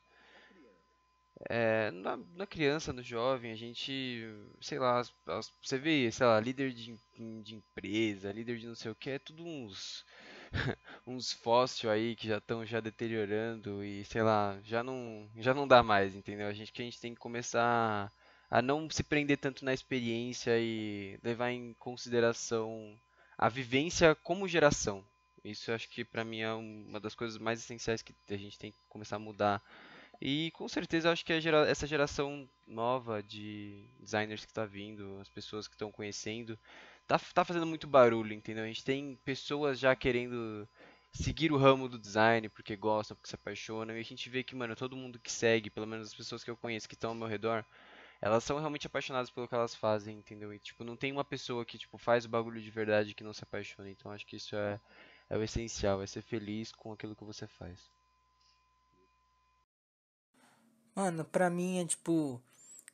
É, 1.48 1.90
na, 1.90 2.18
na 2.34 2.46
criança, 2.46 2.92
no 2.92 3.02
jovem, 3.02 3.50
a 3.52 3.56
gente, 3.56 4.22
sei 4.60 4.78
lá, 4.78 5.00
as, 5.00 5.12
as, 5.26 5.52
você 5.62 5.78
vê, 5.78 6.10
sei 6.12 6.26
lá, 6.26 6.38
líder 6.38 6.72
de, 6.72 6.94
de 7.42 7.54
empresa, 7.54 8.30
líder 8.30 8.58
de 8.58 8.66
não 8.66 8.74
sei 8.74 8.90
o 8.90 8.94
que, 8.94 9.10
é 9.10 9.18
tudo 9.18 9.42
uns 9.42 10.04
uns 11.06 11.32
fósseis 11.32 11.92
aí 11.92 12.16
que 12.16 12.28
já 12.28 12.38
estão 12.38 12.64
já 12.64 12.80
deteriorando 12.80 13.84
e 13.84 14.04
sei 14.04 14.22
lá, 14.22 14.58
já 14.64 14.82
não 14.82 15.28
já 15.36 15.54
não 15.54 15.66
dá 15.66 15.82
mais, 15.82 16.14
entendeu? 16.14 16.48
A 16.48 16.52
gente 16.52 16.72
que 16.72 16.82
a 16.82 16.84
gente 16.84 17.00
tem 17.00 17.14
que 17.14 17.20
começar 17.20 18.10
a 18.50 18.60
não 18.62 18.90
se 18.90 19.02
prender 19.02 19.38
tanto 19.38 19.64
na 19.64 19.72
experiência 19.72 20.58
e 20.58 21.18
levar 21.22 21.50
em 21.50 21.74
consideração 21.74 22.98
a 23.38 23.48
vivência 23.48 24.14
como 24.14 24.48
geração. 24.48 25.04
Isso 25.44 25.72
acho 25.72 25.88
que 25.88 26.04
para 26.04 26.24
mim 26.24 26.40
é 26.40 26.52
uma 26.52 27.00
das 27.00 27.14
coisas 27.14 27.38
mais 27.38 27.60
essenciais 27.60 28.02
que 28.02 28.14
a 28.28 28.36
gente 28.36 28.58
tem 28.58 28.72
que 28.72 28.78
começar 28.88 29.16
a 29.16 29.20
mudar. 29.20 29.62
E 30.20 30.50
com 30.50 30.68
certeza 30.68 31.10
acho 31.10 31.24
que 31.24 31.40
gera, 31.40 31.66
essa 31.66 31.86
geração 31.86 32.46
nova 32.66 33.22
de 33.22 33.88
designers 33.98 34.44
que 34.44 34.50
está 34.50 34.66
vindo, 34.66 35.18
as 35.20 35.30
pessoas 35.30 35.66
que 35.66 35.74
estão 35.74 35.90
conhecendo, 35.90 36.58
tá, 37.10 37.18
tá 37.34 37.44
fazendo 37.44 37.66
muito 37.66 37.88
barulho, 37.88 38.32
entendeu? 38.32 38.62
A 38.62 38.68
gente 38.68 38.84
tem 38.84 39.18
pessoas 39.24 39.80
já 39.80 39.96
querendo 39.96 40.68
seguir 41.12 41.50
o 41.50 41.56
ramo 41.56 41.88
do 41.88 41.98
design 41.98 42.48
porque 42.48 42.76
gostam, 42.76 43.16
porque 43.16 43.28
se 43.28 43.34
apaixonam, 43.34 43.96
e 43.96 44.00
a 44.00 44.04
gente 44.04 44.30
vê 44.30 44.44
que, 44.44 44.54
mano, 44.54 44.76
todo 44.76 44.96
mundo 44.96 45.18
que 45.18 45.32
segue, 45.32 45.70
pelo 45.70 45.88
menos 45.88 46.06
as 46.06 46.14
pessoas 46.14 46.44
que 46.44 46.50
eu 46.50 46.56
conheço 46.56 46.88
que 46.88 46.94
estão 46.94 47.10
ao 47.10 47.16
meu 47.16 47.26
redor, 47.26 47.64
elas 48.20 48.44
são 48.44 48.58
realmente 48.58 48.86
apaixonadas 48.86 49.28
pelo 49.28 49.48
que 49.48 49.54
elas 49.54 49.74
fazem, 49.74 50.18
entendeu? 50.18 50.54
E, 50.54 50.60
tipo, 50.60 50.84
não 50.84 50.96
tem 50.96 51.10
uma 51.10 51.24
pessoa 51.24 51.64
que, 51.64 51.78
tipo, 51.78 51.98
faz 51.98 52.24
o 52.24 52.28
bagulho 52.28 52.60
de 52.60 52.70
verdade 52.70 53.14
que 53.14 53.24
não 53.24 53.32
se 53.32 53.42
apaixona. 53.42 53.90
Então, 53.90 54.12
acho 54.12 54.26
que 54.26 54.36
isso 54.36 54.54
é, 54.54 54.78
é 55.28 55.36
o 55.36 55.42
essencial, 55.42 56.00
é 56.00 56.06
ser 56.06 56.22
feliz 56.22 56.70
com 56.70 56.92
aquilo 56.92 57.16
que 57.16 57.24
você 57.24 57.46
faz. 57.48 57.90
Mano, 60.94 61.24
pra 61.24 61.50
mim 61.50 61.80
é, 61.80 61.86
tipo, 61.86 62.40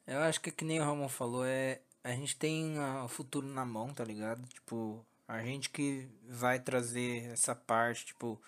eu 0.06 0.20
acho 0.20 0.40
que 0.40 0.48
é 0.48 0.52
que 0.52 0.64
nem 0.64 0.80
o 0.80 0.84
Ramon 0.84 1.08
falou, 1.08 1.44
é 1.44 1.80
a 2.06 2.12
gente 2.12 2.36
tem 2.36 2.78
o 3.04 3.08
futuro 3.08 3.48
na 3.48 3.64
mão, 3.64 3.92
tá 3.92 4.04
ligado? 4.04 4.46
Tipo, 4.46 5.04
a 5.26 5.42
gente 5.42 5.68
que 5.70 6.06
vai 6.28 6.60
trazer 6.60 7.32
essa 7.32 7.52
parte, 7.52 8.06
tipo, 8.06 8.40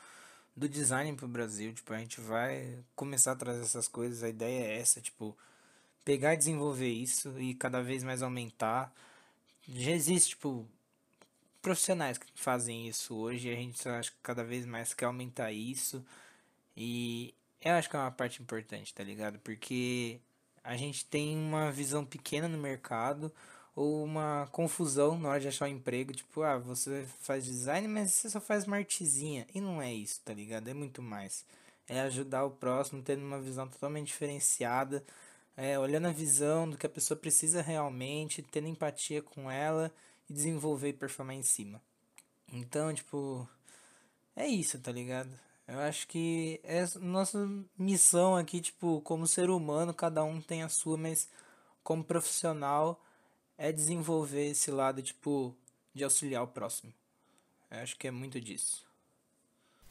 do 0.56 0.68
design 0.68 1.16
pro 1.16 1.26
Brasil, 1.26 1.74
tipo, 1.74 1.92
a 1.92 1.98
gente 1.98 2.20
vai 2.20 2.78
começar 2.94 3.32
a 3.32 3.36
trazer 3.36 3.62
essas 3.62 3.88
coisas, 3.88 4.22
a 4.22 4.28
ideia 4.28 4.64
é 4.64 4.78
essa, 4.78 5.00
tipo, 5.00 5.36
pegar 6.04 6.34
e 6.34 6.36
desenvolver 6.36 6.88
isso 6.88 7.36
e 7.40 7.52
cada 7.52 7.82
vez 7.82 8.04
mais 8.04 8.22
aumentar. 8.22 8.94
Já 9.68 9.90
existe, 9.90 10.30
tipo, 10.30 10.64
profissionais 11.60 12.16
que 12.16 12.26
fazem 12.36 12.86
isso 12.88 13.16
hoje, 13.16 13.50
a 13.50 13.56
gente 13.56 13.88
acho 13.88 14.12
que 14.12 14.18
cada 14.22 14.44
vez 14.44 14.66
mais 14.66 14.94
quer 14.94 15.06
aumentar 15.06 15.50
isso. 15.50 16.04
E 16.76 17.34
eu 17.60 17.72
acho 17.72 17.90
que 17.90 17.96
é 17.96 17.98
uma 17.98 18.12
parte 18.12 18.40
importante, 18.40 18.94
tá 18.94 19.02
ligado? 19.02 19.40
Porque 19.40 20.20
a 20.68 20.76
gente 20.76 21.02
tem 21.06 21.34
uma 21.34 21.72
visão 21.72 22.04
pequena 22.04 22.46
no 22.46 22.58
mercado 22.58 23.32
ou 23.74 24.04
uma 24.04 24.46
confusão 24.52 25.18
na 25.18 25.30
hora 25.30 25.40
de 25.40 25.48
achar 25.48 25.64
um 25.64 25.72
emprego, 25.72 26.12
tipo, 26.12 26.42
ah, 26.42 26.58
você 26.58 27.06
faz 27.20 27.46
design, 27.46 27.88
mas 27.88 28.12
você 28.12 28.28
só 28.28 28.38
faz 28.38 28.66
uma 28.66 28.76
artezinha. 28.76 29.46
E 29.54 29.62
não 29.62 29.80
é 29.80 29.94
isso, 29.94 30.20
tá 30.22 30.34
ligado? 30.34 30.68
É 30.68 30.74
muito 30.74 31.00
mais. 31.00 31.42
É 31.88 32.00
ajudar 32.02 32.44
o 32.44 32.50
próximo 32.50 33.02
tendo 33.02 33.24
uma 33.24 33.40
visão 33.40 33.66
totalmente 33.66 34.08
diferenciada, 34.08 35.02
é, 35.56 35.78
olhando 35.78 36.08
a 36.08 36.12
visão 36.12 36.68
do 36.68 36.76
que 36.76 36.84
a 36.84 36.90
pessoa 36.90 37.18
precisa 37.18 37.62
realmente, 37.62 38.42
tendo 38.42 38.68
empatia 38.68 39.22
com 39.22 39.50
ela 39.50 39.90
e 40.28 40.34
desenvolver 40.34 40.90
e 40.90 40.92
performar 40.92 41.34
em 41.34 41.42
cima. 41.42 41.80
Então, 42.52 42.92
tipo, 42.92 43.48
é 44.36 44.46
isso, 44.46 44.78
tá 44.78 44.92
ligado? 44.92 45.30
Eu 45.68 45.78
acho 45.80 46.08
que 46.08 46.58
é 46.64 46.82
nossa 46.98 47.46
missão 47.78 48.34
aqui, 48.34 48.58
tipo, 48.58 49.02
como 49.02 49.26
ser 49.26 49.50
humano, 49.50 49.92
cada 49.92 50.24
um 50.24 50.40
tem 50.40 50.62
a 50.62 50.68
sua, 50.70 50.96
mas 50.96 51.28
como 51.82 52.02
profissional 52.02 52.98
é 53.58 53.70
desenvolver 53.70 54.48
esse 54.48 54.70
lado, 54.70 55.02
tipo, 55.02 55.54
de 55.94 56.04
auxiliar 56.04 56.42
o 56.42 56.48
próximo. 56.48 56.92
Eu 57.70 57.80
acho 57.80 57.98
que 57.98 58.08
é 58.08 58.10
muito 58.10 58.40
disso. 58.40 58.88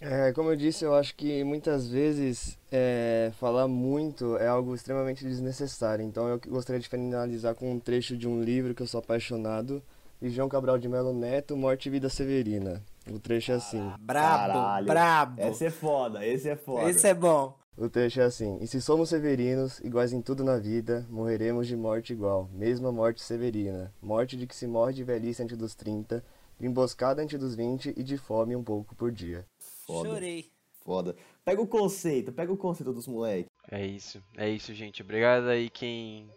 É, 0.02 0.32
como 0.34 0.50
eu 0.50 0.56
disse, 0.56 0.84
eu 0.84 0.96
acho 0.96 1.16
que 1.16 1.44
muitas 1.44 1.88
vezes 1.88 2.58
é, 2.72 3.32
falar 3.40 3.68
muito 3.68 4.38
é 4.38 4.48
algo 4.48 4.74
extremamente 4.74 5.24
desnecessário. 5.24 6.04
Então 6.04 6.28
eu 6.28 6.40
gostaria 6.48 6.80
de 6.80 6.90
finalizar 6.90 7.54
com 7.54 7.72
um 7.72 7.80
trecho 7.80 8.18
de 8.18 8.28
um 8.28 8.42
livro 8.42 8.74
que 8.74 8.82
eu 8.82 8.88
sou 8.88 9.00
apaixonado, 9.00 9.82
de 10.20 10.30
João 10.30 10.50
Cabral 10.50 10.80
de 10.80 10.88
Melo 10.88 11.14
Neto, 11.14 11.56
Morte 11.56 11.88
e 11.88 11.92
Vida 11.92 12.10
Severina. 12.10 12.84
O 13.12 13.20
trecho 13.20 13.52
é 13.52 13.56
assim. 13.56 13.92
Brabo, 14.00 14.54
Caralho. 14.54 14.88
brabo. 14.88 15.42
Esse 15.42 15.66
é 15.66 15.70
foda, 15.70 16.26
esse 16.26 16.50
é 16.50 16.56
foda. 16.56 16.90
Esse 16.90 17.08
é 17.08 17.14
bom. 17.14 17.58
O 17.78 17.88
trecho 17.88 18.20
é 18.20 18.24
assim: 18.24 18.58
E 18.60 18.68
se 18.68 18.82
somos 18.82 19.10
severinos, 19.10 19.80
iguais 19.82 20.12
em 20.12 20.22
tudo 20.22 20.44
na 20.44 20.58
vida, 20.58 21.06
morreremos 21.10 21.68
de 21.68 21.78
morte 21.78 22.12
igual, 22.12 22.50
mesma 22.52 22.92
morte 22.92 23.22
severina. 23.22 23.94
Morte 24.02 24.36
de 24.36 24.48
que 24.48 24.56
se 24.56 24.66
morre 24.66 24.94
de 24.94 25.04
velhice 25.04 25.44
antes 25.44 25.56
dos 25.56 25.76
30, 25.76 26.24
de 26.60 26.66
emboscada 26.66 27.22
antes 27.22 27.40
dos 27.40 27.56
20 27.56 27.94
e 27.96 28.04
de 28.04 28.18
fome 28.18 28.56
um 28.56 28.64
pouco 28.64 28.96
por 28.96 29.12
dia. 29.12 29.46
Foda. 29.86 30.10
Chorei. 30.10 30.52
Foda. 30.84 31.16
Pega 31.46 31.62
o 31.62 31.68
conceito, 31.68 32.32
pega 32.32 32.52
o 32.52 32.58
conceito 32.58 32.92
dos 32.92 33.08
moleques. 33.08 33.52
É 33.70 33.86
isso, 33.86 34.24
é 34.36 34.50
isso, 34.50 34.74
gente. 34.74 35.02
Obrigado 35.02 35.48
aí 35.48 35.70
quem 35.70 36.28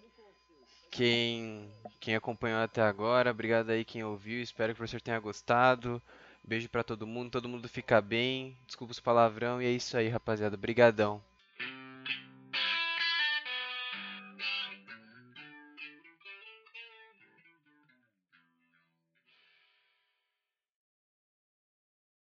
quem 0.90 1.70
quem 2.00 2.16
acompanhou 2.16 2.60
até 2.60 2.82
agora, 2.82 3.30
obrigado 3.30 3.70
aí 3.70 3.84
quem 3.84 4.04
ouviu. 4.04 4.42
Espero 4.42 4.72
que 4.72 4.74
o 4.74 4.76
professor 4.78 5.00
tenha 5.00 5.18
gostado. 5.20 6.02
Beijo 6.50 6.68
para 6.68 6.82
todo 6.82 7.06
mundo, 7.06 7.30
todo 7.30 7.48
mundo 7.48 7.68
fica 7.68 8.00
bem. 8.00 8.56
Desculpa 8.66 8.90
os 8.90 8.98
palavrão 8.98 9.62
e 9.62 9.66
é 9.66 9.70
isso 9.70 9.96
aí, 9.96 10.08
rapaziada. 10.08 10.56
Brigadão. 10.56 11.22